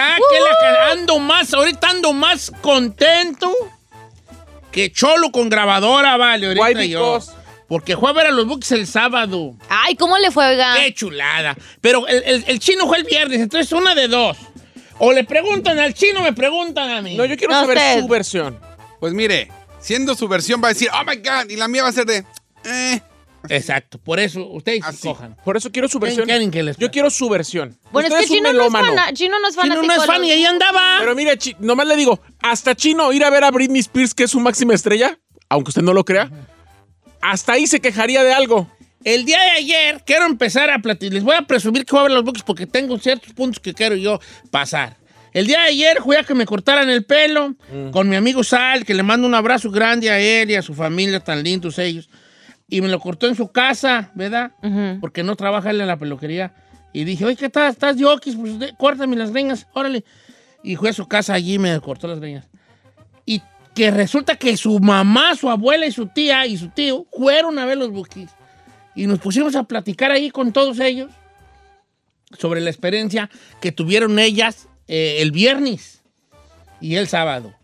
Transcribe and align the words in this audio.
está, 0.00 0.16
que 0.30 0.40
la 0.40 0.50
que 0.60 0.92
ando 1.00 1.18
más, 1.18 1.52
ahorita 1.54 1.88
ando 1.90 2.12
más 2.12 2.52
contento 2.60 3.52
que 4.70 4.92
Cholo 4.92 5.30
con 5.30 5.48
grabadora, 5.48 6.16
vale, 6.16 6.48
ahorita 6.48 6.80
Why 6.80 6.88
yo. 6.88 7.18
Porque 7.68 7.96
fue 7.96 8.10
a 8.10 8.12
ver 8.12 8.26
a 8.26 8.30
los 8.30 8.46
Bookies 8.46 8.70
el 8.72 8.86
sábado. 8.86 9.54
Ay, 9.68 9.96
¿cómo 9.96 10.16
le 10.18 10.30
fue, 10.30 10.46
oiga? 10.46 10.74
Qué 10.76 10.94
chulada. 10.94 11.56
Pero 11.80 12.06
el, 12.06 12.22
el- 12.24 12.44
el 12.46 12.58
chino 12.60 12.86
fue 12.86 12.98
el 12.98 13.04
viernes, 13.04 13.40
entonces 13.40 13.72
una 13.72 13.94
de 13.94 14.06
dos. 14.06 14.36
O 14.98 15.12
le 15.12 15.24
preguntan 15.24 15.78
al 15.80 15.92
chino 15.92 16.22
me 16.22 16.32
preguntan 16.32 16.88
a 16.90 17.02
mí. 17.02 17.16
No, 17.16 17.24
yo 17.24 17.36
quiero 17.36 17.52
No, 17.54 17.60
saber 17.62 17.76
usted. 17.76 18.00
su 18.02 18.08
versión. 18.08 18.60
Pues 19.00 19.12
mire, 19.14 19.50
siendo 19.80 20.14
su 20.14 20.28
versión 20.28 20.62
va 20.62 20.68
a 20.68 20.72
decir, 20.72 20.88
oh 20.94 21.04
my 21.04 21.16
God, 21.16 21.50
y 21.50 21.56
la 21.56 21.66
mía 21.68 21.82
va 21.82 21.88
a 21.88 21.92
ser 21.92 22.06
de, 22.06 22.24
eh. 22.64 23.00
Exacto, 23.50 23.98
por 23.98 24.18
eso 24.20 24.46
ustedes 24.48 24.80
Así. 24.84 25.08
cojan. 25.08 25.36
Por 25.44 25.56
eso 25.56 25.70
quiero 25.72 25.88
su 25.88 25.98
versión. 25.98 26.26
quieren 26.26 26.50
que 26.50 26.62
les- 26.62 26.76
Yo 26.76 26.90
quiero 26.90 27.10
su 27.10 27.28
versión. 27.28 27.78
Bueno, 27.92 28.08
Usted 28.08 28.20
es 28.22 28.28
que 28.28 28.34
Chino 28.36 28.44
no 28.44 28.48
es, 28.50 28.54
melómano. 28.72 28.88
fana- 28.88 29.12
Chino 29.12 29.38
no 29.40 29.48
es 29.48 29.54
Chino 29.54 29.62
fanático. 29.74 29.86
no 29.86 30.00
es 30.02 30.06
fan 30.06 30.24
y 30.24 30.30
ahí 30.32 30.44
andaba. 30.44 30.96
Pero 31.00 31.14
mire, 31.14 31.36
chi- 31.38 31.56
nomás 31.60 31.86
le 31.86 31.96
digo, 31.96 32.20
hasta 32.40 32.74
Chino 32.74 33.12
ir 33.12 33.24
a 33.24 33.30
ver 33.30 33.44
a 33.44 33.50
Britney 33.50 33.80
Spears, 33.80 34.14
que 34.14 34.24
es 34.24 34.30
su 34.30 34.40
máxima 34.40 34.74
estrella, 34.74 35.18
aunque 35.48 35.70
usted 35.70 35.82
no 35.82 35.92
lo 35.92 36.04
crea, 36.04 36.30
hasta 37.20 37.52
ahí 37.52 37.66
se 37.66 37.80
quejaría 37.80 38.22
de 38.22 38.32
algo. 38.32 38.70
El 39.04 39.24
día 39.24 39.40
de 39.40 39.50
ayer 39.50 40.02
quiero 40.04 40.26
empezar 40.26 40.68
a 40.70 40.78
platicar. 40.80 41.14
Les 41.14 41.22
voy 41.22 41.36
a 41.36 41.42
presumir 41.42 41.84
que 41.84 41.92
voy 41.92 42.00
a 42.00 42.02
ver 42.04 42.12
los 42.12 42.24
Bookies 42.24 42.42
porque 42.42 42.66
tengo 42.66 42.98
ciertos 42.98 43.32
puntos 43.34 43.60
que 43.60 43.72
quiero 43.72 43.94
yo 43.94 44.18
pasar. 44.50 44.96
El 45.32 45.46
día 45.46 45.60
de 45.60 45.68
ayer 45.68 46.02
fui 46.02 46.16
a 46.16 46.24
que 46.24 46.34
me 46.34 46.46
cortaran 46.46 46.88
el 46.88 47.04
pelo 47.04 47.54
con 47.92 48.08
mi 48.08 48.16
amigo 48.16 48.42
Sal, 48.42 48.84
que 48.86 48.94
le 48.94 49.02
mando 49.02 49.26
un 49.28 49.34
abrazo 49.34 49.70
grande 49.70 50.10
a 50.10 50.18
él 50.18 50.50
y 50.50 50.54
a 50.54 50.62
su 50.62 50.72
familia, 50.74 51.20
tan 51.20 51.42
lindos 51.42 51.78
ellos. 51.78 52.08
Y 52.68 52.80
me 52.80 52.88
lo 52.88 52.98
cortó 53.00 53.26
en 53.28 53.34
su 53.36 53.48
casa, 53.52 54.10
¿verdad? 54.14 54.52
Porque 55.00 55.22
no 55.22 55.36
trabaja 55.36 55.70
él 55.70 55.80
en 55.80 55.86
la 55.86 55.96
peluquería. 55.98 56.52
Y 56.92 57.04
dije, 57.04 57.24
oye, 57.24 57.36
¿qué 57.36 57.48
tal? 57.48 57.70
¿Estás 57.70 57.96
de 57.96 58.04
oquis? 58.06 58.34
Pues 58.36 58.58
de- 58.58 58.74
córtame 58.76 59.14
las 59.16 59.30
greñas, 59.30 59.66
órale. 59.72 60.04
Y 60.62 60.76
fui 60.76 60.88
a 60.88 60.92
su 60.92 61.06
casa 61.06 61.34
allí 61.34 61.54
y 61.54 61.58
me 61.58 61.78
cortó 61.80 62.08
las 62.08 62.18
greñas. 62.18 62.48
Y 63.24 63.42
que 63.74 63.90
resulta 63.90 64.36
que 64.36 64.56
su 64.56 64.80
mamá, 64.80 65.36
su 65.36 65.48
abuela 65.50 65.86
y 65.86 65.92
su 65.92 66.06
tía 66.06 66.46
y 66.46 66.56
su 66.56 66.68
tío 66.70 67.06
fueron 67.12 67.58
a 67.58 67.66
ver 67.66 67.76
los 67.78 67.90
Bookies. 67.90 68.30
Y 68.94 69.06
nos 69.06 69.18
pusimos 69.20 69.54
a 69.54 69.64
platicar 69.64 70.10
ahí 70.10 70.30
con 70.30 70.52
todos 70.52 70.80
ellos 70.80 71.12
sobre 72.38 72.60
la 72.60 72.70
experiencia 72.70 73.30
que 73.60 73.70
tuvieron 73.72 74.18
ellas 74.18 74.68
eh, 74.88 75.18
el 75.20 75.30
viernes 75.30 76.02
y 76.80 76.96
el 76.96 77.06
sábado. 77.06 77.54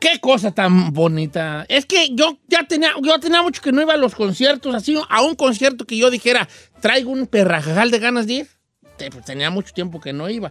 Qué 0.00 0.18
cosa 0.18 0.50
tan 0.50 0.92
bonita. 0.92 1.66
Es 1.68 1.84
que 1.84 2.08
yo 2.14 2.38
ya 2.48 2.64
tenía, 2.66 2.92
yo 3.02 3.20
tenía 3.20 3.42
mucho 3.42 3.60
que 3.60 3.70
no 3.70 3.82
iba 3.82 3.92
a 3.94 3.98
los 3.98 4.14
conciertos, 4.14 4.74
así 4.74 4.96
a 5.08 5.22
un 5.22 5.34
concierto 5.36 5.84
que 5.86 5.96
yo 5.98 6.10
dijera, 6.10 6.48
traigo 6.80 7.10
un 7.10 7.26
perrajajal 7.26 7.90
de 7.90 7.98
ganas 7.98 8.26
de 8.26 8.32
ir. 8.32 8.48
Te- 8.96 9.10
tenía 9.10 9.50
mucho 9.50 9.72
tiempo 9.74 10.00
que 10.00 10.12
no 10.14 10.28
iba. 10.30 10.50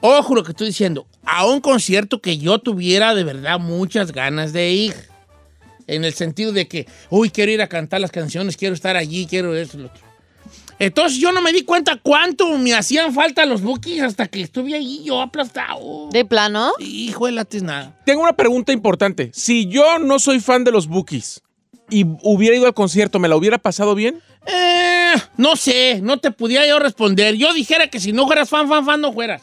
Ojo 0.00 0.34
lo 0.34 0.42
que 0.42 0.50
estoy 0.50 0.66
diciendo, 0.66 1.06
a 1.24 1.46
un 1.46 1.60
concierto 1.60 2.20
que 2.20 2.38
yo 2.38 2.58
tuviera 2.58 3.14
de 3.14 3.22
verdad 3.22 3.60
muchas 3.60 4.10
ganas 4.10 4.52
de 4.52 4.70
ir. 4.72 4.94
En 5.86 6.04
el 6.04 6.14
sentido 6.14 6.52
de 6.52 6.66
que, 6.66 6.86
uy, 7.10 7.30
quiero 7.30 7.52
ir 7.52 7.62
a 7.62 7.68
cantar 7.68 8.00
las 8.00 8.10
canciones, 8.10 8.56
quiero 8.56 8.74
estar 8.74 8.96
allí, 8.96 9.26
quiero 9.26 9.54
eso, 9.54 9.78
lo 9.78 9.86
otro. 9.86 10.02
Entonces 10.82 11.20
yo 11.20 11.30
no 11.30 11.40
me 11.40 11.52
di 11.52 11.62
cuenta 11.62 11.96
cuánto 12.02 12.58
me 12.58 12.74
hacían 12.74 13.14
falta 13.14 13.46
los 13.46 13.62
bookies 13.62 14.02
hasta 14.02 14.26
que 14.26 14.40
estuve 14.40 14.74
ahí 14.74 15.04
yo 15.04 15.20
aplastado. 15.20 16.08
¿De 16.10 16.24
plano? 16.24 16.72
Hijo 16.80 17.26
de 17.26 17.32
la 17.32 17.46
nada. 17.62 17.96
Tengo 18.04 18.22
una 18.22 18.32
pregunta 18.32 18.72
importante. 18.72 19.30
Si 19.32 19.68
yo 19.68 20.00
no 20.00 20.18
soy 20.18 20.40
fan 20.40 20.64
de 20.64 20.72
los 20.72 20.88
Bookies 20.88 21.40
y 21.88 22.04
hubiera 22.24 22.56
ido 22.56 22.66
al 22.66 22.74
concierto, 22.74 23.20
¿me 23.20 23.28
la 23.28 23.36
hubiera 23.36 23.58
pasado 23.58 23.94
bien? 23.94 24.20
Eh, 24.44 25.14
no 25.36 25.54
sé, 25.54 26.00
no 26.02 26.18
te 26.18 26.32
pudiera 26.32 26.66
yo 26.66 26.80
responder. 26.80 27.36
Yo 27.36 27.54
dijera 27.54 27.86
que 27.86 28.00
si 28.00 28.12
no 28.12 28.26
fueras 28.26 28.48
fan, 28.48 28.68
fan, 28.68 28.84
fan, 28.84 29.00
no 29.00 29.12
fueras. 29.12 29.42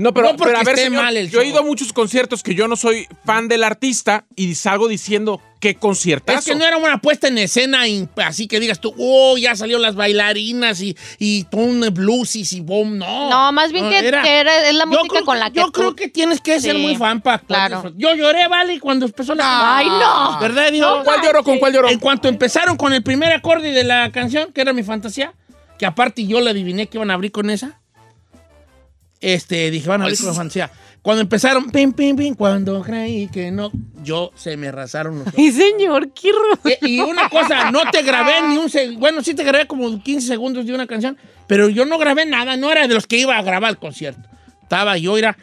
No, 0.00 0.14
pero, 0.14 0.28
No 0.32 0.36
porque 0.36 0.52
pero 0.52 0.58
a 0.58 0.64
ver, 0.64 0.74
esté 0.76 0.86
señor, 0.86 1.02
mal 1.04 1.16
el 1.16 1.30
yo 1.30 1.40
he 1.42 1.46
ido 1.46 1.58
a 1.58 1.62
muchos 1.62 1.92
conciertos 1.92 2.42
que 2.42 2.54
yo 2.54 2.66
no 2.68 2.76
soy 2.76 3.06
fan 3.26 3.48
del 3.48 3.62
artista 3.64 4.24
y 4.34 4.54
salgo 4.54 4.88
diciendo 4.88 5.42
qué 5.60 5.74
conciertazo. 5.74 6.38
Es 6.38 6.44
que 6.46 6.54
no 6.54 6.64
era 6.64 6.78
una 6.78 6.98
puesta 7.02 7.28
en 7.28 7.36
escena 7.36 7.82
así 8.24 8.48
que 8.48 8.58
digas 8.60 8.80
tú, 8.80 8.94
oh, 8.98 9.36
ya 9.36 9.54
salieron 9.54 9.82
las 9.82 9.94
bailarinas 9.96 10.80
y, 10.80 10.96
y 11.18 11.46
un 11.52 11.86
blues 11.92 12.34
y 12.34 12.60
boom, 12.60 12.96
no. 12.96 13.28
No, 13.28 13.52
más 13.52 13.72
bien 13.72 13.90
que, 13.90 13.98
era- 13.98 14.22
que 14.22 14.38
era- 14.38 14.68
es 14.70 14.74
la 14.74 14.86
música 14.86 15.06
creo 15.10 15.24
con 15.26 15.34
que- 15.34 15.40
la 15.40 15.50
que 15.50 15.56
Yo 15.60 15.66
tú- 15.66 15.72
creo 15.72 15.94
que 15.94 16.08
tienes 16.08 16.40
que 16.40 16.58
ser 16.60 16.76
Sí, 16.76 16.82
muy 16.82 16.96
fan 16.96 17.20
para 17.20 17.38
claro. 17.40 17.92
Yo 17.96 18.14
lloré, 18.14 18.48
vale, 18.48 18.80
cuando 18.80 19.04
empezó 19.04 19.34
la 19.34 19.76
¡Ay, 19.76 19.86
no! 19.86 20.40
¿Verdad, 20.40 20.72
Dios? 20.72 21.04
¿Cuál 21.04 21.20
lloró? 21.22 21.44
¿Con 21.44 21.58
cuál 21.58 21.74
lloró? 21.74 21.88
En 21.90 21.98
cuanto 21.98 22.28
empezaron 22.28 22.78
con 22.78 22.94
el 22.94 23.02
primer 23.02 23.32
acorde 23.32 23.72
de 23.72 23.84
la 23.84 24.10
canción, 24.12 24.50
que 24.54 24.62
era 24.62 24.72
mi 24.72 24.82
fantasía, 24.82 25.34
que 25.78 25.84
aparte 25.84 26.24
yo 26.26 26.40
le 26.40 26.50
adiviné 26.50 26.86
que 26.86 26.96
iban 26.96 27.10
a 27.10 27.14
abrir 27.14 27.32
con 27.32 27.50
esa. 27.50 27.79
Este, 29.20 29.70
dije, 29.70 29.88
van 29.88 30.00
a 30.00 30.04
abrir 30.04 30.18
con 30.18 30.28
la 30.28 30.34
fantasía. 30.34 30.70
Cuando 31.02 31.22
empezaron, 31.22 31.70
pim, 31.70 31.92
pim, 31.92 32.14
pim, 32.16 32.34
cuando 32.34 32.82
creí 32.82 33.28
que 33.28 33.50
no, 33.50 33.70
yo 34.02 34.32
se 34.34 34.56
me 34.58 34.70
rasaron 34.70 35.18
los 35.18 35.28
ojos. 35.28 35.38
Ay, 35.38 35.50
señor, 35.52 36.12
qué. 36.12 36.30
Eh, 36.64 36.78
Y 36.82 37.00
una 37.00 37.28
cosa, 37.30 37.70
no 37.70 37.82
te 37.90 38.02
grabé 38.02 38.42
ni 38.48 38.58
un 38.58 38.68
segundo. 38.68 39.00
Bueno, 39.00 39.22
sí 39.22 39.34
te 39.34 39.42
grabé 39.44 39.66
como 39.66 40.02
15 40.02 40.26
segundos 40.26 40.66
de 40.66 40.74
una 40.74 40.86
canción, 40.86 41.16
pero 41.46 41.68
yo 41.70 41.86
no 41.86 41.96
grabé 41.98 42.26
nada. 42.26 42.56
No 42.58 42.70
era 42.70 42.86
de 42.86 42.94
los 42.94 43.06
que 43.06 43.16
iba 43.18 43.36
a 43.36 43.42
grabar 43.42 43.70
el 43.70 43.78
concierto. 43.78 44.28
Estaba 44.62 44.98
yo, 44.98 45.16
era 45.16 45.36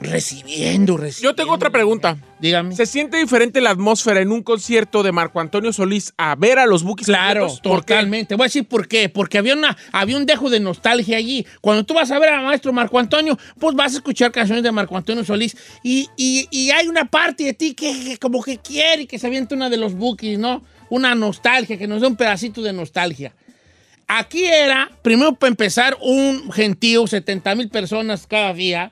recibiendo, 0.00 0.96
recibiendo. 0.96 1.30
Yo 1.30 1.34
tengo 1.34 1.52
otra 1.52 1.70
pregunta. 1.70 2.16
Dígame. 2.40 2.74
¿Se 2.74 2.86
siente 2.86 3.18
diferente 3.18 3.60
la 3.60 3.70
atmósfera 3.70 4.20
en 4.20 4.32
un 4.32 4.42
concierto 4.42 5.02
de 5.02 5.12
Marco 5.12 5.40
Antonio 5.40 5.72
Solís 5.72 6.14
a 6.16 6.34
ver 6.36 6.58
a 6.58 6.66
los 6.66 6.82
Bookies? 6.82 7.06
Claro, 7.06 7.48
totalmente. 7.62 8.34
Voy 8.34 8.44
a 8.44 8.46
decir 8.46 8.64
por 8.66 8.88
qué. 8.88 9.08
Porque 9.10 9.36
había, 9.38 9.54
una, 9.54 9.76
había 9.92 10.16
un 10.16 10.24
dejo 10.26 10.48
de 10.48 10.58
nostalgia 10.60 11.18
allí. 11.18 11.46
Cuando 11.60 11.84
tú 11.84 11.94
vas 11.94 12.10
a 12.10 12.18
ver 12.18 12.30
al 12.30 12.44
maestro 12.44 12.72
Marco 12.72 12.98
Antonio, 12.98 13.38
pues 13.58 13.76
vas 13.76 13.92
a 13.92 13.96
escuchar 13.96 14.32
canciones 14.32 14.64
de 14.64 14.72
Marco 14.72 14.96
Antonio 14.96 15.24
Solís. 15.24 15.56
Y, 15.82 16.08
y- 16.16 16.48
y 16.50 16.70
hay 16.70 16.88
una 16.88 17.04
parte 17.04 17.44
de 17.44 17.52
ti 17.54 17.74
que, 17.74 17.92
que 18.04 18.18
como 18.18 18.42
que 18.42 18.56
quiere 18.58 19.06
que 19.06 19.18
se 19.18 19.26
aviente 19.26 19.54
una 19.54 19.68
de 19.68 19.76
los 19.76 19.94
bookies, 19.94 20.38
¿no? 20.38 20.62
Una 20.88 21.14
nostalgia, 21.14 21.76
que 21.78 21.86
nos 21.86 22.00
dé 22.00 22.06
un 22.06 22.16
pedacito 22.16 22.62
de 22.62 22.72
nostalgia. 22.72 23.34
Aquí 24.08 24.44
era, 24.44 24.90
primero 25.02 25.34
para 25.34 25.50
empezar, 25.50 25.96
un 26.02 26.50
gentío, 26.50 27.06
70 27.06 27.54
mil 27.54 27.68
personas 27.68 28.26
cada 28.26 28.52
día. 28.54 28.90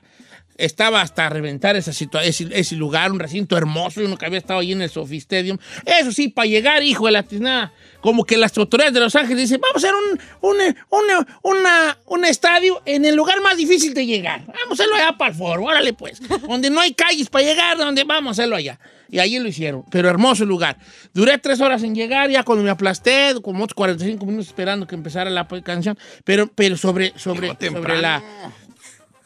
Estaba 0.59 1.01
hasta 1.01 1.29
reventar 1.29 1.75
esa 1.75 1.91
situa- 1.91 2.23
ese, 2.23 2.47
ese 2.51 2.75
lugar, 2.75 3.11
un 3.11 3.19
recinto 3.19 3.57
hermoso, 3.57 4.01
uno 4.01 4.17
que 4.17 4.25
había 4.25 4.37
estado 4.39 4.59
allí 4.59 4.73
en 4.73 4.81
el 4.81 4.89
Sophie 4.89 5.17
Stadium. 5.17 5.57
Eso 5.85 6.11
sí, 6.11 6.27
para 6.27 6.47
llegar, 6.47 6.83
hijo 6.83 7.05
de 7.05 7.11
la 7.13 7.23
tiznada, 7.23 7.71
como 8.01 8.23
que 8.25 8.37
las 8.37 8.57
autoridades 8.57 8.93
de 8.93 8.99
Los 8.99 9.15
Ángeles 9.15 9.43
dicen, 9.49 9.61
vamos 9.61 9.83
a 9.83 9.87
hacer 9.87 9.95
un, 10.41 10.57
un, 10.91 11.25
una- 11.43 11.97
un 12.05 12.25
estadio 12.25 12.81
en 12.85 13.05
el 13.05 13.15
lugar 13.15 13.41
más 13.41 13.57
difícil 13.57 13.93
de 13.93 14.05
llegar. 14.05 14.41
Vamos 14.45 14.71
a 14.71 14.73
hacerlo 14.83 14.95
allá 14.95 15.17
para 15.17 15.31
el 15.31 15.37
foro, 15.37 15.63
órale 15.63 15.93
pues. 15.93 16.21
donde 16.47 16.69
no 16.69 16.79
hay 16.81 16.93
calles 16.93 17.29
para 17.29 17.45
llegar, 17.45 17.77
donde 17.77 18.03
vamos 18.03 18.29
a 18.29 18.31
hacerlo 18.41 18.55
allá. 18.55 18.79
Y 19.11 19.17
allí 19.19 19.39
lo 19.39 19.47
hicieron, 19.47 19.83
pero 19.89 20.07
hermoso 20.07 20.45
lugar. 20.45 20.77
Duré 21.13 21.37
tres 21.39 21.61
horas 21.61 21.81
en 21.81 21.95
llegar, 21.95 22.29
ya 22.29 22.43
cuando 22.43 22.63
me 22.63 22.69
aplasté, 22.69 23.33
como 23.41 23.63
otros 23.63 23.73
45 23.75 24.23
minutos 24.25 24.47
esperando 24.47 24.85
que 24.85 24.93
empezara 24.93 25.29
la 25.31 25.47
canción, 25.63 25.97
pero, 26.23 26.47
pero 26.53 26.77
sobre, 26.77 27.13
sobre, 27.17 27.47
sobre 27.71 28.01
la 28.01 28.21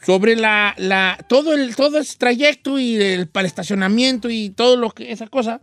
sobre 0.04 0.36
la, 0.36 0.74
la 0.76 1.18
todo 1.28 1.52
el 1.52 1.74
todo 1.76 1.98
ese 1.98 2.16
trayecto 2.18 2.78
y 2.78 2.96
el 2.96 3.28
para 3.28 3.42
el 3.42 3.46
estacionamiento 3.46 4.30
y 4.30 4.50
todo 4.50 4.76
lo 4.76 4.90
que 4.90 5.12
esa 5.12 5.26
cosa 5.26 5.60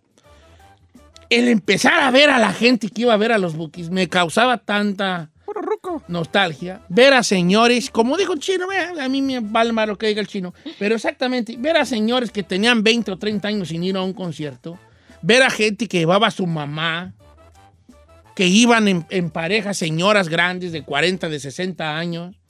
el 1.30 1.48
empezar 1.48 2.02
a 2.02 2.12
ver 2.12 2.30
a 2.30 2.40
la 2.40 2.52
gente 2.52 2.90
que 2.90 3.04
iba 3.04 3.14
a 3.14 3.18
ver 3.18 3.32
a 3.32 3.38
los 3.38 3.56
bookies 3.56 3.90
me 3.90 4.10
causaba 4.10 4.58
tanta 4.58 5.30
nostalgia. 6.08 6.82
Ver 6.90 7.14
a 7.14 7.24
señores 7.24 7.90
como 7.90 8.18
dijo 8.18 8.34
el 8.34 8.40
chino 8.40 8.68
a 9.00 9.10
mí 9.10 9.22
me 9.22 9.40
vale 9.40 9.72
más 9.74 9.88
lo 9.88 9.98
que 9.98 10.08
diga 10.08 10.22
el 10.22 10.28
chino 10.28 10.54
pero 10.80 10.96
exactamente 10.96 11.56
ver 11.58 11.78
a 11.78 11.86
señores 11.86 12.32
que 12.32 12.44
tenían 12.44 12.84
20 12.84 13.12
o 13.12 13.18
30 13.18 13.48
años 13.48 13.68
sin 13.70 13.84
ir 13.84 13.98
a 13.98 14.02
un 14.02 14.14
concierto 14.14 14.80
ver 15.22 15.44
a 15.44 15.50
gente 15.50 15.88
que 15.88 16.00
llevaba 16.00 16.28
a 16.28 16.32
su 16.32 16.48
mamá 16.48 17.14
que 18.36 18.48
iban 18.48 18.88
en, 18.88 19.06
en 19.10 19.30
parejas 19.30 19.78
señoras 19.78 20.30
grandes 20.30 20.72
de 20.72 20.84
40 20.84 21.30
de 21.30 21.40
60 21.40 21.98
años 21.98 22.41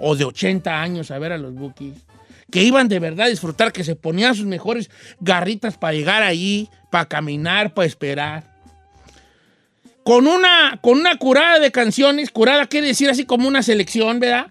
o 0.00 0.16
de 0.16 0.24
80 0.24 0.80
años 0.80 1.10
a 1.10 1.18
ver 1.18 1.32
a 1.32 1.38
los 1.38 1.54
Bookies, 1.54 1.94
que 2.50 2.62
iban 2.64 2.88
de 2.88 2.98
verdad 2.98 3.26
a 3.26 3.30
disfrutar, 3.30 3.72
que 3.72 3.84
se 3.84 3.94
ponían 3.94 4.34
sus 4.34 4.46
mejores 4.46 4.90
garritas 5.20 5.76
para 5.76 5.92
llegar 5.92 6.22
ahí, 6.22 6.68
para 6.90 7.06
caminar, 7.06 7.74
para 7.74 7.86
esperar. 7.86 8.44
Con 10.02 10.26
una, 10.26 10.78
con 10.82 10.98
una 10.98 11.16
curada 11.18 11.58
de 11.60 11.70
canciones, 11.70 12.30
curada 12.30 12.66
quiere 12.66 12.88
decir 12.88 13.10
así 13.10 13.24
como 13.24 13.46
una 13.46 13.62
selección, 13.62 14.18
¿verdad? 14.18 14.46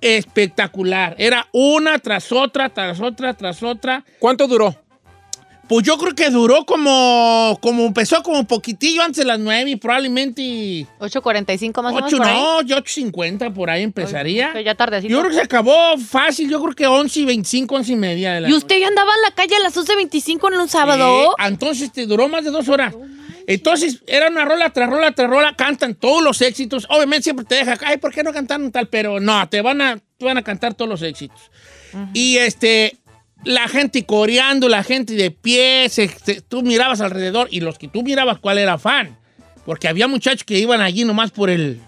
Espectacular. 0.00 1.14
Era 1.18 1.46
una 1.52 1.98
tras 1.98 2.32
otra, 2.32 2.70
tras 2.70 3.00
otra, 3.00 3.34
tras 3.34 3.62
otra. 3.62 4.04
¿Cuánto 4.18 4.48
duró? 4.48 4.83
Pues 5.68 5.86
yo 5.86 5.96
creo 5.96 6.14
que 6.14 6.28
duró 6.30 6.66
como, 6.66 7.58
como 7.62 7.86
empezó 7.86 8.22
como 8.22 8.44
poquitillo 8.44 9.02
antes 9.02 9.18
de 9.18 9.24
las 9.24 9.38
9 9.38 9.70
y 9.70 9.76
probablemente 9.76 10.86
8.45 11.00 11.82
más 11.82 11.92
o 11.92 11.94
menos 11.96 12.12
8, 12.12 12.16
por 12.18 12.26
ahí. 12.26 12.34
no, 12.34 12.62
yo 12.62 12.76
8.50 12.76 13.52
por 13.54 13.70
ahí 13.70 13.82
empezaría. 13.82 14.50
Pero 14.52 14.64
ya 14.64 14.74
tardecito. 14.74 15.10
Yo 15.10 15.20
creo 15.20 15.30
que 15.30 15.36
se 15.36 15.42
acabó 15.42 15.96
fácil, 15.98 16.50
yo 16.50 16.60
creo 16.60 16.74
que 16.74 16.86
11 16.86 17.20
y 17.20 17.24
25, 17.24 17.74
11 17.76 17.92
y 17.92 17.96
media 17.96 18.34
de 18.34 18.40
la 18.42 18.48
¿Y 18.50 18.52
usted 18.52 18.78
ya 18.78 18.88
andaba 18.88 19.10
en 19.14 19.22
la 19.22 19.30
calle 19.34 19.56
a 19.56 19.60
las 19.60 19.76
11.25 19.76 20.52
en 20.52 20.60
un 20.60 20.68
sábado? 20.68 21.34
Eh, 21.38 21.46
entonces 21.46 21.90
te 21.92 22.06
duró 22.06 22.28
más 22.28 22.44
de 22.44 22.50
dos 22.50 22.68
horas. 22.68 22.94
Entonces 23.46 24.02
era 24.06 24.28
una 24.28 24.44
rola 24.44 24.70
tras 24.70 24.88
rola 24.88 25.12
tras 25.12 25.28
rola, 25.28 25.54
cantan 25.54 25.94
todos 25.94 26.22
los 26.22 26.40
éxitos. 26.40 26.86
Obviamente 26.88 27.24
siempre 27.24 27.44
te 27.44 27.56
deja, 27.56 27.78
ay, 27.84 27.98
¿por 27.98 28.12
qué 28.12 28.22
no 28.22 28.32
cantaron 28.32 28.70
tal? 28.72 28.88
Pero 28.88 29.20
no, 29.20 29.48
te 29.48 29.60
van 29.60 29.80
a, 29.80 29.98
te 30.16 30.24
van 30.24 30.38
a 30.38 30.42
cantar 30.42 30.74
todos 30.74 30.88
los 30.88 31.02
éxitos. 31.02 31.50
Y 32.12 32.38
este, 32.38 32.96
la 33.44 33.68
gente 33.68 34.04
coreando, 34.04 34.68
la 34.68 34.82
gente 34.82 35.14
de 35.14 35.30
pie, 35.30 35.88
se- 35.88 36.08
tú 36.48 36.62
mirabas 36.62 37.00
alrededor 37.00 37.48
y 37.50 37.60
los 37.60 37.78
que 37.78 37.88
tú 37.88 38.02
mirabas, 38.02 38.38
¿cuál 38.38 38.58
era 38.58 38.78
fan? 38.78 39.16
Porque 39.64 39.88
había 39.88 40.08
muchachos 40.08 40.44
que 40.44 40.58
iban 40.58 40.80
allí 40.80 41.04
nomás 41.04 41.30
por 41.30 41.48
el... 41.50 41.80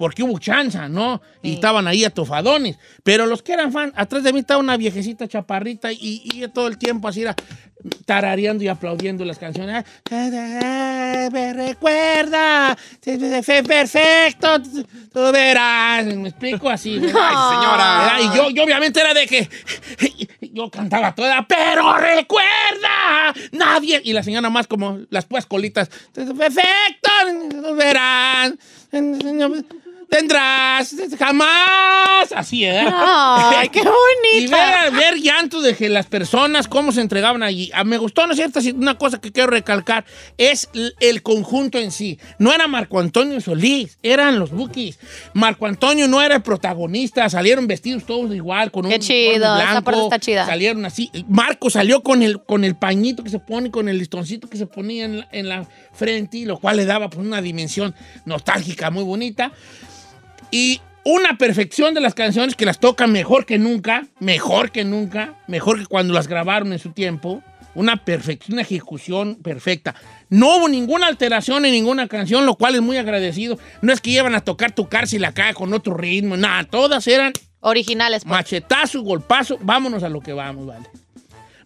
Porque 0.00 0.22
hubo 0.22 0.38
chanza, 0.38 0.88
¿no? 0.88 1.20
Y 1.42 1.52
estaban 1.52 1.86
ahí 1.86 2.06
atofadones. 2.06 2.78
Pero 3.02 3.26
los 3.26 3.42
que 3.42 3.52
eran 3.52 3.70
fan, 3.70 3.92
atrás 3.94 4.22
de 4.22 4.32
mí 4.32 4.40
estaba 4.40 4.58
una 4.58 4.78
viejecita 4.78 5.28
chaparrita 5.28 5.92
y, 5.92 6.22
y 6.24 6.48
todo 6.48 6.68
el 6.68 6.78
tiempo 6.78 7.06
así 7.06 7.20
era 7.20 7.36
tarareando 8.04 8.64
y 8.64 8.68
aplaudiendo 8.68 9.24
las 9.24 9.38
canciones. 9.38 9.84
Me 10.10 11.52
recuerda, 11.52 12.76
fe 13.42 13.62
perfecto, 13.62 14.62
tú 15.12 15.32
verás. 15.32 16.06
Me 16.06 16.28
explico 16.28 16.68
así. 16.68 16.96
Ay, 16.96 17.02
señora. 17.02 18.16
Y 18.20 18.36
yo, 18.36 18.50
yo 18.50 18.64
obviamente 18.64 19.00
era 19.00 19.14
de 19.14 19.26
que 19.26 19.48
yo 20.52 20.70
cantaba 20.70 21.14
toda, 21.14 21.46
pero 21.46 21.96
recuerda, 21.96 23.34
nadie. 23.52 24.00
Y 24.04 24.12
la 24.12 24.22
señora 24.22 24.50
más 24.50 24.66
como 24.66 25.00
las 25.10 25.26
pues 25.26 25.46
colitas. 25.46 25.90
Perfecto, 26.14 27.10
tú 27.50 27.74
verás. 27.76 28.54
Tendrás 30.10 30.94
jamás. 31.18 32.32
Así, 32.34 32.64
¿eh? 32.64 32.84
Ay, 32.92 33.68
qué 33.68 33.80
Y 34.32 34.46
bonita. 34.46 34.90
ver, 34.90 34.92
ver 34.92 35.20
llanto 35.20 35.60
de 35.62 35.74
que 35.74 35.88
las 35.88 36.06
personas, 36.06 36.66
cómo 36.68 36.92
se 36.92 37.00
entregaban 37.00 37.42
allí. 37.42 37.70
Ah, 37.72 37.84
Me 37.84 37.96
gustó, 37.96 38.26
¿no 38.26 38.32
es 38.32 38.36
cierto? 38.38 38.60
Una 38.76 38.98
cosa 38.98 39.20
que 39.20 39.30
quiero 39.32 39.50
recalcar 39.50 40.04
es 40.36 40.68
el 41.00 41.22
conjunto 41.22 41.78
en 41.78 41.92
sí. 41.92 42.18
No 42.38 42.52
era 42.52 42.66
Marco 42.66 42.98
Antonio 43.00 43.40
Solís, 43.40 43.98
eran 44.02 44.38
los 44.38 44.50
Bookies. 44.50 44.98
Marco 45.32 45.66
Antonio 45.66 46.08
no 46.08 46.20
era 46.20 46.34
el 46.36 46.42
protagonista, 46.42 47.28
salieron 47.30 47.66
vestidos 47.68 48.04
todos 48.04 48.34
igual, 48.34 48.70
con 48.72 48.86
un 48.86 48.92
Qué 48.92 48.98
chido, 48.98 49.36
esa 49.36 49.54
blanco, 49.56 49.84
parte 49.84 50.02
está 50.02 50.18
chida. 50.18 50.46
Salieron 50.46 50.84
así. 50.84 51.10
Marco 51.28 51.70
salió 51.70 52.02
con 52.02 52.22
el, 52.22 52.42
con 52.42 52.64
el 52.64 52.74
pañito 52.74 53.22
que 53.22 53.30
se 53.30 53.38
pone, 53.38 53.70
con 53.70 53.88
el 53.88 53.98
listoncito 53.98 54.48
que 54.48 54.58
se 54.58 54.66
ponía 54.66 55.04
en 55.04 55.18
la, 55.20 55.28
en 55.32 55.48
la 55.48 55.66
frente, 55.92 56.38
y 56.38 56.44
lo 56.46 56.58
cual 56.58 56.76
le 56.78 56.84
daba 56.84 57.08
pues, 57.08 57.24
una 57.24 57.40
dimensión 57.40 57.94
nostálgica 58.24 58.90
muy 58.90 59.04
bonita. 59.04 59.52
Y 60.50 60.80
una 61.04 61.38
perfección 61.38 61.94
de 61.94 62.00
las 62.00 62.14
canciones 62.14 62.54
que 62.54 62.66
las 62.66 62.78
tocan 62.78 63.12
mejor 63.12 63.46
que 63.46 63.58
nunca, 63.58 64.06
mejor 64.18 64.70
que 64.70 64.84
nunca, 64.84 65.34
mejor 65.46 65.78
que 65.78 65.86
cuando 65.86 66.12
las 66.12 66.28
grabaron 66.28 66.72
en 66.72 66.78
su 66.78 66.92
tiempo. 66.92 67.42
Una 67.72 68.04
perfección, 68.04 68.54
una 68.54 68.62
ejecución 68.62 69.36
perfecta. 69.36 69.94
No 70.28 70.56
hubo 70.56 70.68
ninguna 70.68 71.06
alteración 71.06 71.64
en 71.64 71.70
ninguna 71.70 72.08
canción, 72.08 72.44
lo 72.44 72.56
cual 72.56 72.74
es 72.74 72.80
muy 72.80 72.96
agradecido. 72.96 73.60
No 73.80 73.92
es 73.92 74.00
que 74.00 74.10
llevan 74.10 74.34
a 74.34 74.40
tocar 74.40 74.72
tu 74.72 74.88
cárcel 74.88 75.24
acá 75.24 75.54
con 75.54 75.72
otro 75.72 75.94
ritmo, 75.94 76.36
nada, 76.36 76.64
todas 76.64 77.06
eran 77.06 77.32
Originales, 77.60 78.24
pues. 78.24 78.30
machetazo, 78.30 79.02
golpazo, 79.02 79.58
vámonos 79.60 80.02
a 80.02 80.08
lo 80.08 80.20
que 80.20 80.32
vamos, 80.32 80.66
¿vale? 80.66 80.86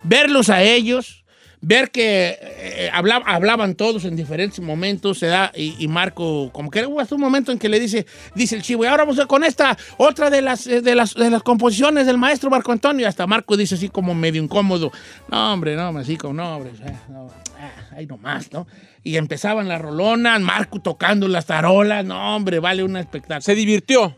Verlos 0.03 0.51
a 0.51 0.63
ellos, 0.63 1.24
ver 1.67 1.91
que 1.91 2.39
eh, 2.41 2.91
habla- 2.93 3.23
hablaban 3.25 3.75
todos 3.75 4.05
en 4.05 4.17
diferentes 4.17 4.61
momentos, 4.61 5.19
se 5.19 5.27
da, 5.27 5.51
y, 5.55 5.75
y 5.79 5.89
Marco, 5.89 6.51
como 6.53 6.71
que 6.71 6.85
hubo 6.87 7.01
hasta 7.01 7.15
un 7.15 7.21
momento 7.23 7.53
en 7.53 7.59
que 7.59 7.69
le 7.69 7.81
dice, 7.81 8.07
dice 8.35 8.57
el 8.57 8.63
chivo, 8.63 8.85
y 8.85 8.87
ahora 8.87 9.05
vamos 9.05 9.19
a 9.19 9.27
con 9.27 9.45
esta, 9.45 9.77
otra 9.97 10.31
de 10.31 10.43
las, 10.43 10.67
eh, 10.67 10.83
de 10.83 10.95
las, 10.95 11.15
de 11.15 11.31
las 11.31 11.43
composiciones 11.43 12.07
del 12.07 12.19
maestro 12.19 12.51
Marco 12.51 12.71
Antonio, 12.73 13.05
y 13.05 13.09
hasta 13.09 13.27
Marco 13.27 13.57
dice 13.57 13.77
así 13.77 13.89
como 13.89 14.15
medio 14.15 14.43
incómodo, 14.43 14.93
no, 15.31 15.53
hombre, 15.55 15.75
no, 15.77 15.97
así 15.99 16.17
como, 16.17 16.35
no, 16.35 16.57
hombre, 16.57 16.73
no, 17.09 17.31
ah, 17.59 17.71
ahí 17.97 18.07
nomás, 18.07 18.53
¿no? 18.53 18.67
Y 19.03 19.17
empezaban 19.17 19.69
las 19.69 19.81
rolonas, 19.81 20.41
Marco 20.41 20.81
tocando 20.81 21.29
las 21.29 21.47
tarolas, 21.47 22.05
no, 22.05 22.37
hombre, 22.37 22.59
vale 22.59 22.83
un 22.83 22.97
espectáculo. 22.97 23.43
Se 23.43 23.55
divirtió. 23.55 24.17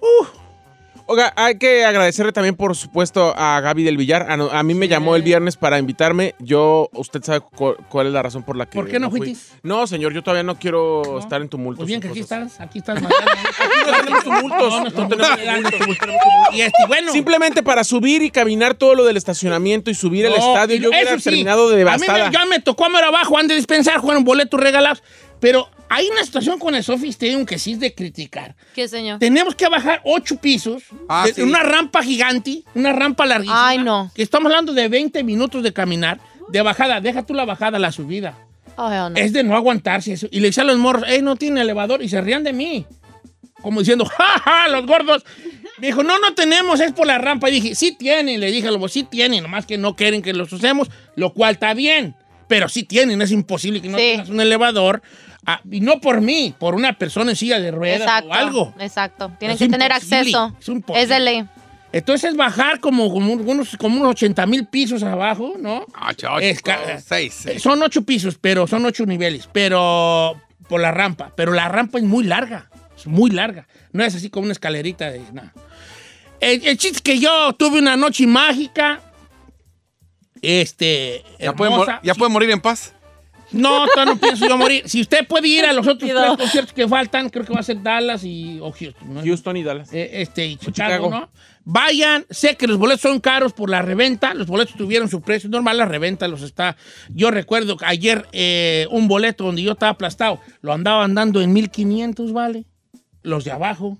Oiga, 1.09 1.33
hay 1.37 1.57
que 1.57 1.85
agradecerle 1.85 2.33
también, 2.33 2.57
por 2.57 2.75
supuesto, 2.75 3.33
a 3.37 3.61
Gaby 3.61 3.85
del 3.85 3.97
Villar. 3.97 4.29
A, 4.29 4.37
no- 4.37 4.51
a 4.51 4.63
mí 4.65 4.75
me 4.75 4.89
llamó 4.89 5.15
el 5.15 5.23
viernes 5.23 5.57
para 5.57 5.79
invitarme. 5.79 6.35
Yo, 6.41 6.89
usted 6.93 7.23
sabe 7.23 7.41
cu- 7.41 7.77
cuál 7.89 8.09
es 8.09 8.13
la 8.13 8.23
razón 8.23 8.43
por 8.43 8.57
la 8.57 8.67
que. 8.67 8.77
¿Por 8.77 8.89
qué 8.89 8.99
no 8.99 9.09
fui. 9.11 9.21
fuitis? 9.21 9.53
No, 9.63 9.87
señor, 9.87 10.13
yo 10.13 10.23
todavía 10.25 10.43
no 10.43 10.59
quiero 10.59 11.21
estar 11.21 11.41
en 11.41 11.49
tumultos. 11.49 11.79
Pues 11.85 11.87
bien 11.89 12.01
que 12.01 12.09
y 12.09 12.11
aquí 12.11 12.21
estás, 12.21 12.61
aquí 12.61 12.79
estás. 12.81 13.01
Mariana. 13.01 13.25
no 13.87 13.97
tenemos 13.99 14.25
tumultos. 14.25 14.73
No, 14.73 14.85
no 14.85 15.07
No 15.17 15.37
tenemos 15.37 15.71
tumultos. 15.79 16.09
Y 16.53 16.61
este, 16.63 16.87
bueno. 16.89 17.13
Simplemente 17.13 17.63
para 17.63 17.85
subir 17.85 18.23
y 18.23 18.31
caminar 18.33 18.75
todo 18.75 18.97
lo 18.97 19.05
del 19.05 19.17
estacionamiento 19.17 19.91
y 19.93 19.95
subir 19.95 20.25
el 20.27 20.33
no, 20.33 20.39
estadio, 20.39 20.75
y 20.75 20.81
yo 20.81 20.89
hubiera 20.89 21.17
sí, 21.19 21.23
terminado 21.25 21.69
de 21.69 21.75
A 21.75 21.77
mí 21.77 21.79
devastada. 21.79 22.27
me, 22.27 22.33
ya 22.33 22.47
me 22.47 22.59
tocó 22.59 22.85
a 22.85 22.89
abajo, 23.07 23.39
han 23.39 23.47
de 23.47 23.55
dispensar, 23.55 23.99
jugaron 23.99 24.25
boletos 24.25 24.59
regalados. 24.59 25.05
Pero 25.39 25.69
hay 25.89 26.09
una 26.09 26.25
situación 26.25 26.59
con 26.59 26.75
el 26.75 26.83
Sophie 26.85 27.11
Stadium 27.11 27.47
que 27.47 27.59
sí 27.59 27.73
es 27.73 27.81
de 27.81 27.95
criticar. 27.95 28.57
¿Qué 28.75 28.89
señor? 28.89 29.19
Tenemos 29.19 29.55
que 29.55 29.69
bajar 29.69 30.01
ocho 30.05 30.37
pisos, 30.37 30.83
Ah, 31.09 31.25
de- 31.27 31.35
sí. 31.35 31.43
una 31.43 31.63
rampa 31.63 32.03
gigante, 32.03 32.63
una 32.75 32.93
rampa 32.93 33.25
larguísima. 33.27 33.69
Ay, 33.69 33.79
no. 33.79 34.11
Que 34.15 34.23
estamos 34.23 34.47
hablando 34.51 34.73
de 34.73 34.89
20 34.89 35.23
minutos 35.25 35.63
de 35.63 35.73
caminar, 35.73 36.19
de 36.49 36.63
bajada. 36.63 37.01
Deja 37.01 37.25
tú 37.25 37.35
la 37.35 37.45
bajada, 37.45 37.79
la 37.79 37.93
subida. 37.93 38.37
Ay, 38.77 38.99
oh, 38.99 39.11
no. 39.11 39.17
Es 39.17 39.33
de 39.33 39.43
no 39.45 39.55
aguantarse 39.57 40.13
eso. 40.13 40.27
Y 40.31 40.41
le 40.41 40.49
decía 40.49 40.63
a 40.63 40.67
los 40.67 40.77
morros, 40.79 41.05
ey, 41.09 41.23
no 41.23 41.37
tiene 41.37 41.61
elevador. 41.63 42.03
Y 42.03 42.09
se 42.09 42.21
rían 42.21 42.45
de 42.45 42.53
mí. 42.53 42.85
Como 43.63 43.81
diciendo, 43.81 44.05
ja, 44.19 44.39
ja, 44.45 44.69
los 44.69 44.87
gordos. 44.87 45.25
Me 45.79 45.89
dijo, 45.89 46.03
no, 46.03 46.19
no 46.19 46.35
tenemos, 46.35 46.81
es 46.81 46.93
por 46.93 47.07
la 47.07 47.19
rampa. 47.19 47.49
Y 47.49 47.53
dije, 47.61 47.75
sí 47.75 47.93
tienen. 47.99 48.41
Le 48.41 48.51
dije 48.51 48.69
a 48.69 48.71
los 48.71 48.93
sí 48.93 49.05
tienen, 49.05 49.43
nomás 49.43 49.67
que 49.67 49.79
no 49.79 49.95
quieren 49.97 50.21
que 50.23 50.33
los 50.33 50.53
usemos, 50.53 50.91
lo 51.17 51.33
cual 51.33 51.55
está 51.55 51.75
bien. 51.75 52.15
Pero 52.49 52.69
sí 52.69 52.83
tienen, 52.85 53.21
es 53.23 53.33
imposible 53.33 53.81
que 53.83 53.89
no 53.89 53.99
Sí. 53.99 54.05
tengas 54.13 54.29
un 54.29 54.41
elevador. 54.41 55.03
Ah, 55.47 55.61
y 55.71 55.81
no 55.81 56.01
por 56.01 56.21
mí, 56.21 56.55
por 56.59 56.75
una 56.75 56.99
persona 56.99 57.31
en 57.31 57.37
silla 57.37 57.61
de 57.61 57.71
ruedas 57.71 58.01
Exacto. 58.01 58.29
o 58.31 58.35
algo. 58.35 58.75
Exacto. 58.81 59.31
Tienen 59.39 59.55
Es 59.55 59.59
que 59.61 59.69
tener 59.69 59.93
acceso. 59.93 60.57
es 60.61 60.69
imposible. 60.69 61.03
Es 61.03 61.09
de 61.09 61.21
ley. 61.21 61.45
Entonces 61.93 62.37
bajar 62.37 62.81
como, 62.81 63.11
como 63.13 63.33
unos, 63.33 63.77
como 63.77 63.97
unos 64.01 64.11
80 64.11 64.45
mil 64.47 64.67
pisos 64.67 65.03
abajo, 65.05 65.55
¿no? 65.59 65.87
Ocho, 66.09 66.29
ocho, 66.33 66.41
Es 66.41 66.61
ca- 66.61 67.01
seis, 67.01 67.33
seis. 67.43 67.63
Son 67.63 67.81
ocho 67.83 68.03
pisos, 68.03 68.37
pero 68.41 68.67
son 68.67 68.85
ocho 68.87 69.07
niveles, 69.07 69.49
pero 69.53 70.35
por 70.69 70.81
la 70.81 70.91
rampa. 70.91 71.31
Pero 71.37 71.53
la 71.53 71.69
rampa 71.69 71.99
es 71.99 72.05
muy 72.05 72.25
larga, 72.25 72.69
es 72.97 73.07
muy 73.07 73.31
larga. 73.31 73.69
No 73.93 74.05
es 74.05 74.15
así 74.17 74.29
como 74.31 74.45
una 74.45 74.53
escalerita 74.53 75.11
de 75.11 75.21
nada. 75.33 75.55
El, 76.41 76.67
el 76.67 76.77
chiste 76.77 76.97
es 76.97 77.03
que 77.03 77.19
yo 77.21 77.53
tuve 77.55 77.79
una 77.79 77.97
noche 77.97 78.27
mágica. 78.27 79.01
Este. 80.43 81.25
¿Ya, 81.39 81.55
puede, 81.55 81.71
mor- 81.71 82.01
ya 82.03 82.15
puede 82.15 82.31
morir 82.31 82.51
en 82.51 82.61
paz? 82.61 82.93
No, 83.53 83.87
todavía 83.87 84.15
no 84.15 84.21
pienso 84.21 84.49
yo 84.49 84.57
morir. 84.57 84.83
Si 84.89 85.01
usted 85.01 85.27
puede 85.27 85.49
ir 85.49 85.65
a 85.65 85.73
los 85.73 85.87
otros 85.87 86.11
tres 86.11 86.37
conciertos 86.37 86.73
que 86.73 86.89
faltan, 86.89 87.29
creo 87.31 87.45
que 87.45 87.53
va 87.53 87.61
a 87.61 87.63
ser 87.63 87.83
Dallas 87.83 88.25
y 88.25 88.59
o 88.61 88.73
Houston. 88.73 89.15
¿no? 89.15 89.23
Houston 89.23 89.57
y 89.57 89.63
Dallas. 89.63 89.93
Eh, 89.93 90.11
este, 90.23 90.47
y 90.47 90.57
Chicago, 90.57 90.73
Chicago. 90.75 91.11
¿no? 91.11 91.31
Vayan, 91.69 92.25
sé 92.31 92.57
que 92.57 92.67
los 92.69 92.79
boletos 92.79 93.01
son 93.01 93.19
caros 93.21 93.53
por 93.53 93.69
la 93.71 93.83
reventa, 93.83 94.35
los 94.35 94.47
boletos 94.47 94.77
tuvieron 94.77 95.09
su 95.09 95.21
precio 95.21 95.49
normal, 95.51 95.79
la 95.79 95.85
reventa 95.87 96.29
los 96.29 96.43
está. 96.43 96.77
Yo 97.09 97.31
recuerdo 97.33 97.77
que 97.77 97.85
ayer 97.87 98.27
eh, 98.33 98.87
un 98.91 99.09
boleto 99.09 99.45
donde 99.45 99.63
yo 99.63 99.73
estaba 99.73 99.91
aplastado, 99.91 100.41
lo 100.61 100.73
andaban 100.73 101.15
dando 101.15 101.41
en 101.41 101.53
1500, 101.53 102.33
¿vale? 102.33 102.65
Los 103.23 103.45
de 103.45 103.51
abajo. 103.53 103.99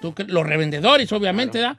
¿Tú 0.00 0.12
cre- 0.14 0.26
Los 0.28 0.44
revendedores, 0.46 1.10
obviamente, 1.12 1.58
¿da? 1.58 1.76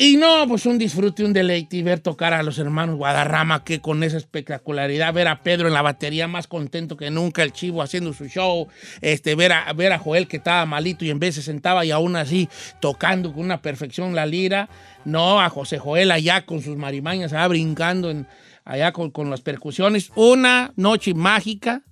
Y 0.00 0.16
no, 0.16 0.46
pues 0.46 0.64
un 0.64 0.78
disfrute, 0.78 1.24
un 1.24 1.32
deleite 1.32 1.76
y 1.76 1.82
ver 1.82 1.98
tocar 1.98 2.32
a 2.32 2.44
los 2.44 2.56
hermanos 2.60 2.94
Guadarrama, 2.94 3.64
que 3.64 3.80
con 3.80 4.04
esa 4.04 4.16
espectacularidad, 4.16 5.12
ver 5.12 5.26
a 5.26 5.42
Pedro 5.42 5.66
en 5.66 5.74
la 5.74 5.82
batería 5.82 6.28
más 6.28 6.46
contento 6.46 6.96
que 6.96 7.10
nunca, 7.10 7.42
el 7.42 7.52
chivo 7.52 7.82
haciendo 7.82 8.12
su 8.12 8.26
show, 8.28 8.68
este, 9.00 9.34
ver, 9.34 9.52
a, 9.52 9.72
ver 9.72 9.92
a 9.92 9.98
Joel 9.98 10.28
que 10.28 10.36
estaba 10.36 10.64
malito 10.66 11.04
y 11.04 11.10
en 11.10 11.18
vez 11.18 11.34
se 11.34 11.42
sentaba 11.42 11.84
y 11.84 11.90
aún 11.90 12.14
así 12.14 12.48
tocando 12.78 13.32
con 13.32 13.42
una 13.42 13.60
perfección 13.60 14.14
la 14.14 14.24
lira, 14.24 14.68
no, 15.04 15.40
a 15.40 15.50
José 15.50 15.80
Joel 15.80 16.12
allá 16.12 16.46
con 16.46 16.62
sus 16.62 16.76
marimañas, 16.76 17.32
allá 17.32 17.48
brincando 17.48 18.08
en, 18.08 18.28
allá 18.64 18.92
con, 18.92 19.10
con 19.10 19.30
las 19.30 19.40
percusiones, 19.40 20.12
una 20.14 20.72
noche 20.76 21.12
mágica 21.12 21.82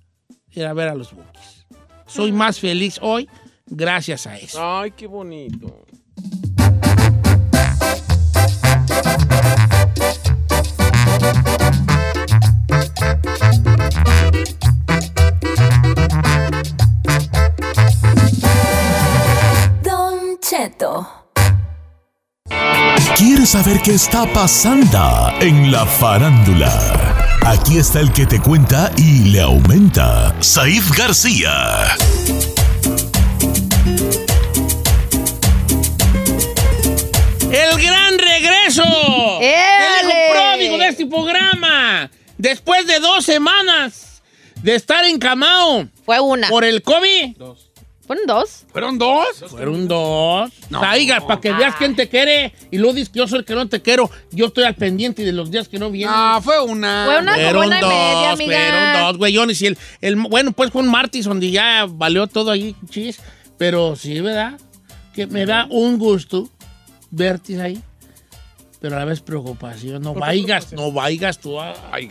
era 0.53 0.71
ver 0.71 0.87
a 0.87 0.95
los 0.95 1.11
Bookies. 1.11 1.67
Soy 2.05 2.31
más 2.31 2.57
feliz 2.57 2.99
hoy 3.01 3.27
gracias 3.65 4.27
a 4.27 4.37
eso. 4.37 4.59
Ay, 4.61 4.91
qué 4.91 5.07
bonito. 5.07 5.85
Don 20.67 20.71
Cheto. 20.71 21.07
¿Quieres 23.15 23.49
saber 23.49 23.79
qué 23.83 23.93
está 23.93 24.25
pasando 24.33 25.31
en 25.39 25.71
la 25.71 25.85
farándula? 25.85 26.71
Aquí 27.45 27.77
está 27.77 27.99
el 27.99 28.11
que 28.11 28.25
te 28.25 28.39
cuenta 28.41 28.91
y 28.97 29.29
le 29.31 29.41
aumenta, 29.41 30.35
Saif 30.41 30.91
García. 30.97 31.95
El 37.51 37.81
gran 37.81 38.17
regreso 38.19 38.83
del 39.39 39.49
¡Éale! 39.49 40.29
pródigo 40.31 40.77
de 40.77 40.87
este 40.89 41.05
programa. 41.05 42.11
Después 42.37 42.85
de 42.85 42.99
dos 42.99 43.25
semanas 43.25 44.21
de 44.61 44.75
estar 44.75 45.05
encamado 45.05 45.87
Fue 46.05 46.19
una. 46.19 46.49
por 46.49 46.63
el 46.65 46.81
COVID. 46.83 47.35
¿Fueron 48.07 48.25
dos? 48.25 48.63
¿Fueron 48.71 48.97
dos? 48.97 49.27
Fueron 49.49 49.87
dos. 49.87 50.49
No. 50.69 50.79
Traiga, 50.79 51.19
para 51.27 51.41
que 51.41 51.51
veas 51.51 51.75
quién 51.75 51.93
te 51.95 52.07
quiere. 52.07 52.53
Y 52.71 52.77
luego 52.77 52.93
dices 52.93 53.09
que 53.09 53.19
yo 53.19 53.27
soy 53.27 53.39
el 53.39 53.45
que 53.45 53.53
no 53.53 53.67
te 53.67 53.81
quiero. 53.81 54.09
Yo 54.31 54.45
estoy 54.45 54.63
al 54.63 54.75
pendiente 54.75 55.23
de 55.25 55.33
los 55.33 55.51
días 55.51 55.67
que 55.67 55.77
no 55.77 55.91
vienen. 55.91 56.15
No, 56.15 56.41
fue 56.41 56.63
una. 56.63 57.03
Fue 57.05 57.19
una- 57.19 57.33
como 57.33 57.43
Fueron 57.43 57.65
una 57.67 57.77
y 57.77 57.81
dos, 57.81 57.89
media, 57.89 58.31
amiga. 58.31 58.57
fueron 58.57 59.03
dos, 59.03 59.17
güeyones. 59.17 59.61
Y 59.61 59.67
el, 59.67 59.77
el, 59.99 60.15
bueno, 60.15 60.53
pues 60.53 60.71
fue 60.71 60.81
un 60.83 60.87
martes 60.89 61.25
donde 61.25 61.51
ya 61.51 61.85
valió 61.89 62.27
todo 62.27 62.49
ahí, 62.51 62.75
chis. 62.89 63.19
Pero 63.57 63.95
sí, 63.97 64.21
¿verdad? 64.21 64.57
Que 65.13 65.27
me 65.27 65.45
da 65.45 65.67
un 65.69 65.97
gusto 65.97 66.49
verte 67.11 67.61
ahí. 67.61 67.81
Pero 68.87 68.95
a 68.95 68.99
la 68.99 69.05
vez 69.05 69.19
preocupación. 69.19 70.01
No 70.01 70.13
vayas, 70.13 70.71
no 70.71 70.93
vayas 70.93 71.39
tú 71.39 71.59
a... 71.59 71.75
Ay, 71.91 72.09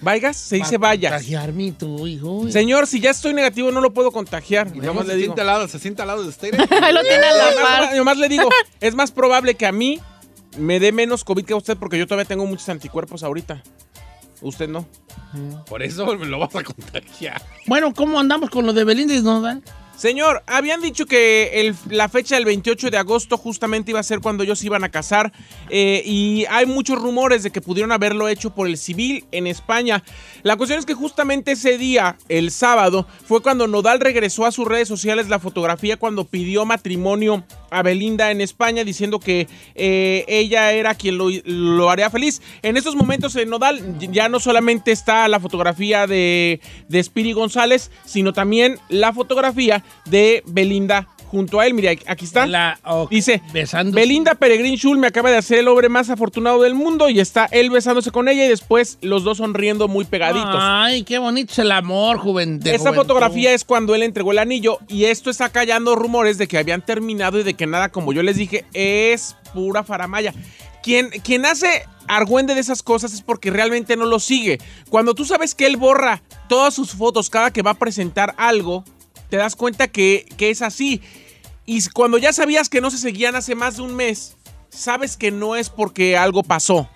Vayas, 0.00 0.38
se 0.38 0.56
dice 0.56 0.78
vayas. 0.78 1.12
contagiarme 1.12 1.72
tú, 1.72 2.06
hijo. 2.06 2.50
Señor, 2.50 2.86
si 2.86 2.98
ya 2.98 3.10
estoy 3.10 3.34
negativo, 3.34 3.70
no 3.70 3.82
lo 3.82 3.92
puedo 3.92 4.10
contagiar. 4.10 4.68
Y 4.74 4.78
nomás 4.78 5.04
más 5.04 5.06
le 5.08 5.16
digo. 5.16 5.34
al 5.38 5.46
lado, 5.46 5.68
se 5.68 5.78
siente 5.78 6.00
al 6.00 6.08
lado 6.08 6.22
de 6.22 6.30
usted. 6.30 6.54
Ahí 6.82 6.94
lo 6.94 7.02
tiene 7.02 7.26
a 7.26 7.36
la 7.36 7.62
par. 7.62 7.94
nomás 7.94 8.16
le 8.16 8.30
digo, 8.30 8.48
es 8.80 8.94
más 8.94 9.12
probable 9.12 9.54
que 9.54 9.66
a 9.66 9.72
mí 9.72 10.00
me 10.56 10.80
dé 10.80 10.92
menos 10.92 11.24
COVID 11.24 11.44
que 11.44 11.52
a 11.52 11.56
usted 11.56 11.76
porque 11.76 11.98
yo 11.98 12.06
todavía 12.06 12.24
tengo 12.26 12.46
muchos 12.46 12.70
anticuerpos 12.70 13.22
ahorita. 13.22 13.62
Usted 14.40 14.66
no. 14.66 14.86
Por 15.66 15.82
eso 15.82 16.06
me 16.16 16.24
lo 16.24 16.38
vas 16.38 16.56
a 16.56 16.62
contagiar. 16.64 17.42
Bueno, 17.66 17.92
¿cómo 17.92 18.18
andamos 18.18 18.48
con 18.48 18.64
lo 18.64 18.72
de 18.72 18.84
Belinda 18.84 19.12
y 19.12 19.20
Nodal? 19.20 19.62
Señor, 19.96 20.42
habían 20.46 20.80
dicho 20.80 21.06
que 21.06 21.72
la 21.88 22.08
fecha 22.08 22.34
del 22.34 22.44
28 22.44 22.90
de 22.90 22.98
agosto 22.98 23.38
justamente 23.38 23.92
iba 23.92 24.00
a 24.00 24.02
ser 24.02 24.20
cuando 24.20 24.42
ellos 24.42 24.62
iban 24.64 24.82
a 24.82 24.88
casar 24.88 25.32
eh, 25.70 26.02
y 26.04 26.44
hay 26.50 26.66
muchos 26.66 27.00
rumores 27.00 27.44
de 27.44 27.50
que 27.50 27.60
pudieron 27.60 27.92
haberlo 27.92 28.28
hecho 28.28 28.54
por 28.54 28.66
el 28.66 28.76
civil 28.76 29.24
en 29.30 29.46
España. 29.46 30.02
La 30.42 30.56
cuestión 30.56 30.80
es 30.80 30.86
que 30.86 30.94
justamente 30.94 31.52
ese 31.52 31.78
día, 31.78 32.18
el 32.28 32.50
sábado, 32.50 33.06
fue 33.26 33.40
cuando 33.40 33.68
Nodal 33.68 34.00
regresó 34.00 34.46
a 34.46 34.52
sus 34.52 34.66
redes 34.66 34.88
sociales 34.88 35.28
la 35.28 35.38
fotografía 35.38 35.96
cuando 35.96 36.24
pidió 36.24 36.64
matrimonio 36.64 37.44
a 37.74 37.82
Belinda 37.82 38.30
en 38.30 38.40
España 38.40 38.84
diciendo 38.84 39.18
que 39.18 39.48
eh, 39.74 40.24
ella 40.28 40.72
era 40.72 40.94
quien 40.94 41.18
lo, 41.18 41.90
haría 41.90 42.10
feliz. 42.10 42.40
En 42.62 42.76
estos 42.76 42.94
momentos 42.94 43.34
en 43.36 43.50
Nodal 43.50 43.98
ya 43.98 44.28
no 44.28 44.40
solamente 44.40 44.92
está 44.92 45.26
la 45.28 45.40
fotografía 45.40 46.06
de, 46.06 46.60
de 46.88 47.02
Spiri 47.02 47.32
González, 47.32 47.90
sino 48.04 48.32
también 48.32 48.78
la 48.88 49.12
fotografía 49.12 49.84
de 50.06 50.42
Belinda 50.46 51.08
junto 51.34 51.60
a 51.60 51.66
él. 51.66 51.74
Mira, 51.74 51.90
aquí 52.06 52.24
está. 52.24 52.46
La- 52.46 52.78
Dice, 53.10 53.42
besando. 53.52 53.94
Belinda 53.94 54.34
Peregrín 54.34 54.76
Schul 54.76 54.98
me 54.98 55.06
acaba 55.08 55.30
de 55.30 55.36
hacer 55.36 55.58
el 55.58 55.68
hombre 55.68 55.88
más 55.88 56.08
afortunado 56.10 56.62
del 56.62 56.74
mundo 56.74 57.08
y 57.10 57.20
está 57.20 57.46
él 57.50 57.70
besándose 57.70 58.10
con 58.10 58.28
ella 58.28 58.44
y 58.44 58.48
después 58.48 58.98
los 59.02 59.24
dos 59.24 59.38
sonriendo 59.38 59.88
muy 59.88 60.04
pegaditos. 60.04 60.56
Ay, 60.58 61.02
qué 61.02 61.18
bonito 61.18 61.52
es 61.52 61.58
el 61.58 61.72
amor, 61.72 62.18
joven. 62.18 62.60
de 62.60 62.70
Esa 62.70 62.78
juventud. 62.90 63.00
fotografía 63.02 63.52
es 63.52 63.64
cuando 63.64 63.94
él 63.94 64.02
entregó 64.02 64.32
el 64.32 64.38
anillo 64.38 64.78
y 64.88 65.04
esto 65.04 65.28
está 65.30 65.48
callando 65.50 65.96
rumores 65.96 66.38
de 66.38 66.46
que 66.48 66.58
habían 66.58 66.84
terminado 66.84 67.38
y 67.38 67.42
de 67.42 67.54
que 67.54 67.66
nada, 67.66 67.90
como 67.90 68.12
yo 68.12 68.22
les 68.22 68.36
dije, 68.36 68.64
es 68.72 69.36
pura 69.52 69.82
faramaya. 69.84 70.32
Quien, 70.82 71.08
quien 71.10 71.46
hace 71.46 71.84
argüende 72.08 72.54
de 72.54 72.60
esas 72.60 72.82
cosas 72.82 73.14
es 73.14 73.22
porque 73.22 73.50
realmente 73.50 73.96
no 73.96 74.04
lo 74.04 74.20
sigue. 74.20 74.58
Cuando 74.90 75.14
tú 75.14 75.24
sabes 75.24 75.54
que 75.54 75.64
él 75.66 75.78
borra 75.78 76.22
todas 76.48 76.74
sus 76.74 76.92
fotos 76.92 77.30
cada 77.30 77.50
que 77.50 77.62
va 77.62 77.70
a 77.70 77.78
presentar 77.78 78.34
algo, 78.36 78.84
te 79.30 79.38
das 79.38 79.56
cuenta 79.56 79.88
que, 79.88 80.26
que 80.36 80.50
es 80.50 80.60
así. 80.60 81.00
Y 81.66 81.82
cuando 81.90 82.18
ya 82.18 82.32
sabías 82.32 82.68
que 82.68 82.80
no 82.80 82.90
se 82.90 82.98
seguían 82.98 83.36
hace 83.36 83.54
más 83.54 83.76
de 83.76 83.82
un 83.82 83.94
mes, 83.94 84.36
sabes 84.70 85.16
que 85.16 85.30
no 85.30 85.56
es 85.56 85.70
porque 85.70 86.16
algo 86.16 86.42
pasó. 86.42 86.88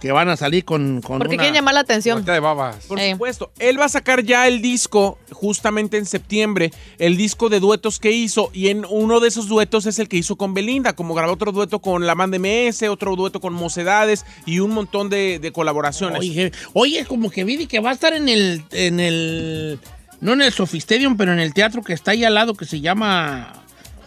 Que 0.00 0.12
van 0.12 0.28
a 0.28 0.36
salir 0.36 0.66
con, 0.66 1.00
con 1.00 1.16
Porque 1.18 1.36
una- 1.36 1.44
quieren 1.44 1.54
llamar 1.54 1.72
la 1.72 1.80
atención. 1.80 2.22
De 2.26 2.38
babas. 2.38 2.84
Por 2.84 2.98
Eh. 3.00 3.12
supuesto. 3.12 3.52
Él 3.58 3.80
va 3.80 3.86
a 3.86 3.88
sacar 3.88 4.22
ya 4.22 4.46
el 4.46 4.60
disco 4.60 5.18
justamente 5.32 5.96
en 5.96 6.04
septiembre, 6.04 6.72
el 6.98 7.16
disco 7.16 7.48
de 7.48 7.58
duetos 7.58 7.98
que 8.00 8.10
hizo, 8.12 8.50
y 8.52 8.68
en 8.68 8.84
uno 8.90 9.18
de 9.20 9.28
esos 9.28 9.48
duetos 9.48 9.86
es 9.86 9.98
el 9.98 10.08
que 10.10 10.18
hizo 10.18 10.36
con 10.36 10.52
Belinda, 10.52 10.92
como 10.94 11.14
grabó 11.14 11.32
otro 11.32 11.52
dueto 11.52 11.78
con 11.78 12.06
la 12.06 12.14
banda 12.14 12.36
MS, 12.38 12.86
otro 12.90 13.16
dueto 13.16 13.40
con 13.40 13.54
Mocedades 13.54 14.26
y 14.44 14.58
un 14.58 14.72
montón 14.72 15.08
de, 15.08 15.38
de 15.38 15.52
colaboraciones. 15.52 16.18
Oye, 16.18 16.52
oye, 16.74 17.06
como 17.06 17.30
que 17.30 17.44
vi 17.44 17.66
que 17.66 17.80
va 17.80 17.88
a 17.88 17.94
estar 17.94 18.12
en 18.12 18.28
el, 18.28 18.62
en 18.72 19.00
el, 19.00 19.80
no 20.24 20.32
en 20.32 20.42
el 20.42 20.52
Sofistedium, 20.52 21.16
pero 21.16 21.32
en 21.32 21.38
el 21.38 21.54
teatro 21.54 21.82
que 21.82 21.92
está 21.92 22.10
ahí 22.12 22.24
al 22.24 22.34
lado 22.34 22.54
que 22.54 22.64
se 22.64 22.80
llama 22.80 23.52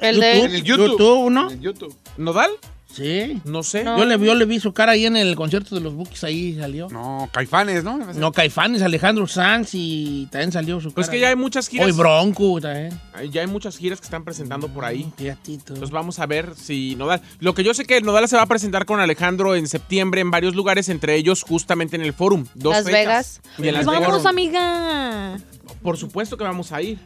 El 0.01 0.19
de- 0.19 0.39
En 0.45 0.51
el 0.55 0.63
YouTube. 0.63 1.29
¿no? 1.31 1.50
El 1.50 1.59
YouTube. 1.62 1.95
¿Nodal? 2.17 2.51
Sí. 2.97 3.39
No 3.45 3.61
sé. 3.61 3.83
No. 3.83 3.95
Yo, 3.99 4.05
le, 4.05 4.17
yo 4.25 4.33
le 4.33 4.45
vi 4.45 4.59
su 4.59 4.73
cara 4.73 4.93
ahí 4.93 5.05
en 5.05 5.15
el 5.15 5.35
concierto 5.35 5.75
de 5.75 5.81
los 5.81 5.93
Bookies, 5.93 6.23
ahí 6.23 6.57
salió. 6.59 6.87
No, 6.89 7.29
Caifanes, 7.31 7.83
¿no? 7.83 7.99
No, 8.15 8.31
Caifanes, 8.31 8.81
Alejandro 8.81 9.27
Sanz 9.27 9.69
y 9.73 10.27
también 10.31 10.51
salió 10.51 10.79
su 10.81 10.87
cara. 10.87 10.95
Pues 10.95 11.09
que 11.09 11.19
ya 11.19 11.29
hay 11.29 11.35
muchas 11.35 11.67
giras. 11.67 11.85
Hoy 11.85 11.91
Bronco 11.91 12.59
también. 12.59 12.99
Ya 13.31 13.41
hay 13.41 13.47
muchas 13.47 13.77
giras 13.77 13.99
que 13.99 14.05
están 14.05 14.23
presentando 14.23 14.67
por 14.67 14.83
ahí. 14.83 15.07
Fíjatito. 15.15 15.73
Entonces 15.73 15.91
vamos 15.91 16.17
a 16.17 16.25
ver 16.25 16.55
si 16.55 16.95
Nodal. 16.95 17.21
Lo 17.39 17.53
que 17.53 17.63
yo 17.63 17.75
sé 17.75 17.85
que 17.85 18.01
Nodal 18.01 18.27
se 18.27 18.35
va 18.35 18.41
a 18.41 18.47
presentar 18.47 18.85
con 18.85 18.99
Alejandro 18.99 19.55
en 19.55 19.67
septiembre 19.67 20.21
en 20.21 20.31
varios 20.31 20.55
lugares, 20.55 20.89
entre 20.89 21.15
ellos 21.15 21.43
justamente 21.43 21.95
en 21.97 22.01
el 22.01 22.13
Forum. 22.13 22.45
Dos 22.55 22.73
Las 22.73 22.83
fechas. 22.85 22.99
Vegas. 22.99 23.41
Y 23.59 23.67
en 23.67 23.73
Las 23.75 23.85
Pues 23.85 23.99
vámonos, 23.99 24.17
Vegas. 24.23 24.25
amiga. 24.31 25.37
Por 25.83 25.97
supuesto 25.97 26.35
que 26.35 26.43
vamos 26.45 26.71
a 26.71 26.81
ir. 26.81 26.97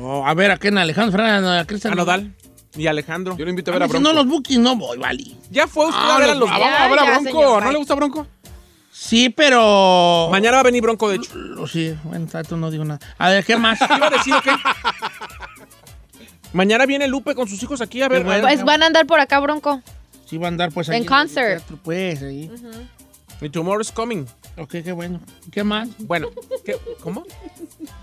Oh, 0.00 0.26
a 0.26 0.32
ver, 0.34 0.50
¿a 0.50 0.56
quién? 0.56 0.76
Alejandro 0.78 1.12
Fernández, 1.12 1.62
a 1.62 1.66
Cristian 1.66 1.92
A 1.94 1.96
Nodal 1.96 2.34
y 2.76 2.86
Alejandro. 2.86 3.36
Yo 3.36 3.44
lo 3.44 3.50
invito 3.50 3.70
a 3.70 3.74
A 3.74 3.78
ver 3.78 3.82
a 3.84 3.86
si 3.86 3.92
Bronco. 3.92 4.08
no, 4.08 4.14
los 4.14 4.26
Bookies 4.26 4.58
no 4.58 4.76
voy, 4.76 4.98
vale. 4.98 5.24
Ya 5.50 5.66
fue 5.66 5.86
usted 5.86 5.98
Ah, 6.00 6.16
a 6.16 6.18
ver 6.18 6.30
a 6.30 6.34
los- 6.34 6.48
ah, 6.50 6.58
vamos 6.58 6.80
a 6.80 6.88
ver 6.88 6.98
a 6.98 7.04
Bronco. 7.04 7.24
señor, 7.30 7.62
¿No 7.64 7.72
le 7.72 7.78
gusta 7.78 7.94
Bronco? 7.94 8.26
Sí, 8.92 9.30
pero... 9.30 10.28
Mañana 10.30 10.56
va 10.56 10.60
a 10.60 10.64
venir 10.64 10.82
Bronco, 10.82 11.08
de 11.08 11.16
hecho. 11.16 11.30
Sí, 11.66 11.94
bueno, 12.04 12.26
tú 12.48 12.56
no 12.56 12.70
digo 12.70 12.84
nada. 12.84 12.98
A 13.16 13.30
ver, 13.30 13.44
¿qué 13.44 13.56
más? 13.56 13.78
¿Qué 13.78 13.86
iba 13.96 14.06
a 14.08 14.10
decir 14.10 14.34
qué? 14.42 14.50
Mañana 16.52 16.86
viene 16.86 17.06
Lupe 17.08 17.34
con 17.34 17.46
sus 17.48 17.62
hijos 17.62 17.80
aquí 17.80 18.02
a 18.02 18.08
ver. 18.08 18.20
Qué 18.22 18.24
bueno. 18.26 18.42
Pues 18.42 18.64
van 18.64 18.82
a 18.82 18.86
andar 18.86 19.06
por 19.06 19.20
acá, 19.20 19.38
Bronco. 19.40 19.80
Sí 20.26 20.36
va 20.38 20.46
a 20.46 20.48
andar 20.48 20.72
pues 20.72 20.88
En 20.88 20.94
ahí 20.94 21.00
el 21.02 21.06
concert. 21.06 21.58
teatro, 21.58 21.78
Pues, 21.82 22.22
ahí. 22.22 22.48
Mi 22.48 23.07
tomorrow 23.48 23.80
is 23.80 23.92
coming. 23.92 24.26
Ok, 24.56 24.70
qué 24.82 24.92
bueno. 24.92 25.20
¿Qué 25.52 25.62
más? 25.62 25.88
Bueno, 25.98 26.28
¿qué? 26.64 26.76
¿cómo? 27.00 27.24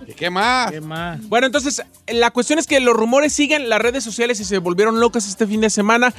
¿Y 0.07 0.13
qué 0.13 0.29
más? 0.29 0.71
¿Qué 0.71 0.79
más? 0.79 1.27
Bueno, 1.27 1.47
entonces, 1.47 1.83
la 2.07 2.31
cuestión 2.31 2.57
es 2.57 2.67
que 2.67 2.79
los 2.79 2.95
rumores 2.95 3.33
siguen, 3.33 3.67
las 3.67 3.81
redes 3.81 4.03
sociales 4.03 4.39
y 4.39 4.45
se 4.45 4.59
volvieron 4.59 5.01
locas 5.01 5.27
este 5.27 5.45
fin 5.45 5.59
de 5.59 5.69
semana, 5.69 6.13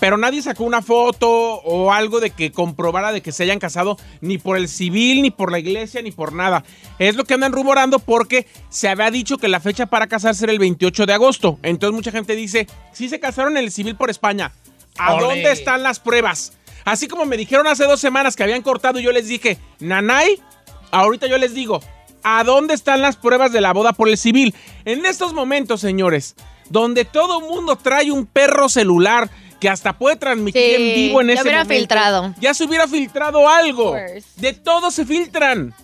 pero 0.00 0.16
nadie 0.16 0.42
sacó 0.42 0.64
una 0.64 0.82
foto 0.82 1.28
o 1.30 1.92
algo 1.92 2.18
de 2.18 2.30
que 2.30 2.50
comprobara 2.50 3.12
de 3.12 3.20
que 3.20 3.30
se 3.30 3.44
hayan 3.44 3.60
casado 3.60 3.96
ni 4.20 4.38
por 4.38 4.56
el 4.56 4.68
civil, 4.68 5.22
ni 5.22 5.30
por 5.30 5.52
la 5.52 5.60
iglesia, 5.60 6.02
ni 6.02 6.10
por 6.10 6.32
nada. 6.32 6.64
Es 6.98 7.14
lo 7.14 7.24
que 7.24 7.34
andan 7.34 7.52
rumorando 7.52 8.00
porque 8.00 8.48
se 8.68 8.88
había 8.88 9.10
dicho 9.12 9.38
que 9.38 9.46
la 9.46 9.60
fecha 9.60 9.86
para 9.86 10.08
casarse 10.08 10.44
era 10.44 10.52
el 10.52 10.58
28 10.58 11.06
de 11.06 11.12
agosto. 11.12 11.58
Entonces 11.62 11.94
mucha 11.94 12.10
gente 12.10 12.34
dice, 12.34 12.66
sí 12.92 13.08
se 13.08 13.20
casaron 13.20 13.56
en 13.56 13.64
el 13.64 13.70
civil 13.70 13.94
por 13.94 14.10
España. 14.10 14.50
¿A 14.98 15.14
Ole. 15.14 15.26
dónde 15.26 15.52
están 15.52 15.82
las 15.82 16.00
pruebas? 16.00 16.54
Así 16.86 17.08
como 17.08 17.26
me 17.26 17.36
dijeron 17.36 17.66
hace 17.66 17.84
dos 17.84 18.00
semanas 18.00 18.36
que 18.36 18.44
habían 18.44 18.62
cortado, 18.62 19.00
yo 19.00 19.10
les 19.10 19.26
dije, 19.26 19.58
Nanay, 19.80 20.40
ahorita 20.92 21.26
yo 21.26 21.36
les 21.36 21.52
digo, 21.52 21.80
¿a 22.22 22.44
dónde 22.44 22.74
están 22.74 23.02
las 23.02 23.16
pruebas 23.16 23.52
de 23.52 23.60
la 23.60 23.72
boda 23.72 23.92
por 23.92 24.08
el 24.08 24.16
civil? 24.16 24.54
En 24.84 25.04
estos 25.04 25.34
momentos, 25.34 25.80
señores, 25.80 26.36
donde 26.70 27.04
todo 27.04 27.40
mundo 27.40 27.74
trae 27.74 28.12
un 28.12 28.24
perro 28.24 28.68
celular 28.68 29.28
que 29.58 29.68
hasta 29.68 29.98
puede 29.98 30.14
transmitir 30.14 30.62
Sí, 30.62 30.74
en 30.74 30.94
vivo 30.94 31.20
en 31.20 31.26
ya 31.26 31.32
ese 31.34 31.42
hubiera 31.42 31.58
momento, 31.64 31.80
filtrado. 31.80 32.34
Ya 32.40 32.54
se 32.54 32.64
hubiera 32.64 32.86
filtrado 32.86 33.48
algo. 33.48 33.96
De 34.36 34.52
todo 34.52 34.92
se 34.92 35.04
filtran. 35.04 35.74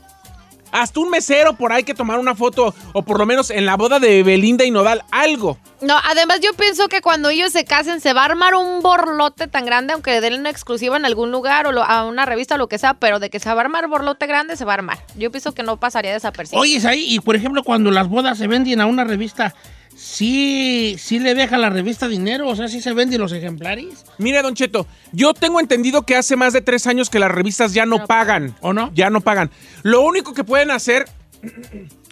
Hasta 0.73 0.99
un 1.00 1.11
mesero 1.11 1.52
por 1.55 1.71
ahí 1.73 1.85
que 1.85 1.95
tomar 1.95 2.19
una 2.19 2.35
foto, 2.35 2.75
o 2.93 3.02
por 3.02 3.19
lo 3.19 3.26
menos 3.26 3.50
en 3.50 3.67
la 3.67 3.76
boda 3.76 4.00
de 4.00 4.23
Belinda 4.23 4.64
y 4.64 4.71
Nodal, 4.71 5.05
algo. 5.11 5.59
No, 5.83 5.97
además 6.05 6.41
yo 6.41 6.52
pienso 6.55 6.88
que 6.88 7.00
cuando 7.02 7.29
ellos 7.29 7.52
se 7.52 7.64
casen 7.64 8.00
se 8.00 8.12
va 8.12 8.23
a 8.23 8.25
armar 8.25 8.55
un 8.55 8.81
borlote 8.83 9.49
tan 9.49 9.64
grande, 9.67 9.93
aunque 9.93 10.21
den 10.21 10.41
una 10.41 10.50
exclusiva 10.50 10.97
en 10.97 11.05
algún 11.05 11.31
lugar 11.31 11.67
o 11.67 11.73
lo- 11.73 11.83
a 11.85 12.05
una 12.07 12.25
revista 12.25 12.55
o 12.55 12.59
lo 12.59 12.69
que 12.69 12.79
sea, 12.79 12.95
pero 12.95 13.19
de 13.21 13.31
que 13.31 13.38
se 13.38 13.49
va 13.52 13.61
a 13.61 13.64
armar 13.64 13.87
borlote 13.88 14.26
grande, 14.26 14.57
se 14.57 14.64
va 14.64 14.73
a 14.73 14.75
armar. 14.75 14.99
Yo 15.17 15.31
pienso 15.31 15.52
que 15.52 15.62
no 15.62 15.76
pasaría 15.79 16.12
desapercibido. 16.12 16.61
Oye, 16.62 16.76
es 16.76 16.85
ahí, 16.85 17.05
y 17.07 17.21
por 17.21 17.37
ejemplo, 17.37 17.62
cuando 17.62 17.91
las 17.91 18.09
bodas 18.09 18.38
se 18.38 18.47
venden 18.47 18.81
a 18.81 18.87
una 18.87 19.05
revista, 19.05 19.55
¿sí, 19.96 20.96
sí 20.99 21.18
le 21.18 21.34
deja 21.34 21.58
la 21.58 21.70
revista 21.70 22.08
dinero? 22.08 22.49
O 22.49 22.56
sea, 22.56 22.68
¿sí 22.68 22.80
se 22.80 22.92
venden 22.92 23.20
los 23.20 23.32
ejemplares? 23.32 24.04
Mire, 24.18 24.42
Don 24.42 24.54
Cheto, 24.54 24.87
yo 25.12 25.34
tengo 25.34 25.61
entendido 25.61 26.02
que 26.02 26.16
hace 26.16 26.37
más 26.37 26.52
de 26.52 26.62
tres 26.62 26.87
años 26.87 27.11
que 27.11 27.18
las 27.18 27.30
revistas 27.30 27.75
ya 27.75 27.87
no 27.87 27.99
No 27.99 28.06
pagan. 28.06 28.56
¿O 28.61 28.72
no? 28.72 28.90
Ya 28.94 29.11
no 29.11 29.20
pagan. 29.20 29.50
Lo 29.82 30.02
único 30.02 30.34
que 30.34 30.44
pueden 30.44 30.70
hacer, 30.70 31.04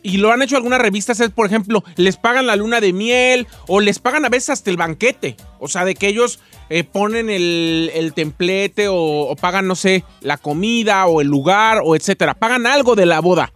y 0.03 0.19
lo 0.19 0.33
han 0.33 0.43
hecho 0.43 0.57
algunas 0.57 0.81
revistas, 0.81 1.21
es, 1.21 1.31
por 1.31 1.47
ejemplo, 1.47 1.83
les 1.97 2.17
pagan 2.17 2.47
la 2.47 2.57
luna 2.57 2.81
de 2.81 2.93
miel 2.93 3.47
o 3.67 3.81
les 3.81 3.99
pagan 3.99 4.25
a 4.25 4.29
veces 4.29 4.51
hasta 4.51 4.71
el 4.71 4.77
banquete. 4.77 5.37
O 5.59 5.69
sea, 5.69 5.85
de 5.85 5.95
que 5.95 6.09
ellos 6.09 6.41
eh, 6.69 6.85
ponen 6.85 7.31
el, 7.31 7.91
el 7.95 8.13
templete 8.13 8.89
o, 8.89 8.97
o 8.97 9.37
pagan, 9.37 9.67
no 9.67 9.75
sé, 9.75 10.05
la 10.21 10.37
comida 10.37 11.07
o 11.07 11.21
el 11.21 11.29
lugar 11.29 11.81
o 11.85 11.97
etcétera. 11.97 12.35
Pagan 12.35 12.67
algo 12.67 12.95
de 12.95 13.07
la 13.07 13.21
boda. 13.21 13.53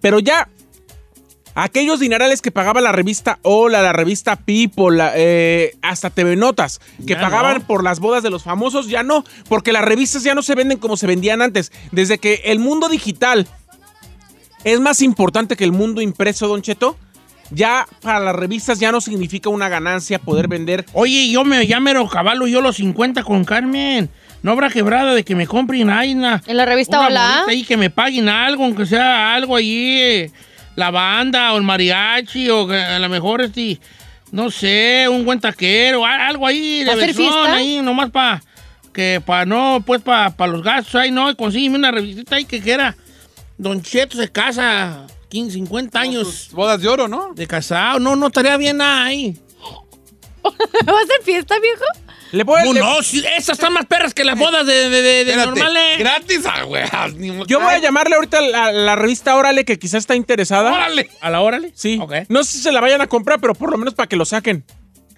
Pero 0.00 0.18
ya 0.20 0.48
Aquellos 1.58 2.00
dinerales 2.00 2.42
que 2.42 2.50
pagaba 2.50 2.82
la 2.82 2.92
revista 2.92 3.38
Hola, 3.40 3.80
la 3.80 3.94
revista 3.94 4.36
People, 4.36 4.94
la, 4.94 5.12
eh, 5.16 5.74
hasta 5.80 6.10
TV 6.10 6.36
Notas, 6.36 6.80
que 7.06 7.14
Ya 7.14 7.20
pagaban 7.22 7.60
no. 7.60 7.66
por 7.66 7.82
las 7.82 7.98
bodas 7.98 8.22
de 8.22 8.28
los 8.28 8.42
famosos, 8.42 8.88
ya 8.88 9.02
no, 9.02 9.24
porque 9.48 9.72
las 9.72 9.82
revistas 9.82 10.22
ya 10.22 10.34
no 10.34 10.42
se 10.42 10.54
venden 10.54 10.76
como 10.76 10.98
se 10.98 11.06
vendían 11.06 11.40
antes. 11.40 11.72
Desde 11.92 12.18
que 12.18 12.42
el 12.44 12.58
mundo 12.58 12.90
digital 12.90 13.48
es 14.64 14.80
más 14.80 15.00
importante 15.00 15.56
que 15.56 15.64
el 15.64 15.72
mundo 15.72 16.02
impreso, 16.02 16.46
Don 16.46 16.60
Cheto, 16.60 16.98
ya 17.50 17.86
para 18.02 18.20
las 18.20 18.36
revistas 18.36 18.78
ya 18.78 18.92
no 18.92 19.00
significa 19.00 19.48
una 19.48 19.70
ganancia 19.70 20.18
poder 20.18 20.48
vender. 20.48 20.84
Oye, 20.92 21.30
yo 21.30 21.42
me 21.42 21.66
ya 21.66 21.80
mero 21.80 22.06
caballo 22.06 22.46
yo 22.46 22.60
los 22.60 22.76
50 22.76 23.22
con 23.24 23.44
Carmen. 23.46 24.10
No 24.42 24.52
habrá 24.52 24.68
quebrada 24.68 25.14
de 25.14 25.24
que 25.24 25.34
me 25.34 25.46
compren 25.46 25.88
ahí 25.88 26.12
una, 26.14 26.42
En 26.46 26.58
la 26.58 26.66
revista 26.66 26.98
una 26.98 27.08
Hola. 27.08 27.44
ahí 27.48 27.64
que 27.64 27.78
me 27.78 27.88
paguen 27.88 28.28
algo, 28.28 28.64
aunque 28.64 28.84
sea 28.84 29.34
algo 29.34 29.56
allí, 29.56 29.98
eh, 30.02 30.30
la 30.76 30.90
banda 30.90 31.52
o 31.52 31.56
el 31.56 31.62
mariachi 31.62 32.48
o 32.50 32.70
a 32.70 32.98
lo 32.98 33.08
mejor 33.08 33.42
este, 33.42 33.80
no 34.30 34.50
sé, 34.50 35.06
un 35.10 35.24
buen 35.24 35.40
taquero, 35.40 36.04
algo 36.04 36.46
ahí 36.46 36.80
de 36.80 36.86
¿Va 36.86 36.92
a 36.92 36.96
ser 36.96 37.06
versión 37.06 37.32
fiesta? 37.32 37.54
ahí, 37.54 37.80
nomás 37.82 38.10
para 38.10 38.42
que 38.92 39.20
para 39.24 39.44
no, 39.44 39.82
pues 39.84 40.00
para 40.00 40.46
los 40.46 40.62
gastos 40.62 40.94
ahí, 40.94 41.10
no, 41.10 41.30
y 41.30 41.34
consígueme 41.34 41.76
una 41.76 41.90
revistita 41.90 42.36
ahí 42.36 42.44
que 42.44 42.60
quiera. 42.60 42.96
Don 43.58 43.82
Cheto 43.82 44.16
se 44.16 44.30
casa 44.30 45.06
15, 45.28 45.54
50 45.54 45.98
años 45.98 46.48
Bodas 46.52 46.80
de 46.80 46.88
oro, 46.88 47.08
¿no? 47.08 47.32
de 47.34 47.46
casado, 47.46 47.98
no, 47.98 48.16
no 48.16 48.28
estaría 48.28 48.56
bien 48.56 48.78
nada 48.78 49.04
ahí. 49.04 49.38
¿Va 50.44 51.00
a 51.00 51.06
ser 51.06 51.22
fiesta, 51.24 51.58
viejo? 51.58 51.84
Le 52.32 52.44
puedo- 52.44 52.64
No, 52.64 52.72
le- 52.72 52.80
no, 52.80 53.02
sí, 53.02 53.24
esas 53.36 53.50
están 53.58 53.72
más 53.72 53.86
perras 53.86 54.12
que 54.14 54.24
las 54.24 54.38
bodas 54.38 54.66
de, 54.66 54.88
de, 54.88 55.02
de- 55.02 55.24
de 55.24 55.36
normales. 55.36 55.98
Gratis, 55.98 56.40
ah, 56.46 56.62
güey. 56.64 56.84
ni 57.16 57.30
mo- 57.30 57.46
yo 57.46 57.60
voy 57.60 57.74
a 57.74 57.78
llamarle 57.78 58.16
ahorita 58.16 58.38
a 58.38 58.42
la, 58.42 58.72
la 58.72 58.96
revista 58.96 59.36
Órale 59.36 59.64
que 59.64 59.78
quizás 59.78 60.00
está 60.00 60.16
interesada. 60.16 60.72
¡Órale! 60.72 61.08
¿A 61.20 61.30
la 61.30 61.40
órale? 61.40 61.72
Sí. 61.74 61.98
Ok. 62.00 62.12
No 62.28 62.42
sé 62.44 62.52
si 62.52 62.58
se 62.58 62.72
la 62.72 62.80
vayan 62.80 63.00
a 63.00 63.06
comprar, 63.06 63.40
pero 63.40 63.54
por 63.54 63.70
lo 63.70 63.78
menos 63.78 63.94
para 63.94 64.08
que 64.08 64.16
lo 64.16 64.24
saquen. 64.24 64.64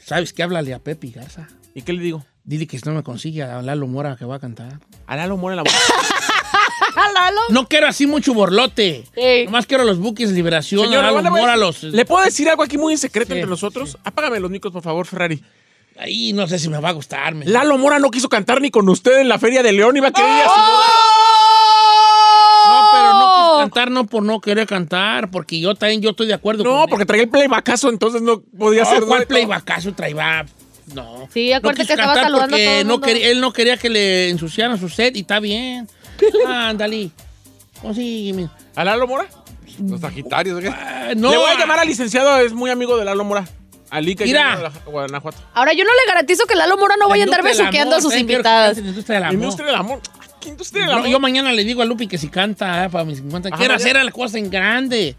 ¿Sabes 0.04 0.32
qué? 0.32 0.42
Háblale 0.42 0.74
a 0.74 0.78
Pepe 0.78 1.08
Garza. 1.08 1.48
¿Y 1.74 1.82
qué 1.82 1.92
le 1.92 2.02
digo? 2.02 2.24
Dile 2.44 2.66
que 2.66 2.78
si 2.78 2.86
no 2.88 2.94
me 2.94 3.02
consigue 3.02 3.42
a 3.42 3.60
Lalo 3.62 3.86
Mora 3.86 4.16
que 4.16 4.24
va 4.24 4.36
a 4.36 4.38
cantar. 4.40 4.78
A 5.06 5.16
Lalo 5.16 5.36
muere 5.36 5.56
la 5.56 5.62
voz. 5.62 5.72
Lalo. 7.14 7.40
No 7.50 7.68
quiero 7.68 7.86
así 7.88 8.06
mucho 8.06 8.34
borlote. 8.34 9.04
Sí. 9.14 9.44
Nomás 9.44 9.66
quiero 9.66 9.84
los 9.84 9.98
buques 9.98 10.30
Liberación, 10.30 10.84
Señor, 10.84 11.04
a 11.04 11.08
Lalo 11.10 11.22
le 11.22 11.30
voy 11.30 11.38
a 11.38 11.42
Mora, 11.42 11.56
los... 11.56 11.82
¿Le 11.82 12.04
puedo 12.04 12.24
decir 12.24 12.48
algo 12.48 12.62
aquí 12.62 12.76
muy 12.78 12.92
en 12.94 12.98
secreto 12.98 13.32
Sí, 13.34 13.38
entre 13.40 13.50
nosotros? 13.50 13.98
Apágame 14.04 14.40
los 14.40 14.50
micros, 14.50 14.72
por 14.72 14.82
favor, 14.82 15.06
Ferrari. 15.06 15.42
Ahí 15.98 16.32
no 16.32 16.46
sé 16.46 16.58
si 16.58 16.68
me 16.68 16.78
va 16.78 16.90
a 16.90 16.92
gustar. 16.92 17.34
me- 17.34 17.44
Lalo 17.44 17.76
Mora 17.76 17.98
no 17.98 18.10
quiso 18.10 18.28
cantar 18.28 18.60
ni 18.60 18.70
con 18.70 18.88
usted 18.88 19.18
en 19.20 19.28
la 19.28 19.38
Feria 19.38 19.62
de 19.62 19.72
León. 19.72 19.96
Iba 19.96 20.08
a 20.08 20.12
querer 20.12 20.30
ir 20.30 20.42
a 20.42 20.44
su 20.44 20.60
boda. 20.60 20.86
No, 22.68 22.88
pero 22.92 23.12
no 23.14 23.34
quiso 23.36 23.58
cantar 23.60 23.90
no 23.90 24.06
por 24.06 24.22
no 24.22 24.40
querer 24.40 24.66
cantar, 24.66 25.30
porque 25.30 25.58
yo 25.58 25.74
también 25.74 26.00
yo 26.02 26.10
estoy 26.10 26.26
de 26.26 26.34
acuerdo 26.34 26.62
con 26.64 26.72
No, 26.72 26.84
él. 26.84 26.90
porque 26.90 27.06
traía 27.06 27.22
el 27.24 27.30
playbackazo, 27.30 27.88
entonces 27.88 28.20
no 28.22 28.40
podía 28.58 28.84
No, 28.84 28.90
ser 28.90 29.04
¿Cuál 29.04 29.26
playbackazo 29.26 29.92
traía? 29.94 30.46
No. 30.94 31.28
Sí, 31.32 31.52
acuérdate 31.52 31.82
quiso 31.82 31.94
que 31.96 32.00
estaba 32.00 32.14
cantar 32.14 32.24
saludando 32.30 32.56
a 32.56 32.58
porque 32.58 32.64
todo 32.66 32.80
el 32.80 32.86
no 32.88 33.00
quería- 33.00 33.28
él 33.30 33.40
no 33.40 33.52
quería 33.52 33.76
que 33.76 33.88
le 33.88 34.28
ensuciaran 34.30 34.78
su 34.78 34.88
set 34.88 35.16
y 35.16 35.20
está 35.20 35.40
bien. 35.40 35.88
Ándale. 36.46 37.10
Consígueme. 37.82 38.48
¿A 38.76 38.84
Lalo 38.84 39.06
Mora? 39.06 39.26
Los 39.84 40.00
Sagitarios, 40.00 40.60
¿qué? 40.60 40.68
Ah, 40.68 41.12
no. 41.16 41.30
Le 41.30 41.36
voy 41.36 41.50
a 41.50 41.58
llamar 41.58 41.78
al 41.78 41.86
licenciado, 41.88 42.38
es 42.38 42.52
muy 42.52 42.70
amigo 42.70 42.96
de 42.96 43.04
Lalo 43.04 43.24
Mora. 43.24 43.44
Ali, 43.90 44.14
que 44.14 44.24
Mira. 44.24 44.70
Guanajuato. 44.86 45.38
Ahora, 45.54 45.72
yo 45.72 45.84
no 45.84 45.90
le 45.90 46.06
garantizo 46.06 46.44
que 46.46 46.54
Lalo 46.54 46.76
Mora 46.76 46.96
no 46.98 47.08
vaya 47.08 47.22
a 47.24 47.26
andar 47.26 47.42
besuqueando 47.42 47.96
a 47.96 48.00
sus 48.00 48.14
invitadas. 48.16 48.78
industria 48.78 49.14
del 49.16 49.24
amor. 49.24 49.34
industria 49.34 49.66
del 49.66 49.74
amor. 49.76 50.00
¿Qué 50.40 50.48
industria 50.50 50.82
del 50.82 50.90
No, 50.92 50.98
amor? 50.98 51.08
yo 51.10 51.20
mañana 51.20 51.52
le 51.52 51.64
digo 51.64 51.82
a 51.82 51.84
Lupi 51.84 52.06
que 52.06 52.18
si 52.18 52.28
canta 52.28 52.84
eh, 52.84 52.88
para 52.90 53.04
mis 53.04 53.18
50. 53.18 53.48
Ajá, 53.48 53.58
Quiero 53.58 53.74
hacer 53.74 54.02
la 54.04 54.10
cosa 54.12 54.38
en 54.38 54.50
grande. 54.50 55.16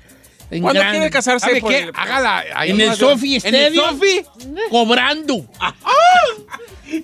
En 0.51 0.61
¿Cuándo 0.63 0.79
grande. 0.81 0.97
quiere 0.99 1.11
casarse? 1.11 1.45
¿Sabe 1.45 1.61
Por 1.61 1.69
qué? 1.71 1.79
el- 1.79 1.91
Hágala 1.95 2.43
ahí. 2.55 2.71
En 2.71 2.81
el 2.81 2.95
Sofi 2.95 3.35
¿En 3.43 3.53
el 3.55 3.73
Stadium. 3.75 3.85
Sofi? 3.99 4.25
Cobrando. 4.69 5.45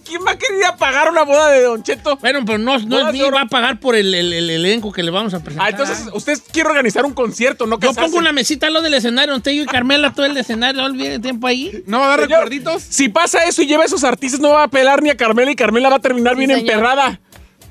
¿Quién 0.05 0.21
va 0.25 0.31
a 0.31 0.37
querer 0.37 0.57
ir 0.59 0.65
a 0.65 0.77
pagar 0.77 1.09
una 1.09 1.23
boda 1.23 1.49
de 1.51 1.61
Don 1.61 1.83
Cheto? 1.83 2.17
Bueno, 2.17 2.39
pero 2.45 2.57
no, 2.57 2.77
no 2.79 3.07
es 3.07 3.13
mío, 3.13 3.31
va 3.31 3.41
a 3.41 3.45
pagar 3.47 3.79
por 3.79 3.95
el, 3.95 4.13
el- 4.13 4.33
el 4.33 4.49
elenco 4.49 4.91
que 4.91 5.03
le 5.03 5.11
vamos 5.11 5.33
a 5.33 5.39
presentar. 5.41 5.67
Ah, 5.67 5.69
entonces 5.69 6.05
usted 6.13 6.39
quiere 6.51 6.69
organizar 6.69 7.05
un 7.05 7.13
concierto, 7.13 7.65
no 7.65 7.75
Yo 7.75 7.89
casarse. 7.89 8.01
pongo 8.01 8.17
una 8.17 8.31
mesita 8.31 8.67
a 8.67 8.69
lo 8.69 8.81
del 8.81 8.93
escenario, 8.95 9.33
donde 9.33 9.55
yo 9.55 9.63
y 9.63 9.65
Carmela 9.65 10.13
todo 10.13 10.25
el 10.25 10.35
escenario, 10.37 10.81
no 10.81 10.87
olviden 10.87 11.21
tiempo 11.21 11.47
ahí. 11.47 11.83
¿No 11.87 11.99
va 11.99 12.05
a 12.05 12.09
dar 12.09 12.19
Señor, 12.21 12.39
recuerditos? 12.39 12.83
Si 12.83 13.09
pasa 13.09 13.43
eso 13.45 13.61
y 13.61 13.67
lleva 13.67 13.83
a 13.83 13.85
esos 13.85 14.03
artistas, 14.03 14.39
no 14.39 14.49
va 14.49 14.63
a 14.63 14.67
pelar 14.69 15.01
ni 15.03 15.09
a 15.09 15.17
Carmela 15.17 15.51
y 15.51 15.55
Carmela 15.55 15.89
va 15.89 15.97
a 15.97 15.99
terminar 16.01 16.33
Sí, 16.33 16.39
bien 16.39 16.49
señor. 16.51 16.61
emperrada. 16.73 17.19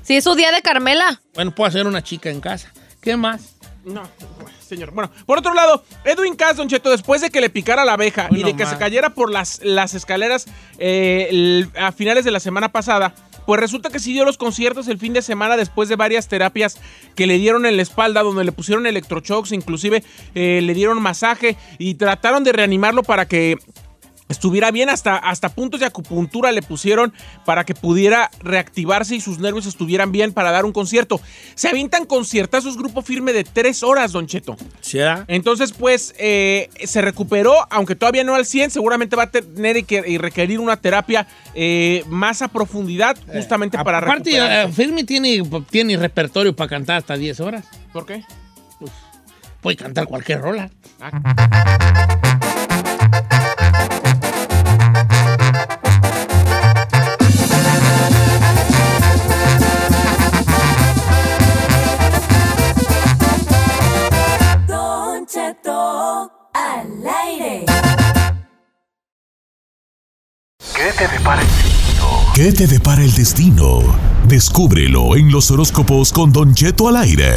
Sí, 0.03 0.15
es 0.15 0.23
su 0.23 0.35
día 0.35 0.51
de 0.51 0.61
Carmela. 0.61 1.21
Bueno, 1.33 1.53
puedo 1.53 1.67
hacer 1.67 1.87
una 1.87 2.03
chica 2.03 2.29
en 2.29 2.39
casa. 2.39 2.71
¿Qué 3.01 3.17
más? 3.17 3.55
No, 3.83 4.03
señor. 4.65 4.91
Bueno, 4.91 5.11
por 5.25 5.37
otro 5.37 5.53
lado, 5.53 5.83
Edwin 6.03 6.35
Cass, 6.35 6.57
Don 6.57 6.67
Cheto, 6.67 6.89
después 6.89 7.21
de 7.21 7.29
que 7.29 7.41
le 7.41 7.49
picara 7.49 7.85
la 7.85 7.93
abeja 7.93 8.27
Uy, 8.31 8.39
y 8.41 8.43
de 8.43 8.51
no 8.51 8.57
que 8.57 8.65
se 8.65 8.77
cayera 8.77 9.11
por 9.11 9.31
las, 9.31 9.61
las 9.63 9.93
escaleras 9.93 10.45
eh, 10.77 11.27
el- 11.29 11.69
a 11.79 11.91
finales 11.91 12.25
de 12.25 12.31
la 12.31 12.39
semana 12.39 12.69
pasada, 12.71 13.13
pues 13.45 13.59
resulta 13.59 13.91
que 13.91 13.99
sí 13.99 14.11
dio 14.11 14.25
los 14.25 14.37
conciertos 14.37 14.87
el 14.87 14.97
fin 14.97 15.13
de 15.13 15.21
semana 15.21 15.55
después 15.55 15.87
de 15.87 15.95
varias 15.95 16.27
terapias 16.27 16.79
que 17.15 17.27
le 17.27 17.37
dieron 17.37 17.65
en 17.67 17.75
la 17.77 17.83
espalda, 17.83 18.23
donde 18.23 18.43
le 18.43 18.51
pusieron 18.51 18.87
electroshocks, 18.87 19.51
inclusive 19.51 20.03
eh, 20.33 20.61
le 20.63 20.73
dieron 20.73 20.99
masaje 21.01 21.55
y 21.77 21.93
trataron 21.93 22.43
de 22.43 22.53
reanimarlo 22.53 23.03
para 23.03 23.27
que 23.27 23.57
estuviera 24.29 24.71
bien, 24.71 24.89
hasta, 24.89 25.15
hasta 25.17 25.49
puntos 25.49 25.79
de 25.79 25.85
acupuntura 25.85 26.51
le 26.51 26.61
pusieron 26.61 27.13
para 27.45 27.63
que 27.63 27.75
pudiera 27.75 28.31
reactivarse 28.41 29.15
y 29.15 29.21
sus 29.21 29.39
nervios 29.39 29.65
estuvieran 29.65 30.11
bien 30.11 30.33
para 30.33 30.51
dar 30.51 30.65
un 30.65 30.71
concierto. 30.73 31.21
Se 31.55 31.67
avientan 31.67 32.05
conciertazos 32.05 32.77
grupo 32.77 33.01
firme 33.01 33.33
de 33.33 33.43
tres 33.43 33.83
horas, 33.83 34.11
Don 34.11 34.25
Cheto. 34.27 34.57
¿Será? 34.81 35.25
Entonces, 35.27 35.71
pues, 35.73 36.15
eh, 36.17 36.69
se 36.83 37.01
recuperó, 37.01 37.53
aunque 37.69 37.95
todavía 37.95 38.23
no 38.23 38.33
al 38.35 38.45
100, 38.45 38.71
seguramente 38.71 39.15
va 39.15 39.23
a 39.23 39.31
tener 39.31 39.77
y, 39.77 39.83
que- 39.83 40.03
y 40.07 40.17
requerir 40.17 40.59
una 40.59 40.77
terapia 40.77 41.27
eh, 41.53 42.03
más 42.07 42.41
a 42.41 42.47
profundidad, 42.47 43.17
justamente 43.31 43.77
para 43.83 43.99
Aparte, 43.99 44.31
recuperarse. 44.31 44.69
eh, 44.69 44.73
Fermi 44.73 45.03
tiene, 45.03 45.43
tiene 45.69 45.97
repertorio 45.97 46.55
para 46.55 46.69
cantar 46.69 46.97
hasta 46.97 47.15
10 47.15 47.39
horas. 47.39 47.65
¿Por 47.93 48.05
qué? 48.05 48.23
Puede 49.61 49.77
cantar 49.77 50.05
cualquier 50.07 50.41
rola. 50.41 50.69
Don 50.99 52.64
¿Qué 72.35 72.51
te 72.51 72.67
depara 72.67 73.01
el 73.01 73.11
destino? 73.11 73.79
Descúbrelo 74.27 75.15
en 75.15 75.31
los 75.31 75.49
horóscopos 75.49 76.13
con 76.13 76.31
Don 76.31 76.53
Cheto 76.53 76.87
al 76.87 76.97
aire. 76.97 77.33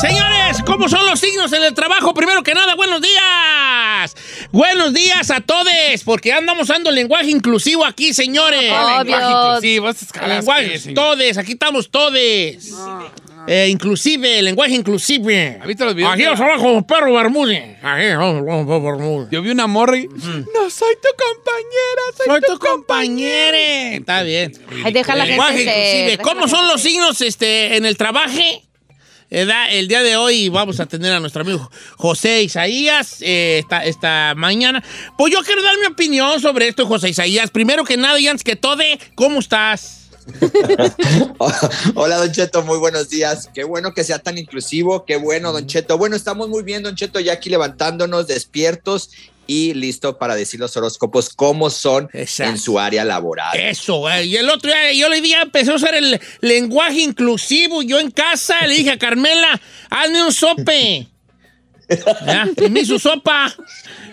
Señores, 0.00 0.64
¿cómo 0.66 0.88
son 0.88 1.06
los 1.06 1.20
signos 1.20 1.52
en 1.52 1.62
el 1.62 1.74
trabajo? 1.74 2.12
Primero 2.12 2.42
que 2.42 2.54
nada, 2.54 2.74
buenos 2.74 3.00
días. 3.00 4.16
Buenos 4.50 4.92
días 4.92 5.30
a 5.30 5.40
todos, 5.40 5.68
porque 6.04 6.32
andamos 6.32 6.64
usando 6.64 6.90
el 6.90 6.96
lenguaje 6.96 7.30
inclusivo 7.30 7.84
aquí, 7.84 8.12
señores. 8.12 8.72
Obvio. 8.72 9.88
Escalas. 9.90 10.28
Lenguaje, 10.28 10.78
sí, 10.78 10.88
sí. 10.88 10.94
todes, 10.94 11.38
aquí 11.38 11.52
estamos 11.52 11.88
todes. 11.88 12.74
Eh, 13.46 13.68
inclusive, 13.70 14.40
lenguaje 14.42 14.74
inclusive. 14.74 15.58
¿Has 15.60 15.66
visto 15.66 15.84
los 15.84 15.94
videos 15.94 16.12
Aquí 16.12 16.22
los 16.24 16.40
abajo 16.40 16.62
como 16.62 16.86
perro 16.86 17.12
Bermúdez. 17.14 17.76
Aquí 17.82 18.04
como 18.14 18.66
perro 18.66 18.82
Bermúdez. 18.96 19.28
Yo 19.30 19.42
vi 19.42 19.50
una 19.50 19.66
morra 19.66 19.98
y... 19.98 20.06
No 20.06 20.70
soy 20.70 20.94
tu 21.02 21.08
compañera, 21.16 22.02
soy, 22.16 22.26
Soy 22.26 22.40
tu 22.40 22.52
tu 22.54 22.58
compañere. 22.58 23.96
Está 23.96 24.22
bien. 24.22 24.52
Ay, 24.84 24.92
deja 24.92 25.14
la 25.14 25.26
Lenguaje 25.26 25.56
gente 25.64 25.72
inclusive. 25.98 26.22
¿Cómo 26.22 26.40
la 26.42 26.48
son 26.48 26.58
gente 26.60 26.72
los 26.72 26.80
signos 26.82 27.20
este, 27.20 27.76
en 27.76 27.84
el 27.86 27.96
trabajo? 27.96 28.38
Da- 29.30 29.68
El 29.70 29.88
día 29.88 30.02
de 30.02 30.16
hoy 30.16 30.48
vamos 30.48 30.78
a 30.78 30.86
tener 30.86 31.12
a 31.12 31.18
nuestro 31.18 31.42
amigo 31.42 31.68
José 31.96 32.42
Isaías 32.44 33.16
eh, 33.20 33.58
esta, 33.62 33.84
esta 33.84 34.34
mañana. 34.36 34.82
Pues 35.18 35.32
yo 35.32 35.42
quiero 35.42 35.60
dar 35.62 35.76
mi 35.78 35.86
opinión 35.86 36.40
sobre 36.40 36.68
esto, 36.68 36.86
José 36.86 37.08
Isaías. 37.08 37.50
Primero 37.50 37.84
que 37.84 37.96
nada 37.96 38.18
y 38.20 38.28
antes 38.28 38.44
que 38.44 38.54
todo, 38.54 38.82
¿cómo 39.16 39.40
estás? 39.40 40.03
Hola, 41.94 42.16
Don 42.16 42.32
Cheto, 42.32 42.62
muy 42.62 42.78
buenos 42.78 43.08
días. 43.08 43.50
Qué 43.52 43.64
bueno 43.64 43.92
que 43.92 44.04
sea 44.04 44.18
tan 44.18 44.38
inclusivo, 44.38 45.04
qué 45.04 45.16
bueno, 45.16 45.52
Don 45.52 45.66
Cheto. 45.66 45.98
Bueno, 45.98 46.16
estamos 46.16 46.48
muy 46.48 46.62
bien, 46.62 46.82
Don 46.82 46.94
Cheto, 46.94 47.20
ya 47.20 47.34
aquí 47.34 47.50
levantándonos, 47.50 48.26
despiertos 48.26 49.10
y 49.46 49.74
listo 49.74 50.18
para 50.18 50.34
decir 50.34 50.58
los 50.58 50.76
horóscopos 50.76 51.28
cómo 51.30 51.68
son 51.70 52.08
Exacto. 52.12 52.52
en 52.52 52.58
su 52.58 52.78
área 52.78 53.04
laboral. 53.04 53.58
Eso, 53.58 53.98
güey. 53.98 54.28
Y 54.28 54.36
el 54.36 54.48
otro 54.48 54.70
día, 54.70 54.92
yo 54.92 55.08
le 55.08 55.20
día 55.20 55.42
empecé 55.42 55.70
a 55.70 55.74
usar 55.74 55.94
el 55.94 56.20
lenguaje 56.40 57.00
inclusivo. 57.00 57.82
Yo 57.82 58.00
en 58.00 58.10
casa 58.10 58.66
le 58.66 58.74
dije 58.74 58.90
a 58.92 58.98
Carmela, 58.98 59.60
hazme 59.90 60.24
un 60.24 60.32
sope. 60.32 61.08
¿Ya? 62.26 62.48
Y 62.64 62.68
me 62.70 62.80
hizo 62.80 62.98
sopa. 62.98 63.52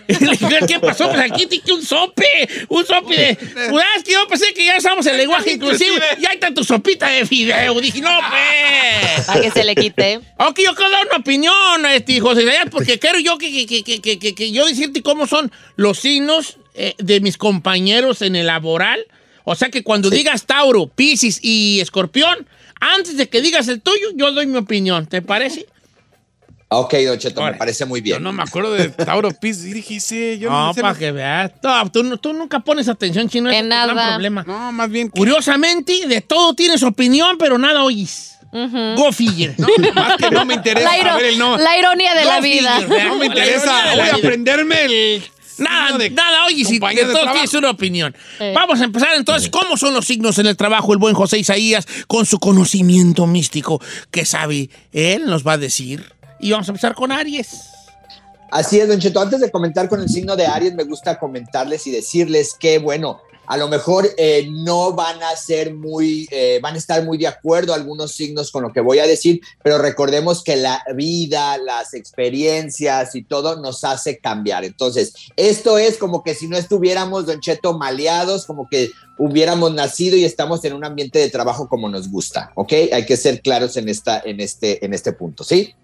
Y 0.08 0.14
le 0.24 0.32
dije, 0.32 0.58
¿qué 0.66 0.80
pasó? 0.80 1.08
Pues 1.08 1.20
aquí 1.30 1.46
tiene 1.46 1.72
un 1.74 1.82
sope. 1.82 2.26
Un 2.68 2.84
sope 2.84 3.16
de. 3.16 3.36
Pues 3.70 3.84
es 3.96 4.02
que 4.04 4.12
yo 4.12 4.26
pensé 4.26 4.52
que 4.52 4.64
ya 4.66 4.76
usamos 4.76 5.06
el 5.06 5.16
lenguaje 5.16 5.52
inclusivo. 5.52 5.94
Y 6.20 6.26
ahí 6.26 6.34
está 6.34 6.52
tu 6.52 6.64
sopita 6.64 7.08
de 7.08 7.24
fideo. 7.24 7.80
Dije, 7.80 8.00
no, 8.00 8.10
pues. 8.28 9.26
Para 9.26 9.40
que 9.40 9.50
se 9.52 9.62
le 9.64 9.76
quite. 9.76 10.20
Aunque 10.38 10.64
yo 10.64 10.74
quiero 10.74 10.90
dar 10.90 11.06
una 11.06 11.18
opinión, 11.18 11.86
este, 11.86 12.18
José 12.20 12.44
porque 12.70 12.98
quiero 12.98 13.20
yo 13.20 13.38
que, 13.38 13.50
que, 13.52 13.66
que, 13.66 13.82
que, 13.84 14.00
que, 14.00 14.18
que- 14.18 14.34
que 14.34 14.50
yo 14.50 14.66
decirte 14.66 15.02
cómo 15.02 15.26
son 15.28 15.52
los 15.76 16.00
signos 16.00 16.58
eh, 16.74 16.94
de 16.98 17.20
mis 17.20 17.38
compañeros 17.38 18.22
en 18.22 18.34
el 18.34 18.46
laboral. 18.48 19.06
O 19.44 19.54
sea 19.54 19.70
que 19.70 19.84
cuando 19.84 20.10
digas 20.10 20.46
Tauro, 20.46 20.88
Piscis 20.88 21.38
y 21.42 21.78
Escorpión, 21.80 22.46
Antes 22.80 23.16
de 23.16 23.28
que 23.28 23.40
digas 23.40 23.68
el 23.68 23.80
tuyo, 23.80 24.08
yo 24.16 24.32
doy 24.32 24.46
mi 24.46 24.58
opinión. 24.58 25.06
¿Te 25.06 25.22
parece? 25.22 25.66
Ok, 26.74 26.94
Don 27.06 27.18
Cheto, 27.18 27.42
me 27.42 27.54
parece 27.54 27.84
muy 27.84 28.00
Yo 28.00 28.04
bien. 28.04 28.22
no 28.22 28.32
me 28.32 28.42
acuerdo 28.42 28.72
de 28.72 28.88
Tauro 28.88 29.30
Piz. 29.32 29.62
Dije, 29.62 30.00
sí, 30.00 30.38
yo 30.38 30.50
no, 30.50 30.66
No, 30.68 30.74
sé. 30.74 30.80
para 30.80 30.98
que 30.98 31.12
veas. 31.12 31.50
No, 31.62 31.90
tú, 31.90 32.32
nunca 32.32 32.60
pones 32.60 32.88
atención, 32.88 33.28
chino. 33.28 33.50
En 33.50 33.56
es 33.56 33.62
tu 33.62 33.68
gran 33.68 33.94
nada. 33.96 34.08
problema. 34.14 34.44
No, 34.46 34.72
más 34.72 34.88
bien. 34.90 35.08
que- 35.10 35.18
Curiosamente, 35.18 36.06
de 36.06 36.20
todo 36.20 36.54
tienes 36.54 36.82
opinión, 36.82 37.36
pero 37.38 37.58
nada 37.58 37.82
oyes. 37.84 38.30
Go 38.52 39.12
figure. 39.12 39.54
No, 39.56 39.66
más 39.94 40.16
que 40.18 40.30
no 40.30 40.44
me 40.44 40.54
interesa 40.54 40.86
La, 40.90 40.98
iro- 40.98 41.10
saber 41.10 41.24
el 41.26 41.38
no. 41.38 41.56
la 41.56 41.78
ironía 41.78 42.14
de 42.14 42.22
Go 42.24 42.28
la 42.30 42.40
vida. 42.40 42.80
No 43.08 43.16
me 43.16 43.26
interesa. 43.26 43.90
de 43.90 43.96
Voy 44.00 44.08
a 44.10 44.14
aprenderme 44.14 44.84
el. 44.84 45.22
Nada, 45.58 45.96
de 45.98 46.10
nada, 46.10 46.46
oye, 46.46 46.64
si 46.64 46.78
de 46.78 47.04
todo 47.12 47.30
tienes 47.32 47.52
una 47.54 47.70
opinión. 47.70 48.14
Eh. 48.40 48.52
Vamos 48.54 48.80
a 48.80 48.84
empezar 48.84 49.10
entonces. 49.16 49.48
¿Cómo 49.50 49.76
son 49.76 49.94
los 49.94 50.06
signos 50.06 50.38
en 50.38 50.46
el 50.46 50.56
trabajo? 50.56 50.92
El 50.92 50.98
buen 50.98 51.14
José 51.14 51.38
Isaías, 51.38 51.86
con 52.08 52.24
su 52.26 52.38
conocimiento 52.38 53.26
místico, 53.26 53.80
que 54.10 54.24
sabe, 54.24 54.70
él 54.92 55.26
nos 55.26 55.46
va 55.46 55.52
a 55.52 55.58
decir. 55.58 56.04
Y 56.42 56.50
vamos 56.50 56.68
a 56.68 56.72
empezar 56.72 56.94
con 56.94 57.12
Aries. 57.12 57.70
Así 58.50 58.80
es, 58.80 58.88
Don 58.88 58.98
Cheto. 58.98 59.20
Antes 59.20 59.40
de 59.40 59.50
comentar 59.50 59.88
con 59.88 60.00
el 60.00 60.08
signo 60.08 60.34
de 60.34 60.44
Aries, 60.44 60.74
me 60.74 60.82
gusta 60.82 61.18
comentarles 61.18 61.86
y 61.86 61.92
decirles 61.92 62.54
que, 62.58 62.80
bueno, 62.80 63.22
a 63.46 63.56
lo 63.56 63.68
mejor 63.68 64.08
eh, 64.16 64.48
no 64.50 64.92
van 64.92 65.22
a 65.22 65.36
ser 65.36 65.72
muy, 65.74 66.28
eh, 66.30 66.58
van 66.60 66.74
a 66.74 66.78
estar 66.78 67.04
muy 67.04 67.16
de 67.16 67.28
acuerdo 67.28 67.74
algunos 67.74 68.12
signos 68.12 68.50
con 68.50 68.62
lo 68.62 68.72
que 68.72 68.80
voy 68.80 68.98
a 68.98 69.06
decir, 69.06 69.40
pero 69.62 69.78
recordemos 69.78 70.42
que 70.42 70.56
la 70.56 70.82
vida, 70.94 71.58
las 71.58 71.94
experiencias 71.94 73.14
y 73.14 73.22
todo 73.22 73.56
nos 73.56 73.84
hace 73.84 74.18
cambiar. 74.18 74.64
Entonces, 74.64 75.14
esto 75.36 75.78
es 75.78 75.96
como 75.96 76.24
que 76.24 76.34
si 76.34 76.48
no 76.48 76.56
estuviéramos, 76.56 77.26
Don 77.26 77.40
Cheto, 77.40 77.78
maleados, 77.78 78.46
como 78.46 78.68
que 78.68 78.90
hubiéramos 79.18 79.72
nacido 79.72 80.16
y 80.16 80.24
estamos 80.24 80.64
en 80.64 80.72
un 80.72 80.84
ambiente 80.84 81.18
de 81.18 81.30
trabajo 81.30 81.68
como 81.68 81.88
nos 81.88 82.10
gusta, 82.10 82.50
¿ok? 82.56 82.72
Hay 82.92 83.06
que 83.06 83.16
ser 83.16 83.42
claros 83.42 83.76
en, 83.76 83.88
esta, 83.88 84.20
en, 84.24 84.40
este, 84.40 84.84
en 84.84 84.94
este 84.94 85.12
punto, 85.12 85.44
¿sí? 85.44 85.74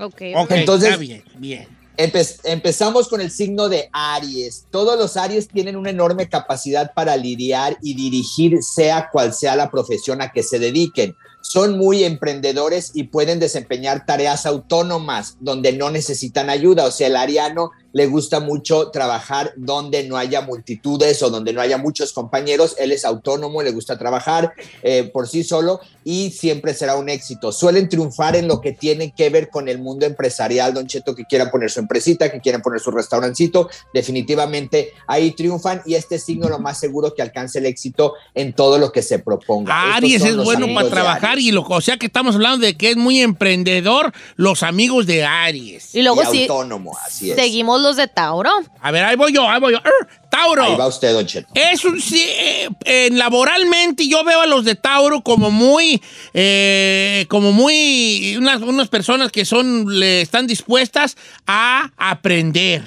Ok. 0.00 0.22
Ok, 0.36 0.50
Entonces- 0.50 0.88
está 0.90 1.00
bien, 1.00 1.22
bien. 1.38 1.68
Empe- 1.96 2.40
empezamos 2.42 3.08
con 3.08 3.20
el 3.20 3.30
signo 3.30 3.68
de 3.68 3.88
Aries. 3.92 4.66
Todos 4.72 4.98
los 4.98 5.16
Aries 5.16 5.46
tienen 5.46 5.76
una 5.76 5.90
enorme 5.90 6.28
capacidad 6.28 6.92
para 6.92 7.16
lidiar 7.16 7.78
y 7.82 7.94
dirigir 7.94 8.62
sea 8.64 9.10
cual 9.12 9.32
sea 9.32 9.54
la 9.54 9.70
profesión 9.70 10.20
a 10.20 10.32
que 10.32 10.42
se 10.42 10.58
dediquen. 10.58 11.14
Son 11.40 11.78
muy 11.78 12.02
emprendedores 12.02 12.90
y 12.94 13.04
pueden 13.04 13.38
desempeñar 13.38 14.06
tareas 14.06 14.44
autónomas 14.44 15.36
donde 15.40 15.72
no 15.72 15.90
necesitan 15.90 16.50
ayuda. 16.50 16.84
O 16.86 16.90
sea, 16.90 17.06
el 17.06 17.14
ariano 17.16 17.70
le 17.94 18.06
gusta 18.08 18.40
mucho 18.40 18.90
trabajar 18.90 19.52
donde 19.56 20.02
no 20.02 20.16
haya 20.18 20.42
multitudes 20.42 21.22
o 21.22 21.30
donde 21.30 21.52
no 21.52 21.60
haya 21.60 21.78
muchos 21.78 22.12
compañeros. 22.12 22.74
Él 22.78 22.90
es 22.92 23.04
autónomo, 23.04 23.62
le 23.62 23.70
gusta 23.70 23.96
trabajar 23.96 24.52
eh, 24.82 25.04
por 25.04 25.28
sí 25.28 25.44
solo 25.44 25.80
y 26.02 26.30
siempre 26.30 26.74
será 26.74 26.96
un 26.96 27.08
éxito. 27.08 27.52
Suelen 27.52 27.88
triunfar 27.88 28.34
en 28.34 28.48
lo 28.48 28.60
que 28.60 28.72
tiene 28.72 29.14
que 29.14 29.30
ver 29.30 29.48
con 29.48 29.68
el 29.68 29.78
mundo 29.78 30.06
empresarial, 30.06 30.74
Don 30.74 30.88
Cheto, 30.88 31.14
que 31.14 31.24
quieran 31.24 31.50
poner 31.52 31.70
su 31.70 31.78
empresita, 31.78 32.30
que 32.32 32.40
quieran 32.40 32.62
poner 32.62 32.80
su 32.80 32.90
restaurancito, 32.90 33.70
definitivamente 33.94 34.92
ahí 35.06 35.30
triunfan 35.30 35.80
y 35.86 35.94
este 35.94 36.18
signo 36.18 36.48
lo 36.48 36.58
más 36.58 36.80
seguro 36.80 37.14
que 37.14 37.22
alcance 37.22 37.60
el 37.60 37.66
éxito 37.66 38.14
en 38.34 38.54
todo 38.54 38.78
lo 38.78 38.90
que 38.90 39.02
se 39.02 39.20
proponga. 39.20 39.94
Aries 39.94 40.24
es 40.24 40.36
bueno 40.36 40.66
para 40.74 40.90
trabajar 40.90 41.38
y 41.38 41.52
lo, 41.52 41.62
o 41.62 41.80
sea 41.80 41.96
que 41.96 42.06
estamos 42.06 42.34
hablando 42.34 42.66
de 42.66 42.76
que 42.76 42.90
es 42.90 42.96
muy 42.96 43.20
emprendedor 43.20 44.12
los 44.34 44.64
amigos 44.64 45.06
de 45.06 45.24
Aries. 45.24 45.94
Y 45.94 46.02
luego 46.02 46.22
y 46.24 46.26
sí, 46.26 46.42
autónomo, 46.42 46.98
así 47.06 47.30
es. 47.30 47.36
seguimos 47.36 47.83
los 47.84 47.96
de 47.96 48.08
Tauro. 48.08 48.50
A 48.80 48.90
ver, 48.90 49.04
ahí 49.04 49.14
voy 49.14 49.32
yo, 49.32 49.48
ahí 49.48 49.60
voy 49.60 49.72
yo. 49.72 49.78
¡Arr! 49.78 50.08
Tauro. 50.28 50.64
Ahí 50.64 50.76
va 50.76 50.88
usted, 50.88 51.12
Don 51.12 51.24
Cheto. 51.24 51.48
Es 51.54 51.84
un 51.84 52.00
sí, 52.00 52.20
eh, 52.20 52.68
eh, 52.84 53.10
laboralmente 53.12 54.08
yo 54.08 54.24
veo 54.24 54.40
a 54.40 54.46
los 54.46 54.64
de 54.64 54.74
Tauro 54.74 55.22
como 55.22 55.52
muy 55.52 56.02
eh, 56.32 57.26
como 57.28 57.52
muy 57.52 58.36
unas, 58.36 58.60
unas 58.62 58.88
personas 58.88 59.30
que 59.30 59.44
son 59.44 59.98
le 60.00 60.22
están 60.22 60.48
dispuestas 60.48 61.16
a 61.46 61.92
aprender, 61.96 62.82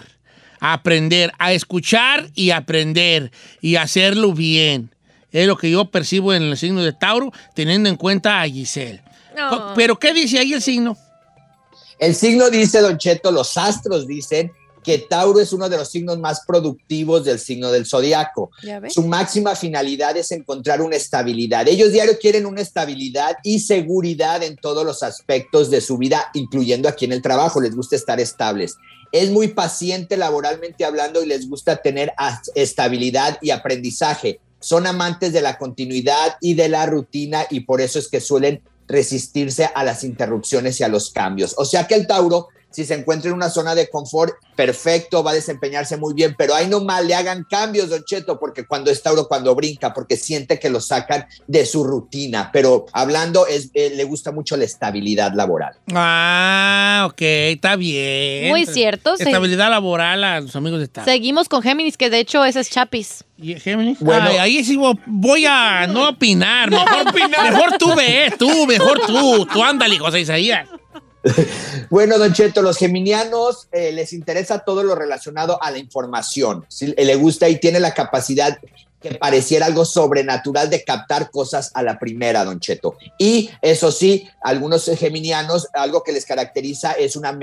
a 0.59 0.73
aprender, 0.73 1.31
a 1.39 1.53
escuchar 1.53 2.29
y 2.35 2.51
aprender 2.51 3.31
y 3.61 3.77
hacerlo 3.77 4.33
bien. 4.33 4.91
Es 5.31 5.47
lo 5.47 5.57
que 5.57 5.69
yo 5.69 5.85
percibo 5.85 6.33
en 6.33 6.43
el 6.43 6.57
signo 6.57 6.83
de 6.83 6.93
Tauro, 6.93 7.31
teniendo 7.53 7.87
en 7.87 7.95
cuenta 7.95 8.41
a 8.41 8.45
Giselle. 8.45 9.01
No. 9.35 9.73
Pero 9.75 9.97
¿qué 9.99 10.13
dice 10.13 10.39
ahí 10.39 10.53
el 10.53 10.61
signo? 10.61 10.97
El 11.99 12.15
signo 12.15 12.49
dice, 12.49 12.79
Don 12.81 12.97
Cheto, 12.97 13.31
los 13.31 13.57
astros 13.57 14.07
dicen 14.07 14.51
que 14.87 14.99
Tauro 14.99 15.41
es 15.41 15.51
uno 15.51 15.67
de 15.67 15.75
los 15.75 15.89
signos 15.89 16.17
más 16.17 16.43
productivos 16.47 17.25
del 17.25 17.39
signo 17.39 17.73
del 17.73 17.85
zodiaco. 17.85 18.51
Su 18.87 19.05
máxima 19.05 19.53
finalidad 19.53 20.15
es 20.15 20.31
encontrar 20.31 20.81
una 20.81 20.95
estabilidad. 20.95 21.67
Ellos 21.67 21.91
diario 21.91 22.17
quieren 22.17 22.45
una 22.45 22.61
estabilidad 22.61 23.35
y 23.43 23.59
seguridad 23.59 24.43
en 24.43 24.55
todos 24.55 24.85
los 24.85 25.03
aspectos 25.03 25.69
de 25.69 25.81
su 25.81 25.97
vida, 25.97 26.29
incluyendo 26.33 26.87
aquí 26.87 27.03
en 27.03 27.11
el 27.11 27.21
trabajo. 27.21 27.59
Les 27.59 27.75
gusta 27.75 27.97
estar 27.97 28.21
estables. 28.21 28.77
Es 29.11 29.29
muy 29.29 29.49
paciente 29.49 30.15
laboralmente 30.15 30.85
hablando 30.85 31.21
y 31.21 31.25
les 31.25 31.49
gusta 31.49 31.75
tener 31.75 32.13
estabilidad 32.55 33.39
y 33.41 33.49
aprendizaje. 33.49 34.39
Son 34.61 34.87
amantes 34.87 35.33
de 35.33 35.41
la 35.41 35.57
continuidad 35.57 36.37
y 36.39 36.53
de 36.53 36.69
la 36.69 36.85
rutina 36.85 37.45
y 37.49 37.59
por 37.59 37.81
eso 37.81 37.99
es 37.99 38.07
que 38.07 38.21
suelen 38.21 38.61
resistirse 38.87 39.69
a 39.75 39.83
las 39.83 40.05
interrupciones 40.05 40.79
y 40.79 40.85
a 40.85 40.87
los 40.87 41.11
cambios. 41.11 41.55
O 41.57 41.65
sea 41.65 41.87
que 41.87 41.95
el 41.95 42.07
Tauro, 42.07 42.47
si 42.69 42.85
se 42.85 42.93
encuentra 42.93 43.29
en 43.29 43.35
una 43.35 43.49
zona 43.49 43.73
de 43.75 43.89
confort, 43.89 44.33
perfecto, 44.55 45.23
va 45.23 45.31
a 45.31 45.33
desempeñarse 45.33 45.97
muy 45.97 46.13
bien, 46.13 46.35
pero 46.37 46.53
ahí 46.53 46.67
nomás 46.67 47.03
le 47.05 47.15
hagan 47.15 47.45
cambios, 47.49 47.89
Don 47.89 48.03
Cheto, 48.03 48.39
porque 48.39 48.65
cuando 48.65 48.91
es 48.91 49.01
Tauro, 49.01 49.27
cuando 49.27 49.55
brinca, 49.55 49.93
porque 49.93 50.17
siente 50.17 50.59
que 50.59 50.69
lo 50.69 50.79
sacan 50.81 51.25
de 51.47 51.65
su 51.65 51.83
rutina. 51.83 52.49
Pero 52.51 52.85
hablando, 52.93 53.47
es, 53.47 53.69
eh, 53.73 53.91
le 53.95 54.03
gusta 54.03 54.31
mucho 54.31 54.57
la 54.57 54.65
estabilidad 54.65 55.33
laboral. 55.33 55.75
Ah, 55.93 57.07
ok, 57.09 57.21
está 57.21 57.75
bien. 57.75 58.49
Muy 58.49 58.65
cierto, 58.65 59.17
sí. 59.17 59.23
Estabilidad 59.23 59.69
laboral 59.69 60.23
a 60.23 60.39
los 60.41 60.55
amigos 60.55 60.79
de 60.79 60.87
Tauro. 60.87 61.09
Seguimos 61.11 61.49
con 61.49 61.61
Géminis, 61.61 61.97
que 61.97 62.09
de 62.09 62.19
hecho 62.19 62.43
ese 62.45 62.59
es 62.59 62.69
Chapis. 62.69 63.23
¿Y 63.39 63.55
Géminis? 63.59 63.99
Bueno. 63.99 64.27
Ay, 64.29 64.37
ahí 64.37 64.63
sí 64.63 64.75
vo- 64.77 64.99
voy 65.05 65.45
a 65.47 65.85
no 65.87 66.09
opinar. 66.09 66.69
Mejor, 66.71 67.13
mejor 67.29 67.77
tú 67.77 67.95
ve, 67.95 68.33
tú, 68.37 68.65
mejor 68.65 68.99
tú. 69.05 69.45
Tú 69.51 69.63
ándale, 69.63 69.97
José 69.99 70.21
Isaías. 70.21 70.67
Bueno, 71.89 72.17
Don 72.17 72.33
Cheto, 72.33 72.61
los 72.61 72.77
geminianos 72.77 73.67
eh, 73.71 73.91
les 73.91 74.13
interesa 74.13 74.59
todo 74.59 74.83
lo 74.83 74.95
relacionado 74.95 75.61
a 75.61 75.71
la 75.71 75.77
información. 75.77 76.65
Eh, 76.81 77.05
Le 77.05 77.15
gusta 77.15 77.47
y 77.49 77.59
tiene 77.59 77.79
la 77.79 77.93
capacidad 77.93 78.57
que 79.01 79.13
pareciera 79.13 79.67
algo 79.67 79.85
sobrenatural 79.85 80.71
de 80.71 80.83
captar 80.83 81.29
cosas 81.29 81.71
a 81.75 81.83
la 81.83 81.99
primera, 81.99 82.43
Don 82.43 82.59
Cheto. 82.59 82.97
Y 83.19 83.49
eso 83.61 83.91
sí, 83.91 84.27
algunos 84.41 84.85
geminianos, 84.85 85.67
algo 85.73 86.03
que 86.03 86.11
les 86.11 86.25
caracteriza 86.25 86.93
es 86.93 87.15
una, 87.15 87.37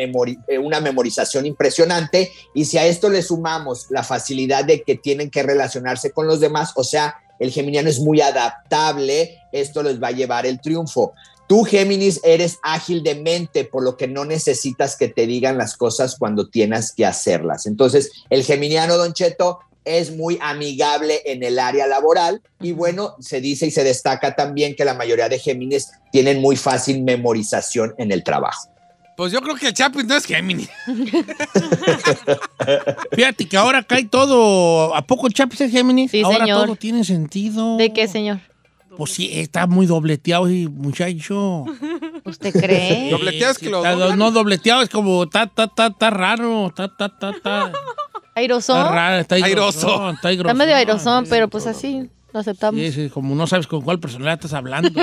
eh, 0.49 0.59
una 0.59 0.81
memorización 0.81 1.47
impresionante. 1.47 2.33
Y 2.55 2.64
si 2.64 2.79
a 2.79 2.87
esto 2.87 3.09
le 3.09 3.23
sumamos 3.23 3.87
la 3.90 4.03
facilidad 4.03 4.64
de 4.64 4.83
que 4.83 4.97
tienen 4.97 5.31
que 5.31 5.44
relacionarse 5.44 6.11
con 6.11 6.27
los 6.27 6.40
demás, 6.40 6.73
o 6.75 6.83
sea, 6.83 7.16
el 7.38 7.51
geminiano 7.51 7.88
es 7.88 8.01
muy 8.01 8.20
adaptable, 8.20 9.38
esto 9.53 9.83
les 9.83 10.03
va 10.03 10.09
a 10.09 10.12
llevar 10.12 10.47
el 10.47 10.61
triunfo. 10.61 11.14
Tú, 11.47 11.65
Géminis, 11.65 12.21
eres 12.25 12.59
ágil 12.63 13.03
de 13.03 13.17
mente, 13.17 13.65
por 13.65 13.83
lo 13.83 13.97
que 13.97 14.09
no 14.09 14.25
necesitas 14.25 14.97
que 14.97 15.09
te 15.09 15.27
digan 15.27 15.59
las 15.59 15.77
cosas 15.77 16.17
cuando 16.19 16.49
tienes 16.49 16.93
que 16.93 17.05
hacerlas. 17.05 17.67
Entonces, 17.67 18.11
el 18.31 18.45
geminiano, 18.45 18.97
Don 18.97 19.13
Cheto, 19.13 19.59
es 19.85 20.17
muy 20.17 20.39
amigable 20.41 21.21
en 21.27 21.43
el 21.43 21.59
área 21.59 21.87
laboral 21.87 22.41
y 22.61 22.73
bueno, 22.73 23.17
se 23.21 23.43
dice 23.43 23.67
y 23.67 23.71
se 23.71 23.85
destaca 23.85 24.35
también 24.35 24.75
que 24.75 24.85
la 24.85 24.95
mayoría 24.95 25.29
de 25.29 25.39
Géminis 25.39 25.91
tienen 26.11 26.41
muy 26.41 26.57
fácil 26.57 27.03
memorización 27.03 27.95
en 27.99 28.11
el 28.11 28.25
trabajo. 28.25 28.71
Pues 29.17 29.31
yo 29.31 29.41
creo 29.41 29.55
que 29.55 29.69
el 29.69 29.75
Chapis 29.75 30.07
no 30.07 30.17
es 30.17 30.25
Gemini. 30.25 30.67
Fíjate 33.13 33.47
que 33.47 33.57
ahora 33.57 33.85
cae 33.85 34.07
todo. 34.07 34.93
¿A 34.95 35.07
poco 35.07 35.29
el 35.29 35.35
Chapis 35.35 35.61
es 35.61 35.71
Géminis? 35.71 36.11
Sí, 36.11 36.23
ahora 36.23 36.39
señor. 36.39 36.65
todo 36.65 36.77
tiene 36.77 37.05
sentido. 37.05 37.77
¿De 37.77 37.93
qué, 37.93 38.09
señor? 38.09 38.41
Pues 38.97 39.13
sí, 39.13 39.31
está 39.33 39.67
muy 39.67 39.87
dobleteado, 39.87 40.49
y 40.51 40.69
muchacho. 40.69 41.65
¿Usted 42.25 42.53
cree? 42.53 43.11
Dobleteado 43.13 43.53
es 43.53 43.59
que 43.59 43.71
lo 43.71 43.79
Está- 43.79 43.93
doblan. 43.93 44.19
No, 44.19 44.31
dobleteado 44.31 44.83
es 44.83 44.89
como. 44.89 45.25
Está, 45.25 45.45
está, 45.45 45.65
está, 45.65 45.87
está 45.89 46.11
raro. 46.11 46.69
Está, 46.69 46.85
está, 46.87 47.07
está, 47.07 47.31
está. 47.31 47.73
¿Airosón? 48.35 48.79
Está 48.81 48.91
raro, 48.93 49.17
está 49.21 49.35
Airoso. 49.37 50.11
Está, 50.11 50.31
Está 50.33 50.55
medio 50.55 50.75
airosón, 50.75 51.25
pero 51.29 51.47
pues 51.49 51.67
así 51.69 52.11
lo 52.33 52.41
aceptamos. 52.41 52.81
Sí, 52.81 52.91
sí, 52.91 53.09
como 53.11 53.33
no 53.37 53.47
sabes 53.47 53.69
con 53.69 53.83
cuál 53.83 54.01
personalidad 54.01 54.35
estás 54.35 54.55
hablando. 54.55 54.91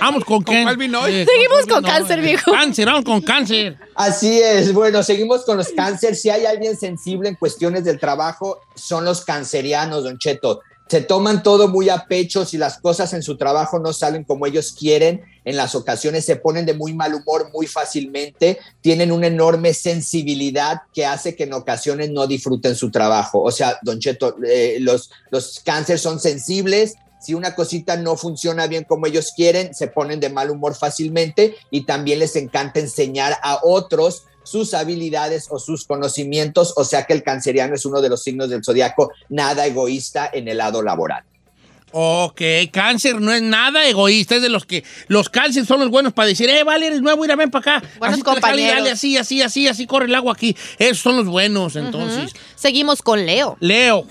vamos 0.00 0.24
con 0.24 0.42
quién. 0.42 0.64
cuál 0.64 0.76
vino 0.76 1.00
hoy? 1.00 1.12
Sí, 1.12 1.24
Seguimos 1.26 1.66
con 1.68 1.84
cáncer, 1.84 2.20
viejo. 2.20 2.50
Cáncer, 2.50 2.86
vamos 2.86 3.04
con 3.04 3.20
cáncer. 3.20 3.76
Así 3.94 4.40
es, 4.40 4.72
bueno, 4.72 5.02
seguimos 5.02 5.44
con 5.44 5.56
los 5.56 5.68
cáncer. 5.68 6.16
Si 6.16 6.30
hay 6.30 6.46
alguien 6.46 6.76
sensible 6.76 7.28
en 7.28 7.36
cuestiones 7.36 7.84
del 7.84 7.98
trabajo, 8.00 8.60
son 8.74 9.04
los 9.04 9.24
cancerianos, 9.24 10.04
Don 10.04 10.18
Cheto. 10.18 10.60
Se 10.92 11.00
toman 11.00 11.42
todo 11.42 11.68
muy 11.68 11.88
a 11.88 12.04
pecho, 12.04 12.44
si 12.44 12.58
las 12.58 12.76
cosas 12.76 13.14
en 13.14 13.22
su 13.22 13.38
trabajo 13.38 13.78
no 13.78 13.94
salen 13.94 14.24
como 14.24 14.44
ellos 14.44 14.76
quieren, 14.78 15.22
en 15.42 15.56
las 15.56 15.74
ocasiones 15.74 16.26
se 16.26 16.36
ponen 16.36 16.66
de 16.66 16.74
muy 16.74 16.92
mal 16.92 17.14
humor 17.14 17.48
muy 17.50 17.66
fácilmente, 17.66 18.58
tienen 18.82 19.10
una 19.10 19.28
enorme 19.28 19.72
sensibilidad 19.72 20.82
que 20.92 21.06
hace 21.06 21.34
que 21.34 21.44
en 21.44 21.54
ocasiones 21.54 22.10
no 22.10 22.26
disfruten 22.26 22.76
su 22.76 22.90
trabajo. 22.90 23.40
O 23.40 23.50
sea, 23.50 23.78
Don 23.80 24.00
Cheto, 24.00 24.36
eh, 24.46 24.76
los, 24.80 25.10
los 25.30 25.62
cáncer 25.64 25.98
son 25.98 26.20
sensibles, 26.20 26.96
Si 27.18 27.32
una 27.32 27.54
cosita 27.54 27.96
no 27.96 28.16
funciona 28.16 28.66
bien 28.66 28.84
como 28.84 29.06
ellos 29.06 29.32
quieren, 29.34 29.74
se 29.74 29.86
ponen 29.86 30.20
de 30.20 30.28
mal 30.28 30.50
humor 30.50 30.74
fácilmente 30.74 31.54
y 31.70 31.86
también 31.86 32.18
les 32.18 32.36
encanta 32.36 32.80
enseñar 32.80 33.38
a 33.42 33.60
otros 33.62 34.24
sus 34.42 34.74
habilidades 34.74 35.48
o 35.50 35.58
sus 35.58 35.86
conocimientos, 35.86 36.74
o 36.76 36.84
sea 36.84 37.04
que 37.04 37.12
el 37.12 37.22
canceriano 37.22 37.74
es 37.74 37.84
uno 37.84 38.00
de 38.00 38.08
los 38.08 38.22
signos 38.22 38.50
del 38.50 38.64
zodiaco 38.64 39.12
nada 39.28 39.66
egoísta 39.66 40.30
en 40.32 40.48
el 40.48 40.58
lado 40.58 40.82
laboral. 40.82 41.24
Ok, 41.92 42.40
cáncer 42.72 43.20
no 43.20 43.32
es 43.32 43.42
nada 43.42 43.86
egoísta, 43.86 44.36
es 44.36 44.42
de 44.42 44.48
los 44.48 44.64
que 44.64 44.82
los 45.08 45.28
cáncer 45.28 45.66
son 45.66 45.80
los 45.80 45.90
buenos 45.90 46.12
para 46.12 46.28
decir, 46.28 46.48
eh, 46.48 46.64
vale, 46.64 46.86
eres 46.86 47.02
nuevo, 47.02 47.20
mira, 47.22 47.36
ven 47.36 47.50
para 47.50 47.76
acá. 47.76 47.88
Buenos 47.98 48.14
así, 48.14 48.22
compañeros. 48.22 48.76
dale, 48.76 48.90
así, 48.90 49.16
así, 49.18 49.42
así, 49.42 49.68
así 49.68 49.86
corre 49.86 50.06
el 50.06 50.14
agua 50.14 50.32
aquí. 50.32 50.56
Esos 50.78 50.98
son 50.98 51.16
los 51.16 51.26
buenos, 51.26 51.76
entonces. 51.76 52.32
Seguimos 52.56 53.02
con 53.02 53.26
Leo. 53.26 53.56
Leo. 53.60 54.06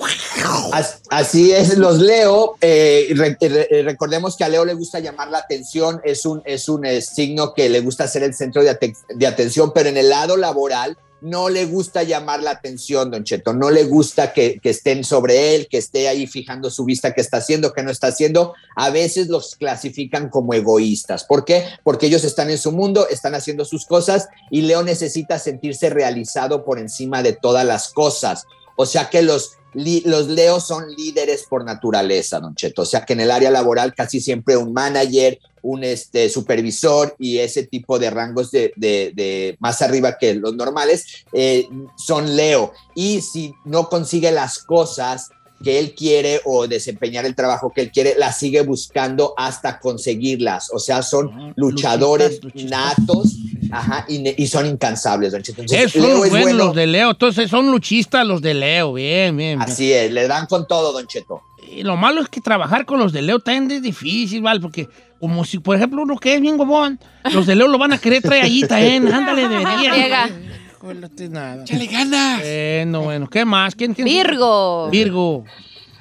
As- 0.74 1.02
Así 1.10 1.52
es, 1.52 1.78
los 1.78 1.98
Leo. 2.00 2.56
eh, 2.62 3.08
re- 3.16 3.38
re- 3.42 3.84
recordemos 3.84 4.38
que 4.38 4.44
a 4.44 4.50
Leo 4.50 4.64
le 4.66 4.74
gusta 4.74 5.00
llamar 5.00 5.30
la 5.30 5.40
atención, 5.40 6.00
es 6.04 6.26
un, 6.26 6.42
es 6.46 6.70
un 6.70 6.86
eh, 6.86 7.02
signo 7.02 7.54
que 7.54 7.70
le 7.70 7.80
gusta 7.82 8.08
ser 8.08 8.24
el 8.24 8.34
centro 8.34 8.64
de, 8.64 8.70
ate- 8.70 8.96
de 9.10 9.28
atención, 9.28 9.72
pero 9.74 9.90
en 9.90 9.98
el 9.98 10.10
lado 10.10 10.38
laboral 10.38 10.98
no 11.22 11.50
le 11.50 11.66
gusta 11.66 12.04
llamar 12.04 12.42
la 12.42 12.52
atención, 12.52 13.12
Don 13.12 13.24
Cheto, 13.24 13.54
no 13.54 13.70
le 13.70 13.86
gusta 13.86 14.34
que, 14.34 14.60
que 14.60 14.72
estén 14.72 15.04
sobre 15.04 15.56
él, 15.56 15.68
que 15.70 15.78
esté 15.78 16.08
ahí 16.08 16.28
fijando 16.28 16.70
su 16.70 16.84
vista, 16.84 17.14
qué 17.14 17.22
está 17.22 17.38
haciendo, 17.38 17.74
qué 17.74 17.84
no 17.84 17.92
está 17.92 18.08
haciendo. 18.08 18.54
A 18.76 18.90
veces 18.90 19.28
los 19.28 19.56
clasifican 19.56 20.30
como 20.30 20.54
egoístas. 20.54 21.24
¿Por 21.24 21.46
qué? 21.46 21.66
Porque 21.84 22.08
ellos 22.08 22.24
están 22.24 22.50
en 22.50 22.58
su 22.58 22.72
mundo, 22.72 23.08
están 23.10 23.36
haciendo 23.36 23.66
sus 23.66 23.86
cosas 23.86 24.28
y 24.50 24.62
Leo 24.64 24.84
necesita 24.84 25.40
sentirse 25.40 25.90
realizado 25.90 26.66
por 26.66 26.80
encima 26.80 27.24
de 27.24 27.34
todas 27.34 27.66
las 27.66 27.94
cosas. 27.94 28.46
O 28.76 28.86
sea 28.86 29.10
que 29.10 29.22
los, 29.22 29.54
los 29.74 30.28
Leos 30.28 30.66
son 30.68 30.94
líderes 30.96 31.46
por 31.50 31.64
naturaleza, 31.64 32.40
Don 32.40 32.56
Cheto. 32.56 32.82
O 32.82 32.86
sea 32.86 33.06
que 33.06 33.14
en 33.14 33.22
el 33.22 33.32
área 33.32 33.52
laboral 33.52 33.94
casi 33.96 34.20
siempre 34.20 34.58
un 34.58 34.74
manager, 34.74 35.40
un 35.64 35.84
este, 35.84 36.30
supervisor 36.30 37.16
y 37.20 37.38
ese 37.38 37.64
tipo 37.68 38.00
de 38.00 38.10
rangos 38.10 38.50
de, 38.52 38.74
de- 38.76 39.12
de 39.16 39.58
más 39.60 39.82
arriba 39.82 40.18
que 40.18 40.34
los 40.34 40.56
normales 40.56 41.06
eh, 41.34 41.68
son 41.98 42.36
Leo. 42.36 42.74
Y 42.96 43.22
si 43.22 43.54
no 43.66 43.88
consigue 43.88 44.32
las 44.32 44.60
cosas 44.60 45.30
que 45.64 45.78
él 45.78 45.94
quiere 45.94 46.42
o 46.46 46.68
desempeñar 46.68 47.24
el 47.28 47.36
trabajo 47.36 47.72
que 47.72 47.82
él 47.82 47.92
quiere, 47.92 48.16
las 48.18 48.40
sigue 48.40 48.62
buscando 48.62 49.36
hasta 49.38 49.80
conseguirlas. 49.80 50.72
O 50.74 50.80
sea, 50.80 51.04
son 51.04 51.54
luchadores 51.56 52.40
natos 52.56 53.36
ajá, 53.72 54.06
y, 54.08 54.48
son 54.48 54.66
incansables, 54.66 55.32
Don 55.32 55.42
Cheto. 55.42 55.62
Entonces, 55.62 55.88
Esos 55.88 56.02
son 56.02 56.10
Leo 56.10 56.18
los 56.18 56.26
es 56.26 56.32
buenos 56.32 56.50
bueno. 56.50 56.66
los 56.66 56.76
de 56.76 56.88
Leo. 56.88 57.12
Entonces 57.12 57.50
son 57.50 57.72
luchistas 57.72 58.26
los 58.26 58.42
de 58.42 58.54
Leo. 58.54 58.94
Bien, 58.94 59.36
bien. 59.36 59.60
bien. 59.60 59.62
Así 59.62 59.92
es, 59.92 60.12
le 60.12 60.28
dan 60.28 60.46
con 60.48 60.68
todo, 60.68 60.92
Don 60.92 61.08
Cheto. 61.08 61.42
Y 61.72 61.84
lo 61.84 61.96
malo 61.96 62.22
es 62.22 62.28
que 62.28 62.42
trabajar 62.42 62.86
con 62.86 63.00
los 63.00 63.14
de 63.14 63.22
Leo 63.22 63.40
también 63.40 63.72
es 63.72 63.82
difícil, 63.82 64.42
¿vale? 64.42 64.60
Porque 64.60 64.90
como 65.20 65.46
si, 65.46 65.60
por 65.60 65.76
ejemplo, 65.76 66.02
uno 66.02 66.18
que 66.18 66.36
es 66.36 66.42
bien 66.42 66.58
gobón, 66.58 67.00
los 67.32 67.46
de 67.46 67.56
Leo 67.56 67.68
lo 67.68 67.78
van 67.78 67.94
a 67.94 67.98
querer 67.98 68.22
traer 68.22 68.44
allí 68.44 68.68
también. 68.68 69.08
Ándale, 69.14 69.48
debería. 69.48 69.96
Llega. 69.96 70.30
Nada. 71.30 71.64
¡Échale 71.64 71.86
ganas! 71.86 72.40
Bueno, 72.42 73.02
bueno. 73.04 73.30
¿Qué 73.30 73.46
más? 73.46 73.76
¿Quién, 73.76 73.94
quién? 73.94 74.06
Virgo. 74.06 74.90
Virgo. 74.90 75.46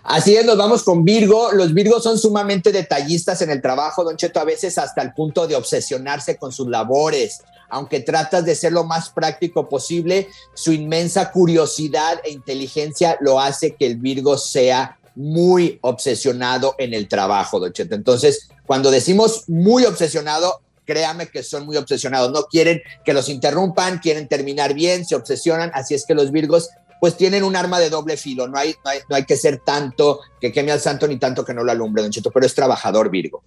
Así 0.02 0.34
es, 0.34 0.44
nos 0.46 0.56
vamos 0.56 0.82
con 0.82 1.04
Virgo. 1.04 1.52
Los 1.52 1.74
Virgos 1.74 2.02
son 2.02 2.18
sumamente 2.18 2.72
detallistas 2.72 3.42
en 3.42 3.50
el 3.50 3.60
trabajo, 3.60 4.02
Don 4.02 4.16
Cheto, 4.16 4.40
a 4.40 4.44
veces 4.44 4.78
hasta 4.78 5.02
el 5.02 5.12
punto 5.12 5.46
de 5.46 5.54
obsesionarse 5.54 6.38
con 6.38 6.50
sus 6.50 6.68
labores. 6.68 7.42
Aunque 7.70 8.00
tratas 8.00 8.44
de 8.44 8.54
ser 8.54 8.72
lo 8.72 8.84
más 8.84 9.10
práctico 9.10 9.68
posible, 9.68 10.28
su 10.54 10.72
inmensa 10.72 11.30
curiosidad 11.32 12.20
e 12.24 12.30
inteligencia 12.30 13.16
lo 13.20 13.40
hace 13.40 13.74
que 13.74 13.86
el 13.86 13.96
Virgo 13.96 14.36
sea 14.36 14.98
muy 15.14 15.78
obsesionado 15.82 16.74
en 16.78 16.94
el 16.94 17.08
trabajo, 17.08 17.60
Don 17.60 17.72
Cheto. 17.72 17.94
Entonces, 17.94 18.48
cuando 18.66 18.90
decimos 18.90 19.44
muy 19.48 19.84
obsesionado, 19.84 20.60
créame 20.84 21.28
que 21.28 21.42
son 21.42 21.66
muy 21.66 21.76
obsesionados. 21.76 22.32
No 22.32 22.44
quieren 22.44 22.82
que 23.04 23.12
los 23.12 23.28
interrumpan, 23.28 23.98
quieren 23.98 24.28
terminar 24.28 24.74
bien, 24.74 25.04
se 25.04 25.14
obsesionan. 25.14 25.70
Así 25.74 25.94
es 25.94 26.04
que 26.04 26.14
los 26.14 26.32
Virgos 26.32 26.70
pues 27.00 27.16
tienen 27.16 27.44
un 27.44 27.56
arma 27.56 27.78
de 27.80 27.90
doble 27.90 28.16
filo. 28.16 28.46
No 28.46 28.58
hay, 28.58 28.74
no 28.84 28.90
hay, 28.90 28.98
no 29.08 29.16
hay 29.16 29.24
que 29.24 29.36
ser 29.36 29.58
tanto 29.64 30.20
que 30.40 30.52
queme 30.52 30.72
al 30.72 30.80
santo 30.80 31.08
ni 31.08 31.18
tanto 31.18 31.44
que 31.44 31.54
no 31.54 31.64
lo 31.64 31.72
alumbre, 31.72 32.02
Don 32.02 32.10
Cheto, 32.10 32.30
pero 32.30 32.44
es 32.44 32.54
trabajador 32.54 33.10
Virgo. 33.10 33.42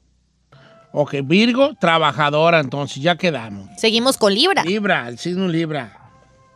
Ok, 0.96 1.16
Virgo, 1.24 1.74
trabajadora, 1.80 2.60
entonces 2.60 3.02
ya 3.02 3.18
quedamos. 3.18 3.68
Seguimos 3.80 4.16
con 4.16 4.32
Libra. 4.32 4.64
Libra, 4.64 5.08
el 5.10 5.18
signo 5.18 5.48
Libra. 5.48 6.12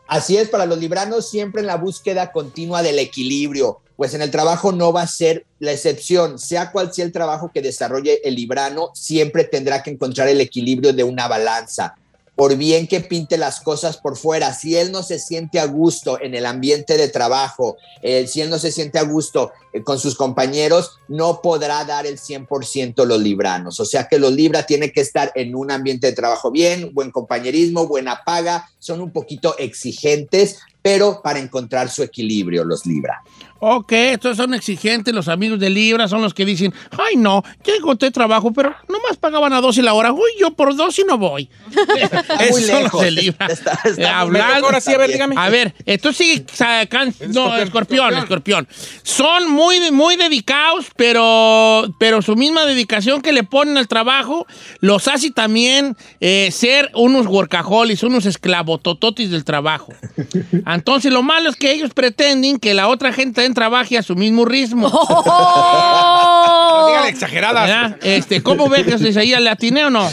Así 0.08 0.38
es, 0.38 0.48
para 0.48 0.68
los 0.68 0.78
libranos 0.78 1.28
siempre 1.28 1.62
en 1.62 1.68
la 1.68 1.76
búsqueda 1.76 2.32
continua 2.32 2.84
del 2.84 3.00
equilibrio, 3.00 3.82
pues 3.96 4.14
en 4.14 4.22
el 4.22 4.30
trabajo 4.30 4.72
no 4.72 4.94
va 4.94 5.02
a 5.02 5.08
ser 5.08 5.48
la 5.58 5.72
excepción, 5.72 6.38
sea 6.38 6.72
cual 6.72 6.94
sea 6.94 7.04
el 7.04 7.12
trabajo 7.12 7.50
que 7.52 7.64
desarrolle 7.64 8.22
el 8.24 8.36
librano, 8.36 8.92
siempre 8.94 9.44
tendrá 9.44 9.82
que 9.82 9.90
encontrar 9.90 10.28
el 10.28 10.40
equilibrio 10.40 10.94
de 10.94 11.04
una 11.04 11.28
balanza. 11.28 11.96
Por 12.38 12.56
bien 12.56 12.86
que 12.86 13.02
pinte 13.02 13.36
las 13.36 13.62
cosas 13.62 13.98
por 13.98 14.16
fuera, 14.16 14.54
si 14.54 14.78
él 14.78 14.92
no 14.92 15.02
se 15.02 15.18
siente 15.18 15.60
a 15.60 15.66
gusto 15.66 16.22
en 16.22 16.36
el 16.36 16.46
ambiente 16.46 16.96
de 16.96 17.10
trabajo, 17.10 17.78
eh, 18.04 18.28
si 18.28 18.42
él 18.42 18.52
no 18.52 18.60
se 18.60 18.72
siente 18.72 19.00
a 19.00 19.04
gusto 19.04 19.52
eh, 19.74 19.82
con 19.82 19.98
sus 19.98 20.16
compañeros, 20.16 21.00
no 21.08 21.42
podrá 21.42 21.84
dar 21.84 22.06
el 22.06 22.20
100% 22.20 23.06
los 23.06 23.20
libranos. 23.20 23.80
O 23.80 23.86
sea 23.86 24.08
que 24.08 24.20
los 24.20 24.32
libra 24.32 24.68
tienen 24.68 24.92
que 24.92 25.02
estar 25.02 25.32
en 25.34 25.56
un 25.56 25.72
ambiente 25.72 26.06
de 26.06 26.14
trabajo 26.14 26.52
bien, 26.52 26.92
buen 26.94 27.10
compañerismo, 27.10 27.88
buena 27.88 28.22
paga, 28.24 28.70
son 28.78 29.02
un 29.02 29.12
poquito 29.12 29.58
exigentes, 29.58 30.60
pero 30.88 31.22
para 31.24 31.40
encontrar 31.40 31.90
su 31.90 32.02
equilibrio 32.04 32.64
los 32.64 32.86
libra. 32.86 33.22
Ok, 33.60 33.92
estos 33.92 34.38
son 34.38 34.54
exigentes, 34.54 35.12
los 35.16 35.28
amigos 35.28 35.60
de 35.60 35.72
Libra 35.72 36.08
son 36.08 36.22
los 36.22 36.36
que 36.36 36.46
dicen, 36.46 36.72
ay 36.92 37.16
no, 37.16 37.44
ya 37.64 37.74
encontré 37.74 38.12
trabajo, 38.12 38.54
pero 38.54 38.76
nomás 38.88 39.18
pagaban 39.20 39.52
a 39.52 39.62
12 39.62 39.82
la 39.82 39.96
hora, 39.96 40.12
uy, 40.14 40.30
yo 40.40 40.52
por 40.52 40.76
dos 40.76 41.00
y 41.00 41.04
no 41.06 41.18
voy. 41.18 41.50
muy 41.76 42.62
Esos 42.62 42.66
son 42.68 42.84
los 42.84 42.84
lejos. 42.84 43.02
de 43.02 43.12
Libra. 43.12 43.48
Está- 43.48 43.80
está 43.84 44.02
Eh, 44.04 44.06
hablando- 44.06 44.66
Ahora 44.68 44.80
sí, 44.80 44.94
a 44.94 44.98
ver, 45.00 45.12
dígame. 45.12 45.34
A 45.40 45.50
ver, 45.50 45.74
esto 45.88 46.12
sacan- 46.14 47.16
no, 47.30 47.58
escorpión, 47.58 48.14
escorpión. 48.14 48.68
Son 49.02 49.50
muy, 49.50 49.90
muy 49.90 50.18
dedicados, 50.18 50.86
pero, 50.96 51.88
pero 52.00 52.22
su 52.22 52.36
misma 52.36 52.64
dedicación 52.68 53.24
que 53.24 53.32
le 53.32 53.42
ponen 53.42 53.80
al 53.80 53.88
trabajo 53.88 54.46
los 54.82 55.08
hace 55.08 55.32
también 55.32 55.98
eh, 56.20 56.50
ser 56.52 56.92
unos 56.94 57.26
workaholics, 57.26 58.04
unos 58.04 58.28
esclavotototis 58.28 59.32
del 59.32 59.44
trabajo. 59.46 59.94
Entonces, 60.78 61.12
lo 61.12 61.24
malo 61.24 61.50
es 61.50 61.56
que 61.56 61.72
ellos 61.72 61.92
pretenden 61.92 62.60
que 62.60 62.76
la 62.76 62.88
otra 62.88 63.12
gente 63.12 63.34
también 63.38 63.56
trabaje 63.56 63.98
a 63.98 64.04
su 64.04 64.16
mismo 64.16 64.46
ritmo. 64.46 64.92
¡Oh! 64.94 66.86
Dígale 66.88 67.10
exageradas. 67.10 67.68
¿verdad? 67.68 67.98
Este, 68.04 68.44
¿Cómo 68.44 68.70
ve 68.70 68.86
que 68.86 69.00
se 69.00 69.20
ahí 69.20 69.34
al 69.34 69.48
atiné 69.48 69.86
o 69.86 69.90
no? 69.90 70.08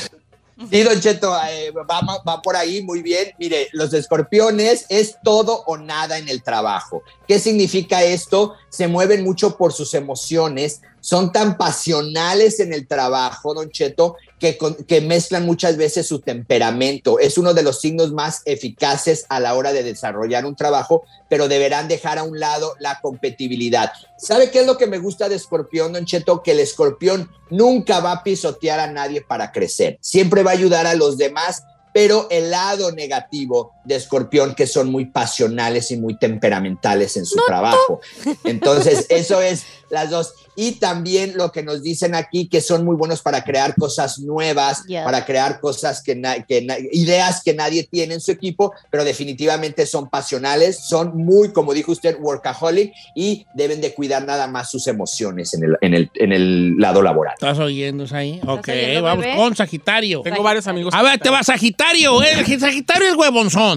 Sí, 0.71 0.83
Don 0.83 0.99
Cheto, 0.99 1.37
eh, 1.51 1.71
va, 1.73 2.01
va 2.27 2.41
por 2.41 2.57
ahí 2.57 2.83
muy 2.83 3.03
bien. 3.03 3.33
Mire, 3.39 3.69
los 3.73 3.93
escorpiones 3.93 4.87
es 4.89 5.17
todo 5.23 5.65
o 5.67 5.77
nada 5.77 6.17
en 6.17 6.31
el 6.31 6.43
trabajo. 6.43 7.03
¿Qué 7.29 7.39
significa 7.39 8.03
esto? 8.03 8.55
Se 8.71 8.89
mueven 8.89 9.23
mucho 9.23 9.59
por 9.59 9.75
sus 9.75 9.93
emociones, 9.93 10.81
son 11.01 11.31
tan 11.31 11.59
pasionales 11.59 12.59
en 12.61 12.73
el 12.73 12.87
trabajo, 12.87 13.53
Don 13.53 13.69
Cheto, 13.71 14.17
que, 14.39 15.01
mezclan 15.01 15.47
muchas 15.47 15.77
veces 15.77 16.07
su 16.07 16.21
temperamento. 16.21 17.19
Es 17.19 17.39
uno 17.39 17.55
de 17.55 17.63
los 17.63 17.81
signos 17.81 18.13
más 18.13 18.43
eficaces 18.45 19.27
a 19.29 19.41
la 19.41 19.55
hora 19.55 19.73
de 19.73 19.83
desarrollar 19.83 20.45
un 20.45 20.57
trabajo, 20.57 21.05
pero 21.29 21.49
deberán 21.49 21.89
dejar 21.89 22.19
a 22.19 22.25
un 22.25 22.39
lado 22.39 22.75
la 22.79 23.01
competitividad. 23.01 23.93
¿Sabe 24.19 24.51
qué 24.51 24.61
es 24.61 24.67
lo 24.67 24.77
que 24.77 24.87
me 24.87 24.99
gusta 24.99 25.29
de 25.29 25.37
escorpión, 25.37 25.93
Don 25.93 26.05
Cheto? 26.05 26.43
Que 26.43 26.53
el 26.53 26.61
escorpión 26.61 27.31
nunca 27.51 28.01
va 28.01 28.13
a 28.13 28.23
pisotear 28.23 28.81
a 28.81 28.91
nadie 28.91 29.23
para 29.23 29.53
crecer. 29.53 29.99
Siempre 30.01 30.43
va 30.43 30.51
a 30.53 30.55
ayudar 30.55 30.87
a 30.87 30.95
los 30.95 31.17
demás, 31.17 31.65
pero 31.93 32.27
el 32.31 32.51
lado 32.51 32.93
negativo 32.93 33.74
de 33.85 33.97
escorpión, 33.97 34.55
que 34.55 34.67
son 34.67 34.91
muy 34.91 35.07
pasionales 35.07 35.91
y 35.91 35.97
muy 35.97 36.17
temperamentales 36.19 37.17
en 37.17 37.27
su 37.27 37.37
trabajo. 37.47 38.01
Entonces, 38.45 39.07
eso 39.11 39.41
es 39.41 39.65
las 39.91 40.11
dos. 40.11 40.35
Y 40.57 40.73
también 40.73 41.33
lo 41.37 41.51
que 41.51 41.63
nos 41.65 41.83
dicen 41.83 42.15
aquí, 42.15 42.47
que 42.49 42.61
son 42.61 42.85
muy 42.85 42.95
buenos 42.95 43.23
para 43.23 43.43
crear 43.43 43.75
cosas 43.75 44.19
nuevas, 44.21 44.83
Yeah. 44.87 45.05
para 45.05 45.25
crear 45.25 45.61
cosas 45.61 46.03
que, 46.03 46.21
que 46.47 46.67
ideas 46.93 47.43
que 47.45 47.55
nadie 47.55 47.83
tiene 47.85 48.15
en 48.15 48.21
su 48.21 48.31
equipo, 48.31 48.73
pero 48.91 49.03
definitivamente 49.05 49.85
son 49.87 50.09
pasionales, 50.09 50.79
son 50.87 51.17
muy, 51.17 51.53
como 51.53 51.73
dijo 51.75 51.91
usted, 51.93 52.17
workaholic 52.21 52.93
y 53.17 53.47
deben 53.55 53.81
de 53.81 53.95
cuidar 53.95 54.25
nada 54.25 54.47
más 54.47 54.71
sus 54.71 54.87
emociones 54.87 55.55
en 55.55 55.65
el, 55.65 55.77
en 55.81 55.95
el, 55.95 56.11
en 56.15 56.33
el 56.33 56.77
lado 56.77 57.03
laboral. 57.03 57.35
¿Estás 57.35 57.59
oyendo 57.59 58.05
ahí? 58.13 58.41
Ok, 58.47 58.69
oyendo, 58.69 59.03
vamos 59.03 59.25
bebé? 59.25 59.37
con 59.37 59.57
Sagitario. 59.57 60.21
Tengo 60.23 60.43
varios 60.43 60.67
amigos. 60.67 60.95
A 60.95 61.03
ver, 61.03 61.19
te 61.19 61.31
va 61.31 61.43
Sagitario. 61.43 62.23
eh, 62.23 62.45
El 62.47 62.61
Sagitario 62.61 63.09
es 63.09 63.17
huevonzón. 63.17 63.74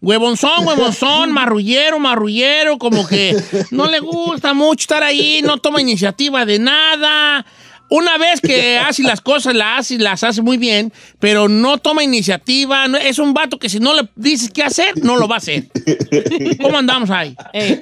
Huevonzón, 0.00 0.66
huevonzón, 0.66 1.30
marrullero, 1.32 1.98
marrullero, 2.00 2.76
como 2.78 3.06
que 3.06 3.36
no 3.70 3.86
le 3.86 4.00
gusta 4.00 4.52
mucho 4.52 4.82
estar 4.82 5.02
ahí, 5.02 5.42
no 5.44 5.58
toma 5.58 5.80
iniciativa 5.80 6.44
de 6.44 6.58
nada. 6.58 7.46
una 7.88 8.16
vez 8.16 8.40
que 8.40 8.78
hace 8.78 9.02
las 9.02 9.20
cosas, 9.20 9.54
las 9.54 9.80
hace, 9.80 9.98
las 9.98 10.24
hace 10.24 10.40
muy 10.40 10.56
bien, 10.56 10.90
pero 11.20 11.46
no 11.48 11.76
toma 11.76 12.02
iniciativa. 12.02 12.88
no- 12.88 12.96
es 12.96 13.18
un 13.18 13.34
vato 13.34 13.58
que 13.58 13.68
si 13.68 13.80
no 13.80 13.92
le 13.94 14.08
dices 14.16 14.50
qué 14.50 14.62
hacer, 14.62 14.96
no 15.04 15.16
lo 15.18 15.28
va 15.28 15.34
a 15.34 15.38
hacer. 15.38 15.68
¿Cómo 16.60 16.78
andamos 16.78 17.10
ahí? 17.10 17.36
Eh, 17.52 17.78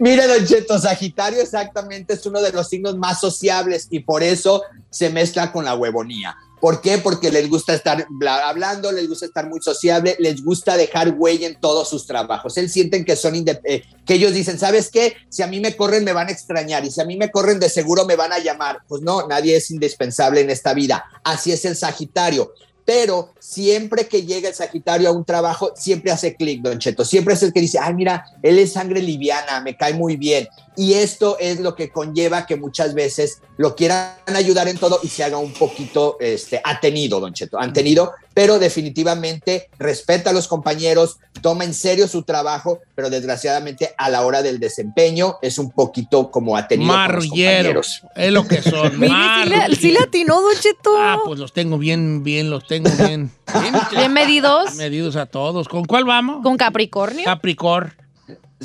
Mire, 0.00 0.26
Don 0.26 0.46
Cheto, 0.46 0.78
Sagitario 0.78 1.40
exactamente 1.40 2.12
es 2.12 2.26
uno 2.26 2.42
de 2.42 2.52
los 2.52 2.68
signos 2.68 2.96
más 2.98 3.20
sociables 3.20 3.88
y 3.90 4.00
por 4.00 4.22
eso 4.22 4.62
se 4.90 5.08
mezcla 5.10 5.50
con 5.50 5.64
la 5.64 5.74
huevonía. 5.74 6.36
¿Por 6.64 6.80
qué? 6.80 6.96
Porque 6.96 7.30
les 7.30 7.50
gusta 7.50 7.74
estar 7.74 8.06
bla- 8.08 8.48
hablando, 8.48 8.90
les 8.90 9.06
gusta 9.06 9.26
estar 9.26 9.46
muy 9.50 9.60
sociable, 9.60 10.16
les 10.18 10.42
gusta 10.42 10.78
dejar 10.78 11.10
huella 11.14 11.46
en 11.46 11.60
todos 11.60 11.90
sus 11.90 12.06
trabajos. 12.06 12.56
Él 12.56 12.70
sienten 12.70 13.04
que 13.04 13.16
son 13.16 13.34
eh, 13.34 13.82
que 14.06 14.14
ellos 14.14 14.32
dicen, 14.32 14.58
¿sabes 14.58 14.88
qué? 14.90 15.14
Si 15.28 15.42
a 15.42 15.46
mí 15.46 15.60
me 15.60 15.76
corren 15.76 16.04
me 16.04 16.14
van 16.14 16.28
a 16.28 16.32
extrañar 16.32 16.82
y 16.86 16.90
si 16.90 17.02
a 17.02 17.04
mí 17.04 17.18
me 17.18 17.30
corren 17.30 17.60
de 17.60 17.68
seguro 17.68 18.06
me 18.06 18.16
van 18.16 18.32
a 18.32 18.38
llamar. 18.38 18.78
Pues 18.88 19.02
no, 19.02 19.28
nadie 19.28 19.56
es 19.56 19.70
indispensable 19.70 20.40
en 20.40 20.48
esta 20.48 20.72
vida. 20.72 21.04
Así 21.22 21.52
es 21.52 21.66
el 21.66 21.76
Sagitario. 21.76 22.54
Pero 22.86 23.34
siempre 23.38 24.08
que 24.08 24.22
llega 24.22 24.48
el 24.48 24.54
Sagitario 24.54 25.10
a 25.10 25.12
un 25.12 25.24
trabajo, 25.26 25.72
siempre 25.76 26.12
hace 26.12 26.34
clic, 26.34 26.62
Don 26.62 26.78
Cheto. 26.78 27.04
Siempre 27.04 27.34
es 27.34 27.42
el 27.42 27.52
que 27.52 27.60
dice, 27.60 27.78
ay, 27.78 27.92
mira, 27.92 28.24
él 28.42 28.58
es 28.58 28.72
sangre 28.72 29.02
liviana, 29.02 29.60
me 29.60 29.76
cae 29.76 29.92
muy 29.92 30.16
bien. 30.16 30.48
Y 30.76 30.94
esto 30.94 31.36
es 31.38 31.60
lo 31.60 31.74
que 31.76 31.90
conlleva 31.90 32.46
que 32.46 32.56
muchas 32.56 32.94
veces 32.94 33.40
lo 33.56 33.76
quieran 33.76 34.14
ayudar 34.34 34.66
en 34.68 34.76
todo 34.78 34.98
y 35.02 35.08
se 35.08 35.22
haga 35.22 35.38
un 35.38 35.52
poquito 35.52 36.16
este, 36.20 36.60
atenido, 36.64 37.20
Don 37.20 37.32
Cheto, 37.32 37.60
atenido, 37.60 38.12
pero 38.34 38.58
definitivamente 38.58 39.68
respeta 39.78 40.30
a 40.30 40.32
los 40.32 40.48
compañeros, 40.48 41.18
toma 41.40 41.62
en 41.64 41.72
serio 41.74 42.08
su 42.08 42.22
trabajo, 42.22 42.80
pero 42.96 43.10
desgraciadamente 43.10 43.94
a 43.96 44.10
la 44.10 44.26
hora 44.26 44.42
del 44.42 44.58
desempeño 44.58 45.36
es 45.42 45.58
un 45.58 45.70
poquito 45.70 46.30
como 46.32 46.56
atenido 46.56 46.90
con 46.92 46.98
los 47.00 47.08
Marrullero. 47.08 47.80
compañeros. 47.82 48.02
Es 48.16 48.32
lo 48.32 48.46
que 48.48 48.62
son. 48.62 48.98
mire, 48.98 49.12
sí 49.14 49.48
le, 49.48 49.76
sí 49.76 49.90
le 49.92 49.98
marrullero. 50.00 50.04
atinó, 50.04 50.40
Don 50.42 50.54
Cheto. 50.60 50.96
Ah, 50.98 51.18
pues 51.24 51.38
los 51.38 51.52
tengo 51.52 51.78
bien, 51.78 52.24
bien, 52.24 52.50
los 52.50 52.66
tengo 52.66 52.90
bien 53.06 53.30
Bien 53.96 54.12
medidos. 54.12 54.74
medidos 54.74 55.14
a 55.16 55.26
todos. 55.26 55.68
¿Con 55.68 55.84
cuál 55.84 56.04
vamos? 56.04 56.42
Con 56.42 56.56
Capricornio. 56.56 57.24
Capricorn. 57.24 57.92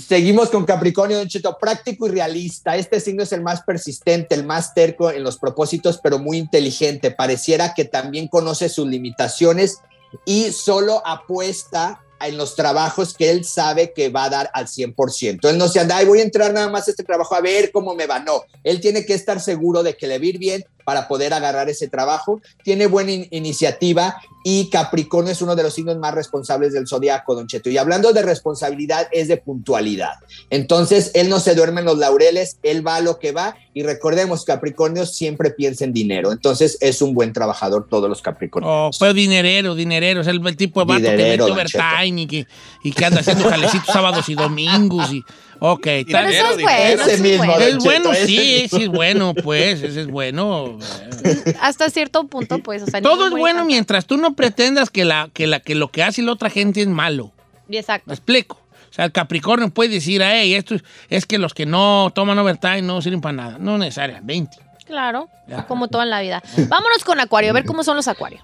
Seguimos 0.08 0.50
con 0.50 0.66
Capricornio, 0.66 1.18
Don 1.18 1.28
Cheto, 1.28 1.58
práctico 1.60 2.08
y 2.08 2.12
realista. 2.12 2.76
Este 2.76 3.00
signo 3.00 3.24
es 3.24 3.32
el 3.32 3.42
más 3.42 3.62
persistente, 3.62 4.36
el 4.36 4.46
más 4.46 4.74
terco 4.74 5.12
en 5.12 5.24
los 5.24 5.38
propósitos, 5.38 6.00
pero 6.02 6.20
muy 6.20 6.38
inteligente. 6.38 7.12
Pareciera 7.12 7.74
que 7.74 7.86
también 7.86 8.28
conoce 8.28 8.70
sus 8.70 8.88
limitaciones 8.88 9.80
y 10.26 10.52
solo 10.52 11.02
apuesta 11.06 12.02
en 12.22 12.38
los 12.38 12.56
trabajos 12.56 13.14
que 13.14 13.32
él 13.32 13.46
sabe 13.46 13.94
que 13.94 14.10
va 14.10 14.26
a 14.26 14.30
dar 14.30 14.52
al 14.54 14.68
100%. 14.68 15.50
Él 15.50 15.58
no 15.58 15.68
se 15.68 15.80
anda, 15.80 15.98
"Ay, 15.98 16.06
voy 16.06 16.20
a 16.20 16.24
entrar 16.24 16.54
nada 16.54 16.70
más 16.70 16.88
a 16.88 16.92
este 16.92 17.04
trabajo 17.04 17.34
a 17.34 17.42
ver 17.42 17.72
cómo 17.72 17.96
me 17.96 18.08
va. 18.08 18.20
No, 18.20 18.44
él 18.64 18.82
tiene 18.82 19.06
que 19.06 19.14
estar 19.14 19.40
seguro 19.40 19.84
de 19.84 19.96
que 19.96 20.08
le 20.08 20.18
va 20.18 20.24
a 20.24 20.28
ir 20.28 20.38
bien 20.38 20.66
para 20.90 21.08
poder 21.08 21.36
agarrar 21.36 21.70
ese 21.70 21.88
trabajo. 21.88 22.42
Tiene 22.64 22.88
buena 22.88 23.12
in- 23.12 23.28
iniciativa 23.30 24.20
y 24.44 24.72
Capricornio 24.72 25.32
es 25.32 25.40
uno 25.44 25.56
de 25.56 25.62
los 25.62 25.76
signos 25.76 26.00
más 26.00 26.16
responsables 26.16 26.74
del 26.74 26.88
zodiaco, 26.88 27.36
Don 27.36 27.46
Cheto. 27.46 27.70
Y 27.70 27.78
hablando 27.78 28.12
de 28.12 28.24
responsabilidad, 28.24 29.08
es 29.12 29.28
de 29.28 29.38
puntualidad. 29.38 30.14
Entonces, 30.50 31.12
él 31.14 31.30
no 31.30 31.40
se 31.40 31.54
duerme 31.54 31.82
en 31.82 31.86
los 31.86 32.00
laureles, 32.00 32.58
él 32.64 32.86
va 32.86 32.96
a 32.96 33.02
lo 33.02 33.20
que 33.20 33.34
va. 33.34 33.56
Y 33.76 33.84
recordemos, 33.84 34.46
Capricornio 34.46 35.06
siempre 35.06 35.52
piensa 35.52 35.86
en 35.86 35.94
dinero. 35.94 36.32
Entonces, 36.32 36.80
es 36.82 37.04
un 37.04 37.14
buen 37.14 37.32
trabajador, 37.32 37.86
todos 37.88 38.10
los 38.10 38.24
Capricornios. 38.24 38.74
Oh, 38.74 38.90
pues 38.98 39.14
dinerero, 39.14 39.76
dinerero. 39.76 40.22
Es 40.22 40.28
el, 40.28 40.42
tipo 40.58 40.80
de 40.80 40.86
vato 40.88 41.04
que 41.04 41.18
mete 41.18 41.44
overtime 41.44 42.22
y 42.22 42.26
que, 42.26 42.48
y 42.84 42.92
que 42.94 43.06
anda 43.06 43.20
haciendo 43.20 43.48
jalecitos 43.48 43.94
sábados 43.94 44.28
y 44.28 44.34
domingos. 44.34 45.14
Y, 45.14 45.24
ok, 45.60 45.88
está 45.88 46.20
Pero 46.20 46.30
eso 46.30 46.50
es 46.52 46.62
bueno. 46.62 47.04
ese 47.04 47.18
mismo, 47.22 47.60
Es 47.60 47.78
bueno, 47.78 48.14
sí, 48.14 48.56
ese 48.56 48.78
sí 48.78 48.84
es 48.84 48.90
bueno, 48.90 49.34
pues, 49.34 49.82
ese 49.82 50.02
es 50.02 50.08
bueno. 50.08 50.78
Hasta 51.62 51.90
cierto 51.90 52.26
punto, 52.28 52.60
pues. 52.60 52.84
O 52.84 52.88
sea, 52.88 53.02
Todo 53.02 53.28
es 53.28 53.32
bueno 53.32 53.66
mientras 53.66 54.06
tú 54.06 54.18
no 54.18 54.34
pretendas 54.34 54.90
que, 54.90 55.06
la, 55.06 55.30
que, 55.34 55.48
la, 55.48 55.60
que 55.60 55.76
lo 55.76 55.90
que 55.90 56.04
hace 56.04 56.22
la 56.22 56.32
otra 56.32 56.50
gente 56.50 56.82
es 56.82 56.88
malo. 56.88 57.32
Exacto. 57.70 58.06
¿Me 58.08 58.14
explico? 58.14 58.60
O 58.90 58.94
sea, 58.94 59.06
el 59.06 59.12
Capricornio 59.12 59.70
puede 59.70 59.90
decir, 59.90 60.22
hey, 60.24 60.56
esto 60.56 60.76
es, 60.76 60.84
es 61.10 61.26
que 61.26 61.38
los 61.38 61.54
que 61.54 61.66
no 61.66 62.12
toman 62.16 62.40
overtime 62.40 62.82
no 62.82 63.02
sirven 63.02 63.22
para 63.22 63.34
nada. 63.34 63.58
No 63.60 63.78
necesariamente. 63.78 64.58
Claro. 64.86 65.30
Ya. 65.48 65.68
Como 65.68 65.88
todo 65.88 66.02
en 66.02 66.10
la 66.10 66.22
vida. 66.22 66.42
Vámonos 66.68 67.04
con 67.04 67.20
Acuario, 67.20 67.52
a 67.52 67.54
ver 67.54 67.66
cómo 67.66 67.84
son 67.84 67.96
los 67.96 68.08
Acuarios. 68.08 68.44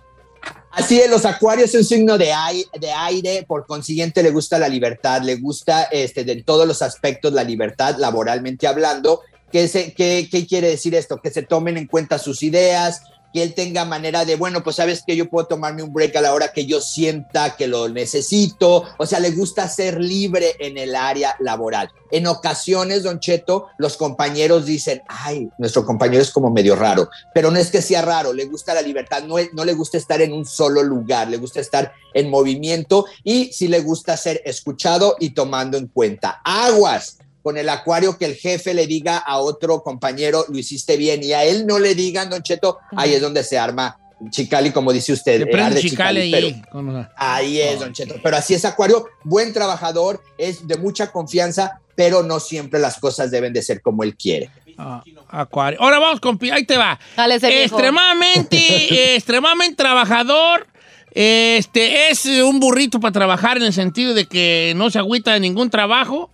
Así 0.71 0.99
es, 0.99 1.09
los 1.09 1.23
acuarios 1.25 1.69
es 1.69 1.75
un 1.75 1.85
signo 1.85 2.17
de 2.17 2.33
aire, 2.33 3.45
por 3.47 3.65
consiguiente 3.65 4.21
le 4.21 4.31
gusta 4.31 4.59
la 4.59 4.67
libertad, 4.67 5.21
le 5.21 5.35
gusta 5.35 5.83
este, 5.83 6.25
de 6.25 6.43
todos 6.43 6.67
los 6.67 6.81
aspectos 6.81 7.31
la 7.31 7.45
libertad 7.45 7.95
laboralmente 7.97 8.67
hablando. 8.67 9.21
¿Qué, 9.51 9.69
se, 9.69 9.93
qué, 9.93 10.27
¿Qué 10.29 10.45
quiere 10.45 10.67
decir 10.67 10.93
esto? 10.93 11.21
Que 11.21 11.31
se 11.31 11.43
tomen 11.43 11.77
en 11.77 11.87
cuenta 11.87 12.19
sus 12.19 12.43
ideas, 12.43 13.03
que 13.35 13.43
él 13.43 13.53
tenga 13.53 13.83
manera 13.83 14.23
de, 14.23 14.37
bueno, 14.37 14.63
pues 14.63 14.77
sabes 14.77 15.03
que 15.05 15.17
yo 15.17 15.29
puedo 15.29 15.45
tomarme 15.45 15.83
un 15.83 15.91
break 15.91 16.15
a 16.15 16.21
la 16.21 16.33
hora 16.33 16.53
que 16.53 16.65
yo 16.65 16.79
sienta 16.79 17.57
que 17.57 17.67
lo 17.67 17.89
necesito. 17.89 18.85
O 18.97 19.05
sea, 19.05 19.19
le 19.19 19.31
gusta 19.31 19.67
ser 19.67 19.99
libre 19.99 20.55
en 20.57 20.77
el 20.77 20.95
área 20.95 21.35
laboral. 21.41 21.91
En 22.11 22.27
ocasiones, 22.27 23.03
Don 23.03 23.19
Cheto, 23.19 23.67
los 23.77 23.97
compañeros 23.97 24.65
dicen, 24.65 25.01
ay, 25.09 25.49
nuestro 25.57 25.85
compañero 25.85 26.21
es 26.21 26.31
como 26.31 26.49
medio 26.49 26.77
raro, 26.77 27.09
pero 27.33 27.51
no 27.51 27.59
es 27.59 27.71
que 27.71 27.81
sea 27.81 28.01
raro, 28.03 28.31
le 28.31 28.45
gusta 28.45 28.73
la 28.73 28.81
libertad, 28.81 29.23
no, 29.23 29.35
no 29.51 29.65
le 29.65 29.73
gusta 29.73 29.97
estar 29.97 30.21
en 30.21 30.31
un 30.31 30.45
solo 30.45 30.81
lugar, 30.81 31.27
le 31.27 31.35
gusta 31.35 31.59
estar 31.59 31.91
en 32.13 32.29
movimiento 32.29 33.05
y 33.21 33.51
sí 33.51 33.67
le 33.67 33.81
gusta 33.81 34.15
ser 34.15 34.41
escuchado 34.45 35.17
y 35.19 35.31
tomando 35.31 35.77
en 35.77 35.87
cuenta. 35.87 36.39
Aguas 36.45 37.17
con 37.45 37.59
el 37.59 37.69
acuario 37.69 38.17
que 38.17 38.25
el 38.25 38.33
jefe 38.35 38.73
le 38.73 38.87
diga 38.87 39.17
a 39.19 39.37
otro 39.37 39.83
compañero, 39.83 40.45
lo 40.49 40.57
hiciste 40.57 40.97
bien, 40.97 41.21
y 41.23 41.31
a 41.33 41.43
él 41.43 41.67
no 41.67 41.77
le 41.77 41.93
digan, 41.93 42.27
Don 42.27 42.41
Cheto, 42.41 42.79
ahí 42.97 43.13
es 43.13 43.21
donde 43.21 43.43
se 43.43 43.59
arma 43.59 43.99
Chicali, 44.31 44.71
como 44.71 44.91
dice 44.91 45.13
usted. 45.13 45.37
Le 45.41 45.45
prende 45.45 45.79
Chicali, 45.79 46.33
ahí. 46.33 46.61
con- 46.71 47.07
Ahí 47.15 47.61
es, 47.61 47.79
Don 47.81 47.93
Cheto. 47.93 48.15
Pero 48.23 48.35
así 48.37 48.55
es 48.55 48.65
Acuario, 48.65 49.05
buen 49.23 49.53
trabajador, 49.53 50.23
es 50.39 50.67
de 50.67 50.75
mucha 50.77 51.11
confianza, 51.11 51.81
pero 51.95 52.23
no 52.23 52.39
siempre 52.39 52.79
las 52.79 52.97
cosas 52.99 53.29
deben 53.29 53.53
de 53.53 53.61
ser 53.61 53.79
como 53.83 54.01
él 54.01 54.15
quiere. 54.15 54.49
Ah, 54.79 55.03
acuario. 55.29 55.79
Ahora 55.83 55.99
vamos 55.99 56.19
con... 56.21 56.39
pi- 56.39 56.49
Ahí 56.49 56.65
te 56.65 56.77
va. 56.77 56.99
Dale, 57.15 57.35
extremadamente, 57.35 58.57
extremadamente 59.15 59.75
trabajador. 59.75 60.65
Este 61.11 62.09
es 62.09 62.25
un 62.25 62.59
burrito 62.59 62.99
para 62.99 63.11
trabajar 63.13 63.57
en 63.57 63.63
el 63.63 63.73
sentido 63.73 64.13
de 64.15 64.25
que 64.25 64.73
no 64.75 64.89
se 64.89 64.97
agüita 64.99 65.33
de 65.33 65.39
ningún 65.39 65.69
trabajo. 65.69 66.31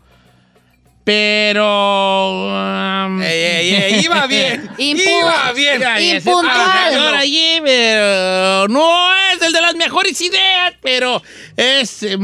Pero. 1.03 2.47
um, 3.07 3.21
Ey, 3.21 3.43
ey, 3.43 3.75
ey, 3.75 3.99
iba 4.05 4.27
bien. 4.27 4.69
Iba 4.77 5.51
bien. 5.53 5.81
Impuntual. 6.17 6.45
trabajador 6.45 7.15
allí, 7.15 7.59
pero 7.63 8.67
no 8.67 9.13
es 9.33 9.41
el 9.41 9.51
de 9.53 9.61
las 9.61 9.75
mejores 9.75 10.19
ideas, 10.21 10.73
pero 10.81 11.21
es, 11.57 12.03
eh, 12.03 12.17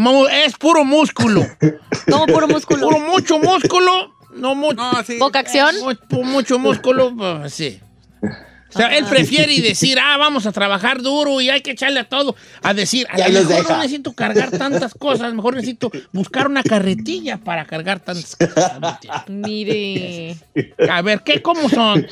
es 0.45 0.53
puro 0.57 0.83
músculo. 0.85 1.45
Como 2.09 2.25
puro 2.27 2.47
músculo. 2.47 2.87
puro 2.87 2.99
mucho 2.99 3.39
músculo, 3.39 4.15
no 4.33 4.55
mucho. 4.55 4.75
No, 4.81 5.03
sí. 5.03 5.17
Poca 5.17 5.39
acción. 5.39 5.75
Mu- 6.11 6.23
mucho 6.23 6.59
músculo, 6.59 7.13
pues, 7.15 7.53
sí. 7.53 7.79
O 8.73 8.77
sea, 8.77 8.97
él 8.97 9.05
prefiere 9.05 9.59
decir, 9.61 9.97
ah, 9.99 10.17
vamos 10.17 10.45
a 10.45 10.51
trabajar 10.51 11.01
duro 11.01 11.39
y 11.39 11.49
hay 11.49 11.61
que 11.61 11.71
echarle 11.71 12.01
a 12.01 12.03
todo, 12.03 12.35
a 12.61 12.73
decir, 12.73 13.07
a 13.09 13.17
lo 13.17 13.39
mejor 13.39 13.47
deja. 13.47 13.73
no 13.73 13.81
necesito 13.81 14.13
cargar 14.13 14.51
tantas 14.51 14.93
cosas, 14.93 15.33
mejor 15.33 15.55
necesito 15.55 15.91
buscar 16.11 16.47
una 16.47 16.63
carretilla 16.63 17.37
para 17.37 17.65
cargar 17.65 17.99
tantas 17.99 18.35
cosas. 18.35 18.73
Mire. 19.27 20.35
A 20.89 21.01
ver, 21.01 21.21
¿qué, 21.21 21.41
cómo 21.41 21.69
son? 21.69 22.05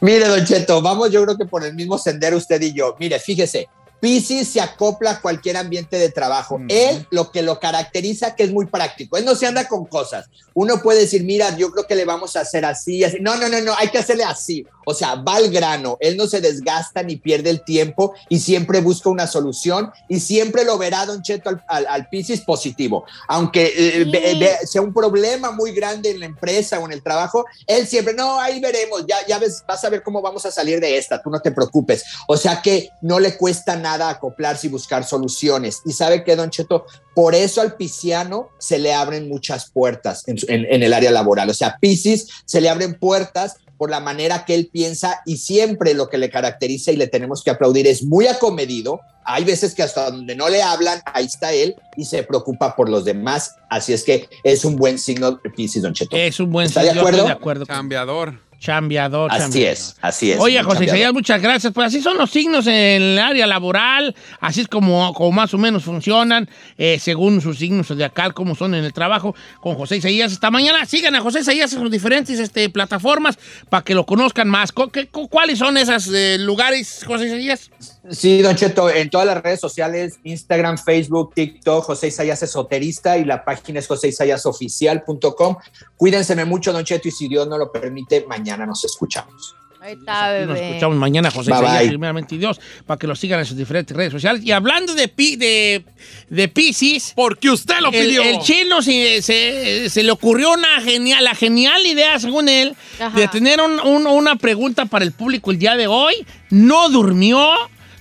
Mire, 0.00 0.28
Don 0.28 0.44
Cheto, 0.44 0.80
vamos 0.80 1.10
yo 1.10 1.22
creo 1.24 1.36
que 1.36 1.46
por 1.46 1.64
el 1.64 1.74
mismo 1.74 1.98
sendero 1.98 2.36
usted 2.36 2.60
y 2.62 2.72
yo. 2.72 2.96
Mire, 2.98 3.18
fíjese, 3.18 3.68
Piscis 4.02 4.48
se 4.48 4.60
acopla 4.60 5.12
a 5.12 5.20
cualquier 5.20 5.56
ambiente 5.56 5.96
de 5.96 6.10
trabajo. 6.10 6.58
Él 6.68 7.06
lo 7.12 7.30
que 7.30 7.40
lo 7.40 7.60
caracteriza 7.60 8.34
que 8.34 8.42
es 8.42 8.50
muy 8.52 8.66
práctico. 8.66 9.16
Él 9.16 9.24
no 9.24 9.36
se 9.36 9.46
anda 9.46 9.68
con 9.68 9.86
cosas. 9.86 10.26
Uno 10.54 10.82
puede 10.82 11.02
decir, 11.02 11.22
mira, 11.22 11.56
yo 11.56 11.70
creo 11.70 11.86
que 11.86 11.94
le 11.94 12.04
vamos 12.04 12.34
a 12.34 12.40
hacer 12.40 12.64
así, 12.64 13.04
así. 13.04 13.18
No, 13.20 13.36
no, 13.36 13.48
no, 13.48 13.60
no, 13.60 13.76
hay 13.76 13.90
que 13.90 13.98
hacerle 13.98 14.24
así. 14.24 14.66
O 14.84 14.92
sea, 14.92 15.14
va 15.14 15.36
al 15.36 15.50
grano. 15.52 15.98
Él 16.00 16.16
no 16.16 16.26
se 16.26 16.40
desgasta 16.40 17.04
ni 17.04 17.14
pierde 17.14 17.50
el 17.50 17.62
tiempo 17.62 18.12
y 18.28 18.40
siempre 18.40 18.80
busca 18.80 19.08
una 19.08 19.28
solución 19.28 19.92
y 20.08 20.18
siempre 20.18 20.64
lo 20.64 20.78
verá, 20.78 21.06
Don 21.06 21.22
Cheto, 21.22 21.50
al, 21.50 21.62
al, 21.68 21.86
al 21.86 22.08
Piscis 22.08 22.40
positivo. 22.40 23.04
Aunque 23.28 23.72
eh, 23.76 24.04
ve- 24.10 24.34
ve- 24.40 24.66
sea 24.66 24.82
un 24.82 24.92
problema 24.92 25.52
muy 25.52 25.70
grande 25.70 26.10
en 26.10 26.18
la 26.18 26.26
empresa 26.26 26.80
o 26.80 26.86
en 26.86 26.92
el 26.92 27.04
trabajo, 27.04 27.44
él 27.68 27.86
siempre, 27.86 28.14
no, 28.14 28.40
ahí 28.40 28.58
veremos, 28.58 29.04
ya, 29.06 29.24
ya 29.28 29.38
ves, 29.38 29.62
vas 29.68 29.84
a 29.84 29.90
ver 29.90 30.02
cómo 30.02 30.20
vamos 30.20 30.44
a 30.44 30.50
salir 30.50 30.80
de 30.80 30.98
esta, 30.98 31.22
tú 31.22 31.30
no 31.30 31.38
te 31.40 31.52
preocupes. 31.52 32.02
O 32.26 32.36
sea 32.36 32.60
que 32.60 32.88
no 33.00 33.20
le 33.20 33.36
cuesta 33.36 33.76
nada 33.76 33.91
acoplarse 34.00 34.68
y 34.68 34.70
buscar 34.70 35.04
soluciones. 35.04 35.82
Y 35.84 35.92
sabe 35.92 36.24
que, 36.24 36.36
Don 36.36 36.48
Cheto, 36.50 36.86
por 37.14 37.34
eso 37.34 37.60
al 37.60 37.74
pisciano 37.76 38.48
se 38.58 38.78
le 38.78 38.94
abren 38.94 39.28
muchas 39.28 39.70
puertas 39.70 40.26
en, 40.28 40.38
su- 40.38 40.46
en- 40.48 40.64
en 40.72 40.82
el 40.82 40.92
área 40.94 41.10
laboral. 41.10 41.50
O 41.50 41.54
sea, 41.54 41.76
Piscis 41.80 42.28
se 42.46 42.60
le 42.60 42.68
abren 42.70 42.94
puertas 42.98 43.56
por 43.76 43.90
la 43.90 43.98
manera 44.00 44.44
que 44.44 44.54
él 44.54 44.70
piensa 44.72 45.20
y 45.26 45.38
siempre 45.38 45.92
lo 45.94 46.08
que 46.08 46.16
le 46.16 46.30
caracteriza 46.30 46.92
y 46.92 46.96
le 46.96 47.08
tenemos 47.08 47.42
que 47.42 47.50
aplaudir 47.50 47.86
es 47.88 48.04
muy 48.04 48.28
acomedido. 48.28 49.00
Hay 49.24 49.42
veces 49.44 49.74
que 49.74 49.82
hasta 49.82 50.10
donde 50.10 50.36
no 50.36 50.48
le 50.48 50.62
hablan, 50.62 51.00
ahí 51.06 51.24
está 51.26 51.52
él 51.52 51.74
y 51.96 52.04
se 52.04 52.22
preocupa 52.22 52.76
por 52.76 52.88
los 52.88 53.04
demás. 53.04 53.56
Así 53.68 53.92
es 53.92 54.04
que 54.04 54.28
es 54.44 54.64
un 54.64 54.76
buen 54.76 54.98
signo 55.00 55.40
Piscis, 55.56 55.82
Don 55.82 55.94
Cheto. 55.94 56.16
Es 56.16 56.38
un 56.38 56.50
buen 56.52 56.66
¿Está 56.68 56.82
de 56.82 56.90
acuerdo? 56.90 57.24
de 57.24 57.32
acuerdo. 57.32 57.66
Cambiador. 57.66 58.38
Chambeador, 58.62 59.28
Así 59.32 59.40
chambeador. 59.42 59.72
es, 59.72 59.96
así 60.00 60.30
es. 60.30 60.38
Oye, 60.38 60.62
José. 60.62 60.84
Isaías, 60.84 61.12
muchas 61.12 61.42
gracias. 61.42 61.72
Pues 61.72 61.88
así 61.88 62.00
son 62.00 62.16
los 62.16 62.30
signos 62.30 62.64
en 62.68 62.74
el 62.74 63.18
área 63.18 63.44
laboral, 63.48 64.14
así 64.40 64.60
es 64.60 64.68
como, 64.68 65.12
como 65.14 65.32
más 65.32 65.52
o 65.52 65.58
menos 65.58 65.82
funcionan, 65.82 66.48
eh, 66.78 67.00
según 67.00 67.40
sus 67.40 67.58
signos 67.58 67.88
de 67.88 68.04
acá, 68.04 68.30
cómo 68.30 68.54
son 68.54 68.74
en 68.76 68.84
el 68.84 68.92
trabajo, 68.92 69.34
con 69.60 69.74
José 69.74 69.96
Isaías. 69.96 70.30
Esta 70.30 70.52
mañana 70.52 70.86
sigan 70.86 71.16
a 71.16 71.20
José 71.20 71.40
Isaías 71.40 71.72
en 71.72 71.80
sus 71.80 71.90
diferentes 71.90 72.38
este, 72.38 72.68
plataformas 72.70 73.36
para 73.68 73.82
que 73.82 73.94
lo 73.96 74.06
conozcan 74.06 74.48
más. 74.48 74.70
¿Cu- 74.70 74.90
qué- 74.90 75.08
cu- 75.08 75.28
¿Cuáles 75.28 75.58
son 75.58 75.76
esos 75.76 76.06
lugares, 76.38 77.02
José 77.04 77.26
Isaías? 77.26 77.68
Sí, 78.10 78.42
Don 78.42 78.54
Cheto, 78.54 78.90
en 78.90 79.10
todas 79.10 79.26
las 79.26 79.42
redes 79.42 79.58
sociales, 79.60 80.14
Instagram, 80.24 80.78
Facebook, 80.78 81.34
TikTok, 81.34 81.84
José 81.84 82.08
Isaías 82.08 82.42
Esoterista 82.42 83.16
y 83.18 83.24
la 83.24 83.44
página 83.44 83.78
es 83.80 83.86
joséisayasoficial.com. 83.88 85.56
Cuídense 85.96 86.32
mucho, 86.44 86.72
Don 86.72 86.84
Cheto, 86.84 87.08
y 87.08 87.10
si 87.10 87.28
Dios 87.28 87.46
no 87.48 87.58
lo 87.58 87.70
permite, 87.70 88.24
mañana 88.28 88.51
nos 88.58 88.84
escuchamos. 88.84 89.54
Ahí 89.80 89.94
está, 89.94 90.38
Y 90.42 90.46
nos 90.46 90.54
bebé. 90.54 90.68
escuchamos 90.68 90.96
mañana, 90.96 91.28
José 91.32 91.50
Bye, 91.50 91.58
Isaías, 91.60 91.80
bye. 91.80 91.88
primeramente 91.88 92.34
y 92.36 92.38
Dios, 92.38 92.60
para 92.86 92.98
que 93.00 93.08
lo 93.08 93.16
sigan 93.16 93.40
en 93.40 93.46
sus 93.46 93.56
diferentes 93.56 93.96
redes 93.96 94.12
sociales. 94.12 94.40
Y 94.44 94.52
hablando 94.52 94.94
de, 94.94 95.08
pi- 95.08 95.34
de, 95.34 95.84
de 96.28 96.46
Pisces, 96.48 97.12
Porque 97.16 97.50
usted 97.50 97.80
lo 97.80 97.88
el, 97.90 98.06
pidió. 98.06 98.22
el 98.22 98.38
chino 98.38 98.80
se, 98.80 99.20
se- 99.22 99.90
se 99.90 100.02
le 100.04 100.12
ocurrió 100.12 100.52
una 100.52 100.80
genial, 100.82 101.24
la 101.24 101.34
genial 101.34 101.84
idea, 101.84 102.20
según 102.20 102.48
él, 102.48 102.76
Ajá. 103.00 103.18
de 103.18 103.26
tener 103.26 103.60
un- 103.60 103.80
un- 103.80 104.06
una 104.06 104.36
pregunta 104.36 104.84
para 104.86 105.04
el 105.04 105.10
público 105.10 105.50
el 105.50 105.58
día 105.58 105.74
de 105.74 105.88
hoy. 105.88 106.14
No 106.50 106.88
durmió. 106.88 107.52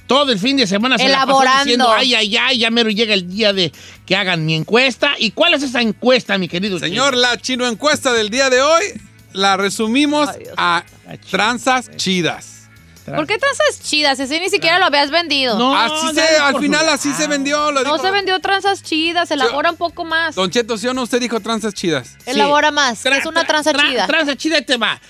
Todo 0.05 0.33
el 0.33 0.39
fin 0.39 0.57
de 0.57 0.67
semana 0.67 0.97
se 0.97 1.05
la 1.05 1.19
pasó 1.19 1.23
Elaborando. 1.41 1.63
diciendo, 1.63 1.89
ay, 1.91 2.13
ay, 2.13 2.35
ay, 2.37 2.57
ya 2.59 2.69
mero 2.69 2.89
llega 2.89 3.13
el 3.13 3.27
día 3.27 3.53
de 3.53 3.71
que 4.05 4.15
hagan 4.17 4.45
mi 4.45 4.55
encuesta. 4.55 5.13
¿Y 5.17 5.31
cuál 5.31 5.53
es 5.53 5.63
esa 5.63 5.81
encuesta, 5.81 6.37
mi 6.37 6.49
querido 6.49 6.77
Señor, 6.79 7.11
chino? 7.13 7.21
la 7.21 7.37
chino 7.37 7.65
encuesta 7.67 8.11
del 8.11 8.29
día 8.29 8.49
de 8.49 8.61
hoy 8.61 8.83
la 9.33 9.57
resumimos 9.57 10.29
Ay, 10.29 10.43
a 10.57 10.83
tranzas 11.29 11.89
chidas. 11.97 12.57
¿Por 13.05 13.25
qué 13.27 13.37
tranzas 13.39 13.81
chidas? 13.81 14.19
Ese 14.19 14.39
ni 14.39 14.49
siquiera 14.49 14.77
lo 14.79 14.85
habías 14.85 15.09
vendido. 15.09 15.57
No, 15.57 15.75
Así 15.75 16.13
se, 16.13 16.37
al 16.37 16.59
final 16.59 16.87
así 16.87 17.11
se 17.13 17.27
vendió. 17.27 17.71
lo 17.71 17.83
No 17.83 17.93
dijo- 17.95 18.01
se 18.05 18.11
vendió 18.11 18.39
tranzas 18.39 18.83
chidas, 18.83 19.29
elabora 19.31 19.71
un 19.71 19.75
poco 19.77 20.05
más. 20.05 20.35
Don 20.35 20.49
Cheto, 20.49 20.77
¿sí 20.77 20.87
o 20.87 20.93
no? 20.93 21.01
Usted 21.01 21.19
dijo 21.19 21.39
tranzas 21.39 21.73
chidas. 21.73 22.15
Elabora 22.25 22.71
más. 22.71 23.03
Tra- 23.03 23.17
es 23.17 23.25
una 23.25 23.41
tra- 23.43 23.47
tranza 23.47 23.73
tra- 23.73 23.89
chida. 23.89 24.07
Tranza 24.07 24.35
chida 24.37 24.59
y 24.59 24.65
te 24.65 24.77
va. 24.77 25.01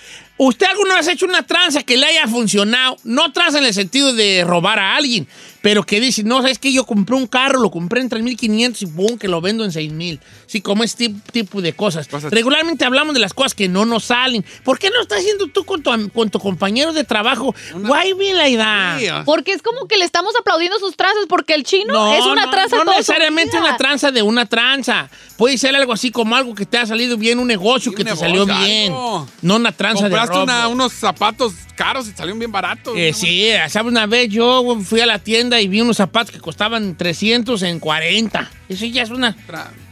¿Usted 0.44 0.66
alguna 0.66 0.96
vez 0.96 1.08
ha 1.08 1.12
hecho 1.12 1.28
una 1.28 1.44
tranza 1.44 1.84
que 1.84 1.98
le 1.98 2.08
haya 2.08 2.28
funcionado? 2.28 2.98
No 3.04 3.32
tranza 3.32 3.60
en 3.60 3.66
el 3.66 3.76
sentido 3.76 4.12
de 4.12 4.44
robar 4.44 4.80
a 4.80 4.96
alguien, 4.96 5.28
pero 5.62 5.84
que 5.84 6.00
dice, 6.00 6.24
no, 6.24 6.42
sabes 6.42 6.58
que 6.58 6.74
yo 6.74 6.84
compré 6.88 7.16
un 7.16 7.28
carro, 7.28 7.60
lo 7.60 7.70
compré 7.70 8.02
en 8.02 8.10
3.500 8.10 8.82
y 8.82 8.86
boom, 8.86 9.20
que 9.20 9.28
lo 9.28 9.40
vendo 9.40 9.64
en 9.64 9.72
6.000. 9.72 10.20
Sí, 10.48 10.62
como 10.62 10.84
este 10.84 11.10
tip- 11.10 11.22
tipo 11.32 11.62
de 11.62 11.74
cosas. 11.74 12.08
Cosas- 12.08 12.32
Regularmente 12.32 12.84
hablamos 12.86 13.14
de 13.14 13.20
las 13.20 13.36
cosas 13.36 13.54
que 13.54 13.68
no 13.70 13.86
nos 13.86 14.06
salen. 14.06 14.44
¿Por 14.64 14.80
qué 14.80 14.90
no 14.90 15.00
estás 15.00 15.20
haciendo 15.20 15.46
tú 15.46 15.64
con 15.64 15.84
tu, 15.84 15.92
am- 15.92 16.10
con 16.10 16.32
tu 16.32 16.40
compañero 16.40 16.92
de 16.92 17.04
trabajo? 17.04 17.54
Guay, 17.76 18.14
bien 18.14 18.36
la 18.36 18.50
idea. 18.50 18.98
Sí, 19.00 19.06
Porque 19.26 19.52
es 19.54 19.62
como 19.62 19.88
que 19.88 19.98
le 20.00 20.06
estamos 20.06 20.34
aplaudiendo 20.40 20.80
sus 20.80 20.96
tranzas, 20.98 21.26
porque 21.30 21.54
el 21.54 21.64
chino 21.66 22.16
es 22.16 22.26
una 22.26 22.50
tranza 22.50 22.78
no 22.78 22.84
su 22.86 22.90
necesariamente 22.98 23.60
una 23.60 23.78
tranza 23.78 24.12
de 24.12 24.24
una 24.24 24.48
tranza. 24.48 25.08
Puede 25.38 25.60
ser 25.60 25.76
algo 25.76 25.94
así 25.94 26.10
como 26.10 26.36
algo 26.36 26.56
que 26.56 26.66
te 26.66 26.80
ha 26.80 26.86
salido 26.88 27.16
bien, 27.18 27.38
un 27.38 27.48
negocio 27.48 27.92
Sí, 27.92 27.96
que 27.96 28.02
un 28.02 28.08
te 28.08 28.14
negocio, 28.16 28.28
salió 28.28 28.46
bien. 28.66 28.92
algo. 28.92 29.28
No 29.44 29.56
una 29.58 29.72
tranza 29.72 30.10
de 30.10 30.16
Compraste 30.32 30.44
una- 30.44 30.68
unos 30.68 30.94
zapatos 30.94 31.54
caros 31.76 32.08
y 32.08 32.12
salieron 32.12 32.40
bien 32.40 32.52
baratos. 32.52 32.94
Eh, 32.98 33.12
sí, 33.14 33.50
¿sabes? 33.70 33.92
Una 33.92 34.06
vez 34.06 34.30
yo 34.30 34.78
fui 34.84 35.02
a 35.02 35.06
la 35.06 35.20
tienda 35.20 35.60
y 35.62 35.68
vi 35.68 35.82
unos 35.82 35.98
zapatos 35.98 36.32
que 36.32 36.40
costaban 36.40 36.96
300 36.96 37.62
en 37.64 37.80
40. 37.80 38.50
Eso 38.70 38.86
ya 38.86 39.02
es 39.04 39.10
una, 39.10 39.36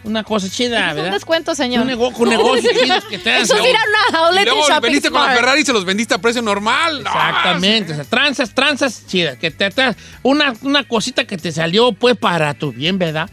una 0.03 0.23
cosa 0.23 0.49
chida, 0.49 0.85
Es 0.85 0.89
un 0.91 0.95
¿verdad? 0.97 1.11
descuento, 1.13 1.53
señor. 1.55 1.81
Un, 1.81 1.87
nego 1.87 2.11
con 2.13 2.29
negocios 2.29 2.73
chidos 2.81 3.03
que 3.05 3.17
te 3.17 3.29
dan. 3.29 3.41
Eso 3.41 3.55
es 3.55 3.61
ir 3.69 3.75
a 3.75 3.79
una 3.79 4.19
Y 4.19 4.23
outlet 4.25 4.45
luego 4.45 4.81
veniste 4.81 5.09
con 5.11 5.21
la. 5.25 5.33
Ferrari 5.33 5.61
y 5.61 5.65
se 5.65 5.73
los 5.73 5.83
vendiste 5.85 6.13
a 6.13 6.17
precio 6.19 6.41
normal. 6.41 7.03
No, 7.03 7.09
Exactamente, 7.09 7.91
o 7.93 7.95
sea, 7.95 8.05
tranzas, 8.05 8.53
tranzas 8.53 9.05
chidas. 9.07 9.37
Que 9.37 9.51
te, 9.51 9.69
te- 9.71 9.95
una, 10.23 10.53
una 10.61 10.83
cosita 10.87 11.25
que 11.25 11.37
te 11.37 11.51
salió 11.51 11.91
pues 11.93 12.15
para 12.17 12.53
tu 12.53 12.71
bien, 12.71 12.97
¿verdad? 12.99 13.29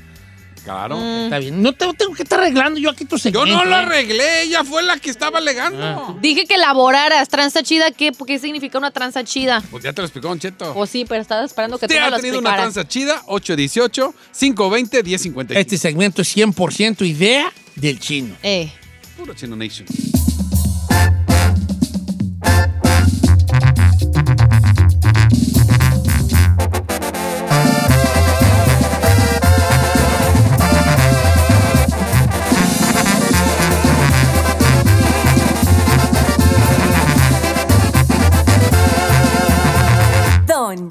Claro. 0.66 0.98
Está 1.24 1.38
bien. 1.38 1.62
No 1.62 1.72
tengo, 1.74 1.94
tengo 1.94 2.12
que 2.12 2.24
estar 2.24 2.40
arreglando 2.40 2.80
yo 2.80 2.90
aquí 2.90 3.04
tu 3.04 3.14
Yo 3.16 3.20
segmento. 3.22 3.46
no 3.56 3.64
lo 3.64 3.70
¿eh? 3.70 3.74
arreglé, 3.78 4.42
ella 4.42 4.64
fue 4.64 4.82
la 4.82 4.98
que 4.98 5.10
estaba 5.10 5.38
alegando. 5.38 5.78
Ah. 5.80 6.16
Dije 6.20 6.44
que 6.44 6.56
elaboraras 6.56 7.28
tranza 7.28 7.62
chida. 7.62 7.92
¿Qué, 7.92 8.10
¿Qué 8.26 8.38
significa 8.40 8.76
una 8.76 8.90
tranza 8.90 9.22
chida? 9.22 9.62
Pues 9.70 9.84
ya 9.84 9.92
te 9.92 10.02
lo 10.02 10.06
explicó 10.06 10.26
Don 10.26 10.40
Cheto. 10.40 10.74
Pues 10.74 10.90
sí, 10.90 11.04
pero 11.08 11.22
estaba 11.22 11.44
esperando 11.44 11.78
que 11.78 11.86
tú 11.86 11.94
me 11.94 12.00
ha 12.00 12.10
lo 12.10 12.16
tenido 12.16 12.40
una 12.40 12.50
explicaras. 12.50 12.74
tranza 12.74 12.88
chida, 12.88 13.22
818-520-1055. 13.26 15.56
Este 15.56 15.78
segmento 15.78 16.22
es 16.22 16.36
100% 16.36 17.06
idea 17.06 17.52
del 17.76 18.00
chino. 18.00 18.34
Eh. 18.42 18.68
Puro 19.16 19.34
Chino 19.34 19.54
Nation. 19.54 19.86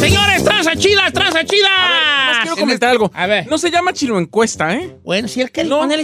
Señores, 0.00 0.44
tranza 0.44 0.74
chida, 0.76 1.10
tranza 1.12 1.44
chida. 1.44 1.68
Más 2.28 2.38
quiero 2.42 2.56
comentar 2.56 2.90
algo. 2.90 3.10
A 3.14 3.26
ver. 3.26 3.46
No 3.48 3.58
se 3.58 3.70
llama 3.70 3.92
chino 3.92 4.18
encuesta, 4.18 4.74
¿eh? 4.74 4.96
Bueno, 5.04 5.28
si 5.28 5.40
él 5.40 5.50
quiere 5.50 5.68
No, 5.68 5.86
no, 5.86 5.96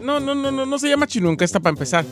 no, 0.00 0.20
no, 0.20 0.34
no, 0.34 0.50
no, 0.50 0.66
no 0.66 0.78
se 0.78 0.88
llama 0.88 1.06
chino 1.06 1.30
encuesta 1.30 1.60
para 1.60 1.70
empezar. 1.72 2.04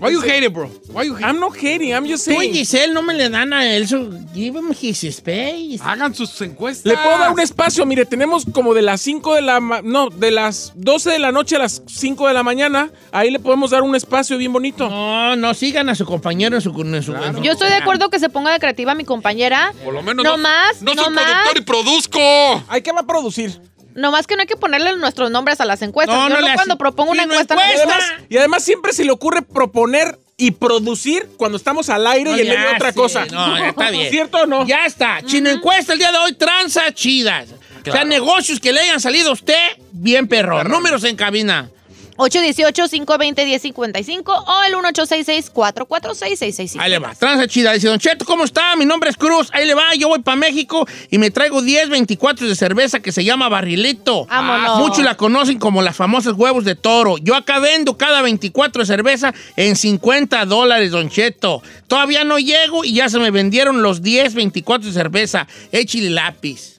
Why 0.00 0.12
you 0.12 0.20
hate 0.22 0.42
it, 0.46 0.52
bro? 0.52 0.70
Why 0.88 1.06
you 1.06 1.14
hate 1.14 1.24
I'm 1.26 1.38
not 1.38 1.54
hating, 1.56 1.90
I'm 1.92 2.06
just 2.06 2.24
Tú 2.26 2.32
y 2.32 2.36
saying. 2.36 2.54
Giselle 2.54 2.94
no 2.94 3.02
me 3.02 3.12
le 3.12 3.28
dan 3.28 3.52
a 3.52 3.66
él 3.76 3.86
su... 3.86 4.10
Give 4.34 4.58
him 4.58 4.70
his 4.72 5.04
space. 5.04 5.78
Hagan 5.82 6.14
sus 6.14 6.40
encuestas. 6.40 6.86
Le 6.90 6.96
puedo 6.96 7.18
dar 7.18 7.30
un 7.30 7.38
espacio, 7.40 7.84
mire, 7.84 8.06
tenemos 8.06 8.46
como 8.52 8.72
de 8.72 8.80
las 8.80 9.02
5 9.02 9.34
de 9.34 9.42
la 9.42 9.60
ma- 9.60 9.82
no, 9.82 10.08
de 10.08 10.30
las 10.30 10.72
12 10.74 11.10
de 11.10 11.18
la 11.18 11.32
noche 11.32 11.56
a 11.56 11.58
las 11.60 11.82
5 11.86 12.26
de 12.28 12.34
la 12.34 12.42
mañana, 12.42 12.90
ahí 13.12 13.30
le 13.30 13.38
podemos 13.38 13.70
dar 13.72 13.82
un 13.82 13.94
espacio 13.94 14.38
bien 14.38 14.52
bonito. 14.54 14.88
No, 14.88 15.36
no, 15.36 15.52
sigan 15.52 15.88
a 15.90 15.94
su 15.94 16.06
compañero 16.06 16.56
en 16.56 16.62
su... 16.62 16.70
en 16.70 17.02
su- 17.02 17.14
en 17.14 17.34
su- 17.36 17.42
Yo 17.42 17.52
estoy 17.52 17.68
de 17.68 17.74
acuerdo 17.76 18.08
que 18.08 18.18
se 18.18 18.30
ponga 18.30 18.52
de 18.52 18.58
creativa 18.60 18.94
mi 18.94 19.04
compañera. 19.04 19.72
Por 19.84 19.92
lo 19.92 20.02
menos 20.02 20.24
No 20.24 20.36
no, 20.38 20.43
más, 20.44 20.82
no 20.82 20.94
no 20.94 21.04
soy 21.04 21.14
más. 21.14 21.24
productor 21.24 21.58
y 21.58 21.60
produzco. 21.62 22.64
¿Hay 22.68 22.82
que 22.82 22.92
va 22.92 23.00
a 23.00 23.06
producir? 23.06 23.60
Nomás 23.94 24.26
que 24.26 24.34
no 24.34 24.40
hay 24.42 24.46
que 24.48 24.56
ponerle 24.56 24.96
nuestros 24.96 25.30
nombres 25.30 25.60
a 25.60 25.64
las 25.64 25.80
encuestas. 25.82 26.16
No, 26.16 26.24
Yo 26.28 26.34
no 26.34 26.40
no 26.40 26.46
le 26.48 26.54
cuando 26.54 26.74
hace- 26.74 26.78
propongo 26.78 27.12
una 27.12 27.22
Sí, 27.22 27.28
no 27.28 27.34
encuesta. 27.34 27.54
Y 27.54 27.58
encuesta. 27.72 27.94
además, 27.96 28.26
y 28.28 28.36
además 28.38 28.64
siempre 28.64 28.92
se 28.92 29.04
le 29.04 29.12
ocurre 29.12 29.42
proponer 29.42 30.18
y 30.36 30.50
producir 30.50 31.28
cuando 31.36 31.56
estamos 31.56 31.88
al 31.90 32.04
aire 32.08 32.30
No 32.30 32.36
y 32.36 32.40
en 32.40 32.48
medio 32.48 32.68
de 32.70 32.74
otra 32.74 32.92
cosa. 32.92 33.24
No, 33.26 33.56
ya 33.56 33.68
está 33.68 33.90
bien. 33.90 34.10
¿Cierto 34.10 34.38
o 34.38 34.46
no? 34.46 34.66
Ya 34.66 34.84
está. 34.86 35.20
Chino 35.24 35.48
encuesta 35.48 35.92
el 35.92 36.00
día 36.00 36.10
de 36.10 36.18
hoy, 36.18 36.32
tranza 36.34 36.92
chidas. 36.92 37.48
O 37.86 37.92
sea, 37.92 38.04
negocios 38.04 38.58
que 38.60 38.72
le 38.72 38.80
hayan 38.80 39.00
salido 39.00 39.30
a 39.30 39.32
usted, 39.34 39.62
bien 39.92 40.26
perro. 40.26 40.64
Números 40.64 41.04
en 41.04 41.14
cabina. 41.16 41.70
818-520-1055 42.16 44.22
o 44.26 44.62
el 44.66 44.74
1866-446-6655. 44.74 46.80
Ahí 46.80 46.90
le 46.90 46.98
va. 46.98 47.14
Tranza 47.14 47.46
chida. 47.48 47.72
Dice, 47.72 47.88
Don 47.88 47.98
Cheto, 47.98 48.24
¿cómo 48.24 48.44
está? 48.44 48.76
Mi 48.76 48.84
nombre 48.84 49.10
es 49.10 49.16
Cruz. 49.16 49.48
Ahí 49.52 49.66
le 49.66 49.74
va. 49.74 49.92
Yo 49.94 50.06
voy 50.08 50.20
para 50.20 50.36
México 50.36 50.86
y 51.10 51.18
me 51.18 51.30
traigo 51.30 51.62
10, 51.62 51.88
24 51.88 52.46
de 52.46 52.54
cerveza 52.54 53.00
que 53.00 53.10
se 53.12 53.24
llama 53.24 53.48
Barrilito. 53.48 54.26
Vámonos. 54.26 54.78
Muchos 54.78 55.04
la 55.04 55.16
conocen 55.16 55.58
como 55.58 55.82
las 55.82 55.96
famosas 55.96 56.34
huevos 56.34 56.64
de 56.64 56.76
toro. 56.76 57.18
Yo 57.18 57.34
acá 57.34 57.58
vendo 57.58 57.98
cada 57.98 58.22
24 58.22 58.82
de 58.82 58.86
cerveza 58.86 59.34
en 59.56 59.74
50 59.76 60.44
dólares, 60.46 60.92
Don 60.92 61.10
Cheto. 61.10 61.62
Todavía 61.88 62.24
no 62.24 62.38
llego 62.38 62.84
y 62.84 62.94
ya 62.94 63.08
se 63.08 63.18
me 63.18 63.30
vendieron 63.30 63.82
los 63.82 64.02
10, 64.02 64.34
24 64.34 64.88
de 64.88 64.94
cerveza. 64.94 65.46
Échile 65.72 66.10
lápiz. 66.10 66.78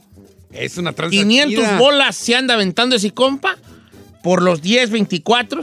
Es 0.51 0.77
una 0.77 0.93
tranza 0.93 1.11
500 1.11 1.65
chida. 1.65 1.77
bolas 1.77 2.15
se 2.15 2.35
anda 2.35 2.53
aventando 2.53 2.95
ese 2.95 3.11
compa 3.11 3.57
por 4.25 4.41
los 4.41 4.59
10, 4.63 4.89
24. 4.89 5.61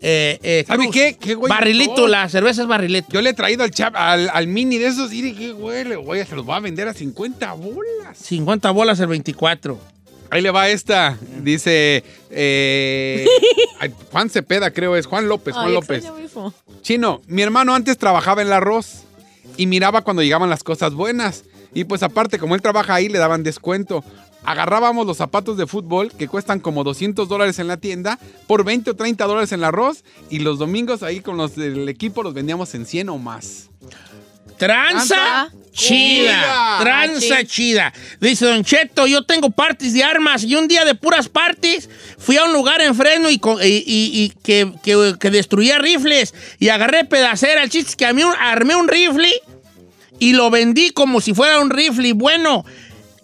Eh, 0.00 0.38
eh, 0.42 0.64
¿Sabe 0.66 0.84
Cruz. 0.84 0.94
qué? 0.94 1.16
¿Qué 1.20 1.34
güey 1.34 1.50
Barrilito, 1.50 2.08
la 2.08 2.26
cerveza 2.30 2.62
es 2.62 2.66
barrilito. 2.68 3.08
Yo 3.10 3.20
le 3.20 3.28
he 3.30 3.34
traído 3.34 3.62
al, 3.62 3.70
chap, 3.72 3.94
al, 3.94 4.30
al 4.32 4.46
mini 4.46 4.78
de 4.78 4.86
esos 4.86 5.12
y 5.12 5.20
dije, 5.20 5.52
güey, 5.52 5.84
le 5.84 5.96
voy 5.96 6.20
a- 6.20 6.24
se 6.26 6.34
los 6.34 6.46
voy 6.46 6.56
a 6.56 6.60
vender 6.60 6.88
a 6.88 6.94
50 6.94 7.52
bolas. 7.52 8.16
50 8.16 8.70
bolas 8.70 8.98
el 9.00 9.08
24. 9.08 9.78
Ahí 10.30 10.40
le 10.40 10.50
va 10.50 10.70
esta. 10.70 11.18
Dice 11.42 12.02
eh, 12.30 13.26
Juan 14.12 14.30
Cepeda, 14.30 14.70
creo 14.70 14.96
es. 14.96 15.04
Juan 15.04 15.28
López, 15.28 15.52
Juan 15.52 15.66
Ay, 15.66 15.72
López. 15.74 16.04
Chino, 16.80 17.20
mi 17.26 17.42
hermano 17.42 17.74
antes 17.74 17.98
trabajaba 17.98 18.40
en 18.40 18.46
el 18.46 18.54
arroz 18.54 19.02
y 19.58 19.66
miraba 19.66 20.00
cuando 20.00 20.22
llegaban 20.22 20.48
las 20.48 20.64
cosas 20.64 20.94
buenas. 20.94 21.44
Y 21.76 21.84
pues 21.84 22.02
aparte, 22.02 22.38
como 22.38 22.54
él 22.54 22.62
trabaja 22.62 22.94
ahí, 22.94 23.08
le 23.10 23.18
daban 23.18 23.42
descuento. 23.42 24.04
Agarrábamos 24.44 25.06
los 25.06 25.16
zapatos 25.16 25.56
de 25.56 25.66
fútbol 25.66 26.12
que 26.12 26.28
cuestan 26.28 26.60
como 26.60 26.84
200 26.84 27.28
dólares 27.28 27.58
en 27.58 27.66
la 27.68 27.78
tienda 27.78 28.18
por 28.46 28.64
20 28.64 28.90
o 28.90 28.94
30 28.96 29.24
dólares 29.26 29.52
en 29.52 29.60
el 29.60 29.64
arroz 29.64 30.04
y 30.30 30.40
los 30.40 30.58
domingos 30.58 31.02
ahí 31.02 31.20
con 31.20 31.36
los 31.36 31.54
del 31.56 31.88
equipo 31.88 32.22
los 32.22 32.34
vendíamos 32.34 32.74
en 32.74 32.84
100 32.86 33.08
o 33.08 33.18
más. 33.18 33.70
Tranza 34.58 35.50
chida. 35.72 36.78
Tranza 36.80 37.34
Machín. 37.34 37.46
chida. 37.48 37.92
Dice 38.20 38.46
Don 38.46 38.62
Cheto, 38.62 39.06
yo 39.08 39.22
tengo 39.24 39.50
parties 39.50 39.92
de 39.94 40.04
armas 40.04 40.44
y 40.44 40.54
un 40.54 40.68
día 40.68 40.84
de 40.84 40.94
puras 40.94 41.28
parties 41.28 41.90
fui 42.18 42.36
a 42.36 42.44
un 42.44 42.52
lugar 42.52 42.80
en 42.80 42.94
Fresno 42.94 43.28
y, 43.30 43.38
co- 43.38 43.60
y- 43.60 43.82
y- 43.84 44.10
y 44.24 44.28
que, 44.44 44.72
que- 44.84 45.16
que 45.18 45.30
destruía 45.30 45.78
rifles 45.78 46.34
y 46.60 46.68
agarré 46.68 47.04
pedacera. 47.04 47.62
El 47.64 47.70
chiste 47.70 47.90
es 47.90 47.96
que 47.96 48.06
a 48.06 48.12
mí 48.12 48.22
un- 48.22 48.34
armé 48.38 48.76
un 48.76 48.86
rifle 48.86 49.28
y 50.20 50.32
lo 50.34 50.48
vendí 50.50 50.90
como 50.90 51.20
si 51.20 51.34
fuera 51.34 51.58
un 51.58 51.70
rifle 51.70 52.12
bueno. 52.12 52.64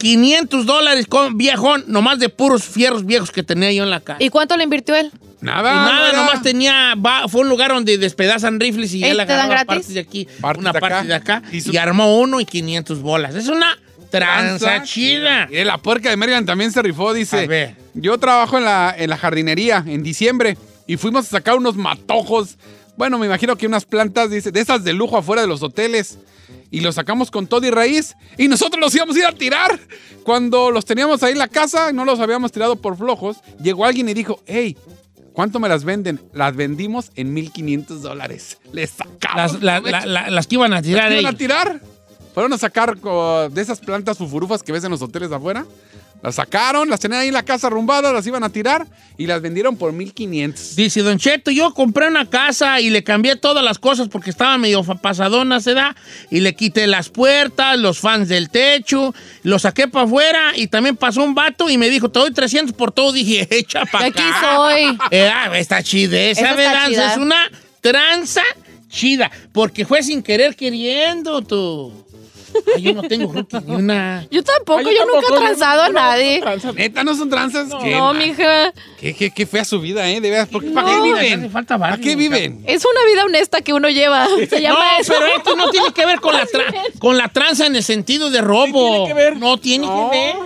500 0.01 0.65
dólares 0.65 1.07
con 1.07 1.37
viejón, 1.37 1.85
nomás 1.87 2.19
de 2.19 2.31
puros 2.31 2.65
fierros 2.65 3.05
viejos 3.05 3.31
que 3.31 3.43
tenía 3.43 3.71
yo 3.71 3.85
en 3.85 3.91
la 3.91 4.01
casa. 4.01 4.17
¿Y 4.23 4.31
cuánto 4.31 4.57
le 4.57 4.65
invirtió 4.65 4.95
él? 4.97 5.13
Nada. 5.43 5.71
Y 5.73 5.75
nada, 5.77 6.13
no 6.13 6.19
nomás 6.25 6.43
tenía, 6.43 6.95
va- 6.95 7.29
fue 7.29 7.43
un 7.43 7.51
lugar 7.51 7.71
donde 7.71 7.99
despedazan 7.99 8.59
rifles 8.59 8.95
y 8.95 9.05
¿Eh, 9.05 9.11
él 9.11 9.21
agarraba 9.21 9.65
partes 9.67 9.93
de 9.93 10.01
aquí, 10.01 10.27
Partes 10.41 10.61
una 10.63 10.73
de 10.73 10.81
parte 10.81 11.07
de 11.07 11.15
acá, 11.15 11.43
Y 11.53 11.77
armó 11.77 12.19
uno 12.19 12.41
y 12.41 12.47
500 12.47 13.01
bolas. 13.03 13.35
Es 13.35 13.49
una 13.49 13.79
tranza 14.11 14.83
chida. 14.83 15.49
Y 15.51 15.63
la 15.65 15.77
puerca 15.79 16.09
de 16.11 16.17
Maryland 16.17 16.47
también 16.47 16.73
se 16.73 16.81
rifó, 16.83 17.13
dice. 17.13 17.45
A 17.45 17.47
ver. 17.47 17.77
Yo 17.95 18.17
trabajo 18.19 18.57
en 18.59 18.65
la, 18.65 18.95
en 18.97 19.11
la 19.11 19.17
jardinería 19.19 19.85
en 19.87 20.03
diciembre 20.03 20.57
y 20.87 20.97
fuimos 20.97 21.27
a 21.27 21.29
sacar 21.31 21.57
unos 21.57 21.77
matojos. 21.77 22.57
Bueno, 22.97 23.19
me 23.19 23.27
imagino 23.27 23.57
que 23.57 23.67
unas 23.67 23.85
plantas, 23.85 24.31
dice, 24.31 24.51
de 24.51 24.61
esas 24.61 24.83
de 24.85 24.93
lujo 24.95 25.17
afuera 25.19 25.43
de 25.43 25.49
los 25.49 25.63
hoteles. 25.63 26.19
Y 26.71 26.81
los 26.81 26.95
sacamos 26.95 27.31
con 27.31 27.47
todo 27.47 27.67
y 27.67 27.71
raíz. 27.71 28.15
Y 28.39 28.49
nosotros 28.49 28.81
los 28.81 28.95
íbamos 28.95 29.17
a 29.17 29.19
ir 29.19 29.25
a 29.27 29.33
tirar. 29.33 29.81
Cuando 30.25 30.71
los 30.71 30.85
teníamos 30.85 31.23
ahí 31.23 31.33
en 31.33 31.39
la 31.39 31.49
casa, 31.49 31.93
no 31.93 32.05
los 32.05 32.21
habíamos 32.21 32.53
tirado 32.53 32.77
por 32.77 32.97
flojos, 32.97 33.39
llegó 33.63 33.85
alguien 33.85 34.09
y 34.09 34.15
dijo, 34.15 34.41
hey, 34.47 34.77
¿cuánto 35.33 35.59
me 35.59 35.69
las 35.69 35.85
venden? 35.85 36.21
Las 36.33 36.55
vendimos 36.55 37.11
en 37.17 37.35
1.500 37.35 37.87
dólares. 38.01 38.59
Les 38.73 38.91
Las, 38.99 39.09
sacamos. 39.09 39.63
la- 39.63 39.81
la- 39.81 40.07
la- 40.07 40.31
las 40.31 40.47
que 40.47 40.55
iban 40.57 40.73
a 40.73 40.77
¿Las 40.77 40.85
tirar 40.85 41.13
iban 41.13 41.35
a 41.35 41.37
tirar? 41.37 41.81
Fueron 42.35 42.53
a 42.53 42.59
sacar 42.59 42.97
de 42.97 43.61
esas 43.61 43.81
plantas 43.81 44.19
fufurufas 44.19 44.63
que 44.63 44.73
ves 44.73 44.85
en 44.85 44.91
los 44.91 45.03
hoteles 45.03 45.31
de 45.31 45.37
afuera. 45.37 45.67
Las 46.23 46.35
sacaron, 46.35 46.91
las 46.91 47.01
tenían 47.01 47.23
ahí 47.23 47.29
en 47.29 47.35
la 47.35 47.45
casa 47.45 47.69
arrumbadas, 47.69 48.13
las 48.13 48.27
iban 48.27 48.45
a 48.45 48.51
tirar 48.51 48.87
y 49.17 49.27
las 49.27 49.41
vendieron 49.41 49.77
por 49.77 49.93
1500. 49.95 50.77
Dice 50.77 51.01
Don 51.01 51.19
Cheto, 51.19 51.51
yo 51.51 51.73
compré 51.73 52.09
una 52.09 52.29
casa 52.29 52.79
y 52.81 52.91
le 52.91 53.03
cambié 53.03 53.37
todas 53.37 53.65
las 53.65 53.79
cosas 53.79 54.09
porque 54.09 54.29
estaba 54.29 54.59
medio 54.59 54.85
pasadona, 54.85 55.61
se 55.61 55.73
da, 55.73 55.97
y 56.31 56.41
le 56.41 56.55
quité 56.55 56.87
las 56.87 57.09
puertas, 57.09 57.79
los 57.79 58.01
fans 58.01 58.29
del 58.29 58.51
techo, 58.51 59.15
lo 59.45 59.59
saqué 59.59 59.89
para 59.89 60.05
afuera 60.05 60.53
y 60.57 60.67
también 60.67 60.95
pasó 60.95 61.23
un 61.23 61.35
vato 61.35 61.71
y 61.71 61.79
me 61.79 61.89
dijo, 61.89 62.11
te 62.11 62.19
doy 62.19 62.33
300 62.33 62.77
por 62.77 62.93
todo. 62.93 63.13
Dije, 63.21 63.49
echa 63.51 63.87
para 63.87 64.07
acá. 64.07 64.21
aquí 64.21 64.39
soy. 64.41 64.99
Eh, 65.11 65.31
ah, 65.33 65.59
está 65.59 65.83
chida 65.83 66.19
esa, 66.19 66.53
Esa. 66.53 67.13
Es 67.13 67.17
una 67.17 67.51
tranza 67.81 68.43
chida, 68.91 69.31
porque 69.53 69.87
fue 69.87 70.03
sin 70.03 70.23
querer 70.23 70.55
queriendo 70.55 71.41
tú. 71.41 71.93
Ay, 72.77 72.83
yo 72.83 72.93
no 72.95 73.03
tengo 73.03 73.33
que 73.33 73.45
ni 73.67 73.75
una... 73.75 74.27
Yo 74.31 74.43
tampoco, 74.43 74.81
Ay, 74.81 74.95
yo, 74.97 75.05
tampoco, 75.05 75.21
nunca 75.23 75.35
he 75.35 75.39
transado 75.47 75.83
a 75.83 75.87
no- 75.89 75.93
no 75.93 76.01
nadie. 76.01 76.41
tranza. 76.41 76.73
Neta, 76.73 77.05
no 77.05 77.15
son 77.15 77.31
tranzas. 77.31 77.69
¿Qué, 77.83 77.91
No, 77.93 78.13
ma- 78.13 78.19
mija. 78.19 78.73
qué, 79.01 79.15
qué, 79.15 79.31
qué 79.31 79.47
fea 79.47 79.65
su 79.65 79.81
vida, 79.81 80.09
¿eh? 80.11 80.21
De 80.21 80.31
veras, 80.31 80.49
¿por 80.49 80.63
qué- 80.63 80.71
¿para 80.71 80.97
No. 80.97 81.03
qué 81.03 81.13
viven? 81.13 81.51
falta 81.51 81.79
¿Para 81.79 81.91
barrio, 81.93 82.05
qué 82.05 82.17
viven? 82.17 82.63
Es 82.67 82.85
una 82.85 83.05
vida 83.13 83.25
honesta 83.25 83.61
que 83.63 83.73
uno 83.73 83.89
lleva. 83.89 84.27
Se 84.51 84.61
llama 84.61 84.81
no, 84.95 85.01
eso. 85.01 85.13
pero 85.15 85.27
esto 85.37 85.57
no 85.57 85.71
tiene 85.71 85.93
que 85.93 86.07
ver 86.07 86.21
con 86.21 86.35
la, 86.35 86.45
tra- 86.47 86.75
con 86.99 87.17
la 87.17 87.29
tranza 87.29 87.67
en 87.67 87.77
el 87.77 87.83
sentido 87.83 88.31
de 88.31 88.41
robo. 88.41 88.91
tiene 88.91 89.07
que 89.09 89.15
ver. 89.15 89.37
No 89.37 89.57
tiene 89.59 89.87
No. 89.87 90.11
que 90.11 90.17
ver. 90.17 90.37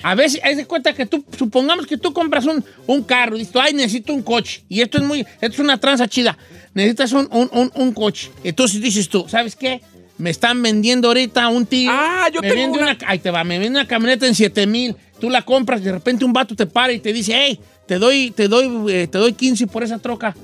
A 0.00 0.14
veces, 0.14 0.40
haz 0.44 0.56
de 0.56 0.64
cuenta 0.64 0.92
que 0.92 1.06
tú, 1.06 1.24
supongamos 1.36 1.84
que 1.84 1.96
tú 1.98 2.12
compras 2.12 2.46
un, 2.46 2.64
un 2.86 3.02
carro, 3.02 3.36
dices, 3.36 3.52
tú, 3.52 3.58
ay, 3.58 3.72
necesito 3.72 4.14
un 4.14 4.22
coche. 4.22 4.62
Y 4.68 4.80
esto 4.80 4.96
es 4.98 5.02
muy, 5.02 5.22
esto 5.22 5.46
es 5.54 5.58
una 5.58 5.76
tranza 5.78 6.06
chida. 6.06 6.38
Necesitas 6.72 7.10
un, 7.12 7.28
un, 7.32 7.50
un, 7.52 7.72
un 7.74 7.92
coche. 7.92 8.30
Entonces 8.44 8.80
dices 8.80 9.08
tú, 9.08 9.26
¿sabes 9.28 9.56
qué? 9.56 9.80
Me 10.18 10.30
están 10.30 10.60
vendiendo 10.62 11.08
ahorita 11.08 11.48
un 11.48 11.64
tío. 11.64 11.90
Ah, 11.92 12.28
yo 12.32 12.40
me 12.42 12.48
tengo 12.48 12.62
vende 12.62 12.78
una- 12.78 12.92
una... 12.92 13.08
Ahí 13.08 13.18
te 13.20 13.30
va, 13.30 13.44
me 13.44 13.58
vende 13.58 13.78
una 13.78 13.86
camioneta 13.88 14.26
en 14.26 14.34
7 14.34 14.66
mil. 14.66 14.96
Tú 15.20 15.30
la 15.30 15.42
compras, 15.42 15.82
de 15.82 15.92
repente 15.92 16.24
un 16.24 16.32
vato 16.32 16.54
te 16.54 16.66
para 16.66 16.92
y 16.92 16.98
te 17.00 17.12
dice, 17.12 17.32
hey, 17.34 17.58
te 17.86 17.98
doy, 17.98 18.30
te 18.32 18.48
doy, 18.48 18.92
eh, 18.92 19.06
te 19.06 19.18
doy 19.18 19.32
15 19.32 19.66
por 19.68 19.82
esa 19.82 19.98
troca. 19.98 20.34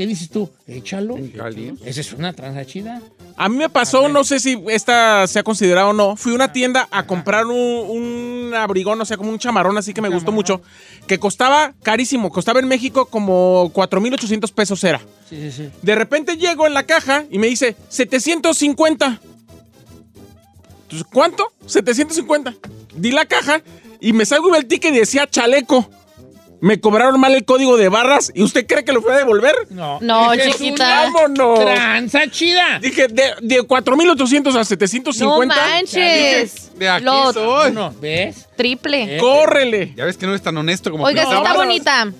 ¿Qué 0.00 0.06
dices 0.06 0.30
tú? 0.30 0.48
Échalo. 0.66 1.18
Esa 1.84 2.00
es 2.00 2.14
una 2.14 2.32
tranza 2.32 2.64
chida. 2.64 3.02
A 3.36 3.50
mí 3.50 3.58
me 3.58 3.68
pasó, 3.68 4.08
no 4.08 4.24
sé 4.24 4.40
si 4.40 4.58
esta 4.68 5.26
se 5.26 5.38
ha 5.38 5.42
considerado 5.42 5.90
o 5.90 5.92
no. 5.92 6.16
Fui 6.16 6.32
a 6.32 6.36
una 6.36 6.54
tienda 6.54 6.88
a 6.90 7.04
comprar 7.04 7.44
un, 7.44 7.54
un 7.54 8.54
abrigón, 8.54 8.98
o 8.98 9.04
sea, 9.04 9.18
como 9.18 9.28
un 9.28 9.38
chamarrón 9.38 9.76
así 9.76 9.92
que 9.92 10.00
me 10.00 10.08
gustó 10.08 10.32
mucho, 10.32 10.62
que 11.06 11.18
costaba 11.18 11.74
carísimo. 11.82 12.30
Costaba 12.30 12.60
en 12.60 12.68
México 12.68 13.10
como 13.10 13.70
4,800 13.74 14.50
pesos 14.52 14.82
era. 14.84 15.00
Sí, 15.28 15.36
sí, 15.36 15.52
sí. 15.52 15.68
De 15.82 15.94
repente 15.94 16.38
llego 16.38 16.66
en 16.66 16.72
la 16.72 16.84
caja 16.84 17.26
y 17.30 17.38
me 17.38 17.48
dice 17.48 17.76
750. 17.90 19.20
Entonces, 20.84 21.06
¿cuánto? 21.12 21.52
750. 21.66 22.54
Di 22.96 23.12
la 23.12 23.26
caja 23.26 23.60
y 24.00 24.14
me 24.14 24.24
salgo 24.24 24.48
y 24.48 24.56
el 24.56 24.64
ticket 24.64 24.94
y 24.94 25.00
decía 25.00 25.28
chaleco. 25.28 25.90
Me 26.60 26.80
cobraron 26.80 27.18
mal 27.18 27.34
el 27.34 27.44
código 27.44 27.76
de 27.76 27.88
barras 27.88 28.30
y 28.34 28.42
usted 28.42 28.66
cree 28.66 28.84
que 28.84 28.92
lo 28.92 29.00
fui 29.02 29.12
a 29.12 29.16
devolver. 29.16 29.54
No, 29.70 29.98
No, 30.00 30.32
es 30.32 30.56
chiquita. 30.56 31.10
¡Vámonos! 31.12 31.60
Tranza 31.60 32.30
chida. 32.30 32.78
Dije, 32.80 33.08
de, 33.08 33.34
de 33.40 33.62
4,800 33.62 34.56
a 34.56 34.64
750. 34.64 35.54
No 35.54 35.60
manches. 35.70 36.70
De 36.78 36.88
aquí 36.88 37.04
Lo 37.04 37.32
soy. 37.32 37.72
No, 37.72 37.92
¿ves? 38.00 38.46
triple. 38.56 39.16
Eh, 39.16 39.18
¡Córrele! 39.18 39.94
Ya 39.96 40.04
ves 40.04 40.16
que 40.16 40.26
no 40.26 40.34
es 40.34 40.42
tan 40.42 40.56
honesto 40.56 40.90
como 40.90 41.04
Oiga, 41.04 41.24
sí 41.24 41.34
está 41.34 41.54
bonita. 41.54 42.12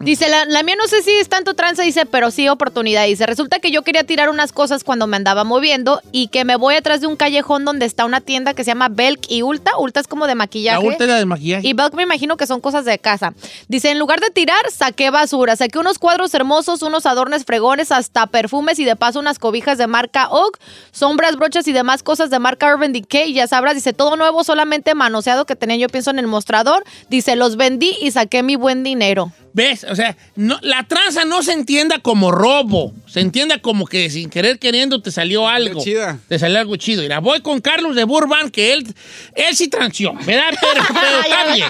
Dice, 0.00 0.28
la, 0.28 0.44
la 0.44 0.62
mía 0.62 0.76
no 0.80 0.86
sé 0.86 1.02
si 1.02 1.10
es 1.10 1.28
tanto 1.28 1.54
tranza, 1.54 1.82
dice, 1.82 2.06
pero 2.06 2.30
sí 2.30 2.48
oportunidad. 2.48 3.04
Dice, 3.06 3.26
resulta 3.26 3.58
que 3.58 3.72
yo 3.72 3.82
quería 3.82 4.04
tirar 4.04 4.30
unas 4.30 4.52
cosas 4.52 4.84
cuando 4.84 5.08
me 5.08 5.16
andaba 5.16 5.42
moviendo 5.42 6.00
y 6.12 6.28
que 6.28 6.44
me 6.44 6.54
voy 6.54 6.76
atrás 6.76 7.00
de 7.00 7.08
un 7.08 7.16
callejón 7.16 7.64
donde 7.64 7.84
está 7.84 8.04
una 8.04 8.20
tienda 8.20 8.54
que 8.54 8.62
se 8.62 8.70
llama 8.70 8.88
Belk 8.88 9.22
y 9.28 9.42
Ulta. 9.42 9.76
Ulta 9.76 9.98
es 9.98 10.06
como 10.06 10.26
de 10.26 10.32
La 10.32 10.36
maquillaje. 10.36 10.86
última 10.86 11.14
del 11.14 11.26
maquillaje. 11.26 11.66
Y 11.66 11.72
Belk 11.72 11.94
me 11.94 12.04
imagino 12.04 12.36
que 12.36 12.46
son 12.46 12.60
cosas 12.60 12.84
de 12.84 12.98
casa. 13.00 13.34
Dice, 13.66 13.90
en 13.90 13.98
lugar 13.98 14.20
de 14.20 14.30
tirar, 14.30 14.70
saqué 14.70 15.10
basura. 15.10 15.56
Saqué 15.56 15.80
unos 15.80 15.98
cuadros 15.98 16.32
hermosos, 16.32 16.82
unos 16.82 17.04
adornos 17.04 17.44
fregones, 17.44 17.90
hasta 17.90 18.28
perfumes 18.28 18.78
y 18.78 18.84
de 18.84 18.94
paso 18.94 19.18
unas 19.18 19.40
cobijas 19.40 19.78
de 19.78 19.88
marca 19.88 20.28
Oak, 20.30 20.58
sombras, 20.92 21.36
brochas 21.36 21.66
y 21.66 21.72
demás 21.72 22.04
cosas 22.04 22.30
de 22.30 22.38
marca 22.38 22.72
Urban 22.72 22.92
Decay. 22.92 23.30
Y 23.30 23.34
ya 23.34 23.48
sabrás, 23.48 23.74
dice, 23.74 23.92
todo 23.92 24.14
nuevo, 24.16 24.44
solamente 24.44 24.94
manoseado 24.94 25.44
que 25.44 25.56
tenía 25.56 25.76
yo 25.76 25.88
pienso 25.88 26.10
en 26.10 26.20
el 26.20 26.28
mostrador. 26.28 26.84
Dice, 27.08 27.34
los 27.34 27.56
vendí 27.56 27.96
y 28.00 28.12
saqué 28.12 28.44
mi 28.44 28.54
buen 28.54 28.84
dinero. 28.84 29.32
¿Ves? 29.52 29.84
O 29.90 29.94
sea, 29.96 30.16
no, 30.36 30.58
la 30.62 30.84
tranza 30.84 31.24
no 31.24 31.42
se 31.42 31.52
entienda 31.52 31.98
como 31.98 32.30
robo. 32.30 32.92
Se 33.06 33.20
entienda 33.20 33.58
como 33.60 33.86
que 33.86 34.08
sin 34.10 34.30
querer 34.30 34.58
queriendo 34.58 35.00
te 35.02 35.10
salió 35.10 35.48
algo. 35.48 35.82
chida. 35.82 36.18
Te 36.28 36.38
salió 36.38 36.58
algo 36.58 36.76
chido. 36.76 37.02
Mira, 37.02 37.18
voy 37.20 37.40
con 37.40 37.60
Carlos 37.60 37.96
de 37.96 38.04
Burbank, 38.04 38.50
que 38.52 38.72
él, 38.74 38.86
él 39.34 39.56
sí 39.56 39.68
transió, 39.68 40.12
¿verdad? 40.26 40.50
Pero, 40.60 40.84
pero 40.94 41.20
está 41.20 41.54
bien. 41.54 41.68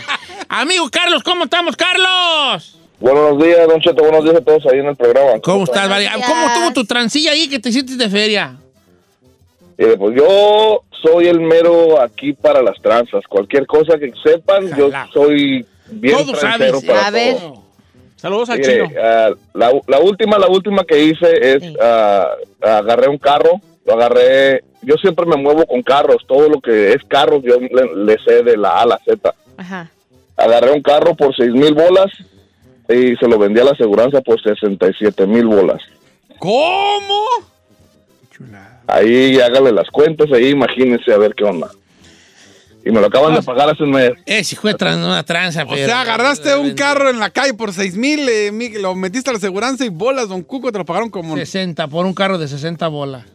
Amigo 0.48 0.88
Carlos, 0.90 1.22
¿cómo 1.22 1.44
estamos, 1.44 1.76
Carlos? 1.76 2.74
Buenos 3.00 3.40
días, 3.42 3.66
Don 3.68 3.80
Cheto. 3.80 4.02
Buenos 4.02 4.24
días 4.24 4.36
a 4.36 4.40
todos 4.40 4.66
ahí 4.66 4.80
en 4.80 4.86
el 4.86 4.96
programa. 4.96 5.40
¿Cómo 5.40 5.64
estás? 5.64 5.88
Buenos 5.88 6.12
¿Cómo 6.26 6.40
días. 6.40 6.54
tuvo 6.54 6.72
tu 6.72 6.84
transilla 6.84 7.30
ahí 7.30 7.48
que 7.48 7.58
te 7.60 7.68
hiciste 7.68 7.94
de 7.96 8.10
feria? 8.10 8.56
Eh, 9.78 9.94
pues 9.96 10.16
yo 10.16 10.82
soy 11.00 11.28
el 11.28 11.38
mero 11.40 12.00
aquí 12.02 12.32
para 12.32 12.60
las 12.60 12.80
tranzas. 12.82 13.22
Cualquier 13.28 13.66
cosa 13.66 13.96
que 13.98 14.12
sepan, 14.22 14.76
yo 14.76 14.90
soy 15.12 15.64
bien 15.92 16.16
Todo 16.16 16.32
transero 16.32 16.80
sabes. 16.80 16.86
para 16.86 17.06
A 17.06 17.10
ver. 17.12 17.36
todo. 17.36 17.67
Saludos 18.18 18.50
al 18.50 18.58
Mire, 18.58 18.72
chino. 18.88 19.00
ah, 19.02 19.30
la, 19.54 19.72
la 19.86 20.00
última, 20.00 20.38
la 20.38 20.48
última 20.48 20.84
que 20.84 21.02
hice 21.02 21.54
es 21.56 21.62
Sí. 21.62 21.76
ah, 21.80 22.26
agarré 22.62 23.08
un 23.08 23.18
carro, 23.18 23.60
lo 23.86 23.94
agarré. 23.94 24.62
Yo 24.82 24.94
siempre 24.96 25.24
me 25.26 25.36
muevo 25.36 25.64
con 25.66 25.82
carros, 25.82 26.24
todo 26.26 26.48
lo 26.48 26.60
que 26.60 26.92
es 26.92 27.02
carros 27.08 27.42
yo 27.42 27.56
le, 27.60 28.04
le 28.04 28.16
sé 28.24 28.42
de 28.42 28.56
la 28.56 28.70
A 28.70 28.82
a 28.82 28.86
la 28.86 28.98
Z. 29.04 29.34
Ajá. 29.56 29.90
Agarré 30.36 30.72
un 30.72 30.82
carro 30.82 31.14
por 31.16 31.34
seis 31.34 31.52
mil 31.52 31.74
bolas 31.74 32.12
y 32.88 33.16
se 33.16 33.26
lo 33.28 33.38
vendí 33.38 33.60
a 33.60 33.64
la 33.64 33.72
aseguranza 33.72 34.20
por 34.20 34.40
67 34.40 35.26
mil 35.26 35.46
bolas. 35.46 35.82
¿Cómo? 36.38 37.24
Ahí 38.86 39.38
hágale 39.40 39.72
las 39.72 39.88
cuentas, 39.90 40.30
ahí 40.32 40.48
imagínense 40.50 41.12
a 41.12 41.18
ver 41.18 41.34
qué 41.34 41.44
onda. 41.44 41.68
Y 42.88 42.90
me 42.90 43.00
lo 43.02 43.08
acaban 43.08 43.34
de 43.34 43.42
pagar 43.42 43.68
hace 43.68 43.82
un 43.82 43.90
mes. 43.90 44.12
Eh, 44.24 44.42
si 44.42 44.56
fue 44.56 44.72
tran- 44.74 44.96
una 45.04 45.22
tranza, 45.22 45.64
O 45.64 45.68
pero... 45.68 45.84
sea, 45.86 46.00
agarraste 46.00 46.56
un 46.56 46.72
carro 46.72 47.10
en 47.10 47.18
la 47.18 47.28
calle 47.28 47.52
por 47.52 47.74
6 47.74 47.96
mil, 47.98 48.26
eh, 48.26 48.50
mi- 48.50 48.70
lo 48.70 48.94
metiste 48.94 49.28
a 49.28 49.34
la 49.34 49.36
aseguranza 49.36 49.84
y 49.84 49.90
bolas, 49.90 50.28
don 50.30 50.42
Cuco, 50.42 50.72
te 50.72 50.78
lo 50.78 50.86
pagaron 50.86 51.10
como... 51.10 51.36
60, 51.36 51.86
por 51.88 52.06
un 52.06 52.14
carro 52.14 52.38
de 52.38 52.48
60 52.48 52.88
bolas. 52.88 53.26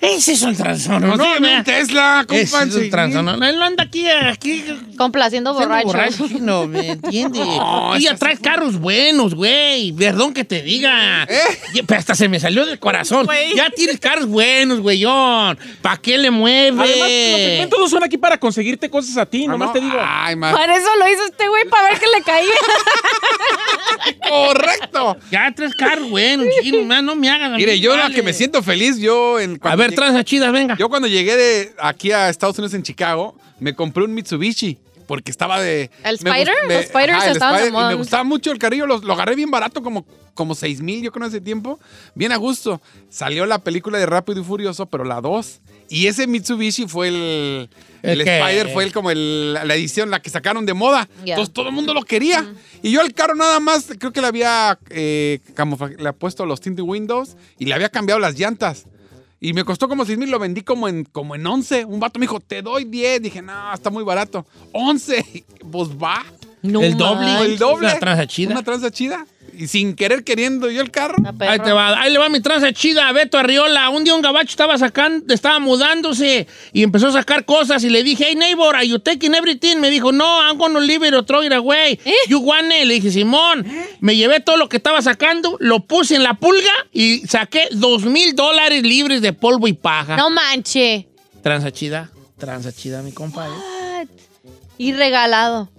Ese 0.00 0.32
es 0.32 0.42
un 0.42 0.54
transón, 0.56 1.02
¿no? 1.02 1.16
Vea. 1.16 1.58
un 1.58 1.64
Tesla, 1.64 2.20
Ese 2.20 2.26
compa, 2.26 2.42
es 2.42 2.52
un 2.52 2.70
6,000. 2.72 2.90
transón. 2.90 3.24
No, 3.24 3.32
Él 3.46 3.56
no 3.58 3.64
anda 3.64 3.84
aquí, 3.84 4.06
aquí 4.08 4.64
Complaciendo 4.96 5.54
Siendo 5.54 5.68
borrachos. 5.68 5.92
borracho, 5.92 6.28
chino, 6.28 6.66
¿me 6.66 6.90
entiendes? 6.90 7.42
No, 7.46 7.96
y 7.96 8.02
ya 8.02 8.14
traes 8.16 8.40
carros 8.40 8.78
buenos, 8.78 9.34
güey. 9.34 9.92
Perdón 9.92 10.32
que 10.34 10.44
te 10.44 10.62
diga. 10.62 11.24
¿Eh? 11.24 11.82
Pero 11.86 11.98
hasta 11.98 12.14
se 12.14 12.28
me 12.28 12.38
salió 12.40 12.64
del 12.66 12.78
corazón. 12.78 13.26
Ya 13.54 13.70
tienes 13.70 13.98
carros 14.00 14.26
buenos, 14.26 14.80
güeyón. 14.80 15.58
¿Para 15.82 15.96
qué 15.98 16.18
le 16.18 16.30
mueves? 16.30 16.78
Además, 16.78 16.98
los 17.00 17.40
segmentos 17.40 17.78
no 17.80 17.88
son 17.88 18.04
aquí 18.04 18.16
para 18.18 18.38
conseguirte 18.38 18.88
cosas 18.90 19.16
a 19.16 19.26
ti, 19.26 19.44
Ah, 19.46 19.52
nomás 19.52 19.68
no. 19.68 19.72
te 19.74 19.80
digo. 19.80 19.96
Ay, 20.00 20.36
ma- 20.36 20.52
Para 20.52 20.76
eso 20.76 20.88
lo 20.98 21.08
hizo 21.10 21.24
este 21.24 21.48
güey, 21.48 21.64
para 21.68 21.88
ver 21.90 21.98
que 21.98 22.06
le 22.06 22.22
caía. 22.22 22.54
correcto. 24.28 25.16
Ya 25.30 25.52
traes 25.54 25.74
carros 25.74 26.08
buenos, 26.10 26.46
chino. 26.62 26.82
man, 26.84 27.04
No 27.04 27.14
me 27.16 27.30
mí 27.30 27.56
Mire, 27.56 27.78
yo 27.80 27.96
la 27.96 28.10
que 28.10 28.22
me 28.22 28.32
siento 28.32 28.62
feliz, 28.62 28.98
yo 28.98 29.38
en 29.40 29.54
A 29.56 29.58
cuando 29.58 29.76
ver, 29.88 29.90
ver, 29.90 29.98
tranza 29.98 30.24
chidas, 30.24 30.52
venga. 30.52 30.76
Yo 30.76 30.88
cuando 30.88 31.08
llegué 31.08 31.36
de 31.36 31.72
aquí 31.78 32.12
a 32.12 32.28
Estados 32.28 32.58
Unidos 32.58 32.74
en 32.74 32.82
Chicago, 32.82 33.36
me 33.60 33.74
compré 33.74 34.04
un 34.04 34.14
Mitsubishi. 34.14 34.78
Porque 35.06 35.30
estaba 35.30 35.60
de... 35.62 35.88
¿El 36.02 36.18
me 36.22 36.30
Spider? 36.30 36.48
gust- 36.48 36.66
me- 36.66 36.74
Los 36.78 36.84
Spiders 36.86 37.12
ajá, 37.12 37.26
el 37.26 37.32
estaban 37.34 37.56
de 37.60 37.66
Spider, 37.68 37.86
me 37.90 37.94
gustaba 37.94 38.24
mucho 38.24 38.50
el 38.50 38.58
carrillo. 38.58 38.88
Lo, 38.88 38.98
lo 38.98 39.12
agarré 39.12 39.36
bien 39.36 39.52
barato, 39.52 39.80
como, 39.80 40.04
como 40.34 40.56
6 40.56 40.80
mil, 40.82 41.00
yo 41.00 41.12
creo, 41.12 41.26
en 41.26 41.28
ese 41.28 41.40
tiempo. 41.40 41.78
Bien 42.16 42.32
a 42.32 42.36
gusto. 42.36 42.80
Salió 43.08 43.46
la 43.46 43.60
película 43.60 43.98
de 43.98 44.06
Rápido 44.06 44.40
y 44.40 44.44
Furioso, 44.44 44.86
pero 44.86 45.04
la 45.04 45.20
2. 45.20 45.60
Y 45.90 46.08
ese 46.08 46.26
Mitsubishi 46.26 46.88
fue 46.88 47.06
el... 47.06 47.70
¿El 48.02 48.20
El? 48.20 48.26
Spider 48.26 48.68
fue 48.72 48.82
el, 48.82 48.92
como 48.92 49.12
el- 49.12 49.52
la 49.54 49.74
edición, 49.76 50.10
la 50.10 50.20
que 50.20 50.28
sacaron 50.28 50.66
de 50.66 50.74
moda. 50.74 51.08
Entonces 51.24 51.54
todo 51.54 51.68
el 51.68 51.72
mundo 51.74 51.94
lo 51.94 52.02
quería. 52.02 52.44
Y 52.82 52.90
yo 52.90 53.00
al 53.00 53.14
carro 53.14 53.36
nada 53.36 53.60
más, 53.60 53.86
creo 54.00 54.12
que 54.12 54.20
le 54.20 54.26
había 54.26 54.76
eh, 54.90 55.38
le 55.56 55.94
había 56.00 56.12
puesto 56.14 56.44
los 56.46 56.60
tinted 56.60 56.82
windows 56.82 57.36
y 57.60 57.66
le 57.66 57.74
había 57.74 57.90
cambiado 57.90 58.18
las 58.20 58.36
llantas. 58.36 58.86
Y 59.40 59.52
me 59.52 59.64
costó 59.64 59.88
como 59.88 60.04
6 60.04 60.16
mil, 60.18 60.30
lo 60.30 60.38
vendí 60.38 60.62
como 60.62 60.88
en, 60.88 61.04
como 61.04 61.34
en 61.34 61.46
11. 61.46 61.84
Un 61.84 62.00
vato 62.00 62.18
me 62.18 62.24
dijo, 62.24 62.40
te 62.40 62.62
doy 62.62 62.84
10. 62.84 63.22
Dije, 63.22 63.42
no, 63.42 63.72
está 63.72 63.90
muy 63.90 64.04
barato. 64.04 64.46
11. 64.72 65.44
Pues 65.72 65.88
va. 65.90 66.24
No 66.62 66.80
el 66.80 66.96
doble. 66.96 67.40
el 67.40 67.58
doble. 67.58 67.88
Una 67.88 67.98
tranza 67.98 68.26
chida. 68.26 68.52
Una 68.52 68.62
tranza 68.62 68.90
chida. 68.90 69.26
Y 69.58 69.68
sin 69.68 69.94
querer 69.94 70.22
queriendo 70.22 70.70
yo 70.70 70.82
el 70.82 70.90
carro. 70.90 71.16
Ahí 71.40 71.58
te 71.60 71.72
va, 71.72 71.98
ahí 71.98 72.12
le 72.12 72.18
va 72.18 72.28
mi 72.28 72.40
tranza 72.40 72.72
chida 72.74 73.08
a 73.08 73.12
Beto 73.12 73.38
Arriola. 73.38 73.88
Un 73.88 74.04
día 74.04 74.14
un 74.14 74.20
gabacho 74.20 74.50
estaba 74.50 74.76
sacando, 74.76 75.32
estaba 75.32 75.58
mudándose 75.60 76.46
y 76.74 76.82
empezó 76.82 77.06
a 77.08 77.12
sacar 77.12 77.46
cosas 77.46 77.82
y 77.82 77.88
le 77.88 78.02
dije, 78.02 78.26
hey 78.28 78.34
neighbor, 78.34 78.76
are 78.76 78.86
you 78.86 78.98
taking 78.98 79.34
everything? 79.34 79.76
Me 79.76 79.88
dijo, 79.88 80.12
no, 80.12 80.42
I'm 80.42 80.58
gonna 80.58 80.80
leave 80.80 81.08
it 81.08 81.14
or 81.14 81.24
throw 81.24 81.42
it 81.42 81.52
away. 81.52 81.98
¿Eh? 82.04 82.12
You 82.28 82.40
want 82.40 82.66
it? 82.66 82.84
Le 82.84 82.94
dije, 82.94 83.10
Simón, 83.10 83.66
me 84.00 84.14
llevé 84.14 84.40
todo 84.40 84.58
lo 84.58 84.68
que 84.68 84.76
estaba 84.76 85.00
sacando, 85.00 85.56
lo 85.58 85.80
puse 85.80 86.16
en 86.16 86.22
la 86.22 86.34
pulga 86.34 86.72
y 86.92 87.26
saqué 87.26 87.68
dos 87.72 88.04
mil 88.04 88.36
dólares 88.36 88.82
libres 88.82 89.22
de 89.22 89.32
polvo 89.32 89.68
y 89.68 89.72
paja. 89.72 90.16
No 90.16 90.28
manche. 90.28 91.08
Tranza 91.42 91.72
chida, 91.72 92.10
tranza 92.36 92.72
chida, 92.72 93.00
mi 93.00 93.12
compadre. 93.12 93.52
What? 93.52 94.08
Y 94.76 94.92
regalado. 94.92 95.70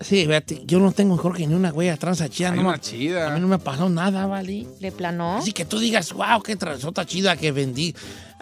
Sí, 0.00 0.26
fíjate, 0.26 0.62
yo 0.64 0.78
no 0.78 0.92
tengo 0.92 1.16
mejor 1.16 1.36
que 1.36 1.46
ni 1.46 1.54
una 1.54 1.70
güey 1.70 1.94
tranza 1.96 2.28
chida. 2.28 2.50
Hay 2.50 2.56
No, 2.56 2.60
una 2.62 2.70
me- 2.72 2.76
a 2.76 2.80
chida. 2.80 3.30
mí 3.30 3.40
no 3.40 3.48
me 3.48 3.58
pasó 3.58 3.88
nada, 3.88 4.26
¿vale? 4.26 4.66
¿De 4.80 4.92
plano? 4.92 5.38
Así 5.38 5.52
que 5.52 5.64
tú 5.64 5.78
digas, 5.78 6.12
wow, 6.12 6.40
qué 6.42 6.54
transota 6.56 7.04
chida 7.04 7.36
que 7.36 7.50
vendí. 7.52 7.94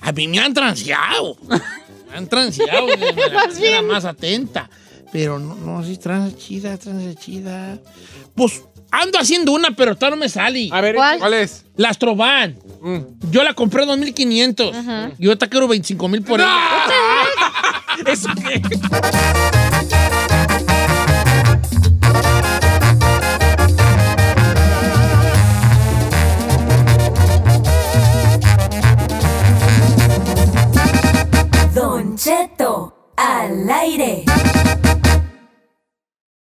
A 0.02 0.12
mí 0.12 0.28
me 0.28 0.38
han 0.38 0.52
transeado. 0.52 1.36
Me 2.10 2.16
han 2.16 2.26
transeado. 2.28 2.86
de 2.86 3.70
la 3.70 3.82
Más 3.82 4.04
atenta. 4.04 4.68
Pero 5.12 5.38
no, 5.38 5.54
no, 5.54 5.82
sí, 5.84 5.96
tranza 5.96 6.36
chida, 6.36 6.76
tranza 6.76 7.18
chida. 7.18 7.78
Pues 8.34 8.62
ando 8.90 9.18
haciendo 9.18 9.52
una, 9.52 9.70
pero 9.70 9.94
todavía 9.94 10.16
no 10.16 10.20
me 10.20 10.28
sale. 10.28 10.68
A 10.72 10.80
ver, 10.82 10.96
¿Cuál? 10.96 11.18
¿Cuál 11.20 11.34
es? 11.34 11.64
La 11.76 11.88
Astrovan. 11.88 12.58
Mm. 12.82 13.30
Yo 13.30 13.42
la 13.44 13.54
compré 13.54 13.82
en 13.82 13.88
2500. 13.88 14.76
Yo 15.18 15.30
ahorita 15.30 15.48
quiero 15.48 15.68
25 15.68 16.08
mil 16.08 16.22
por 16.22 16.40
ella. 16.40 16.54
¿eso 18.06 18.28
qué? 18.46 18.60
Cheto 32.26 33.12
al 33.14 33.70
aire. 33.70 34.24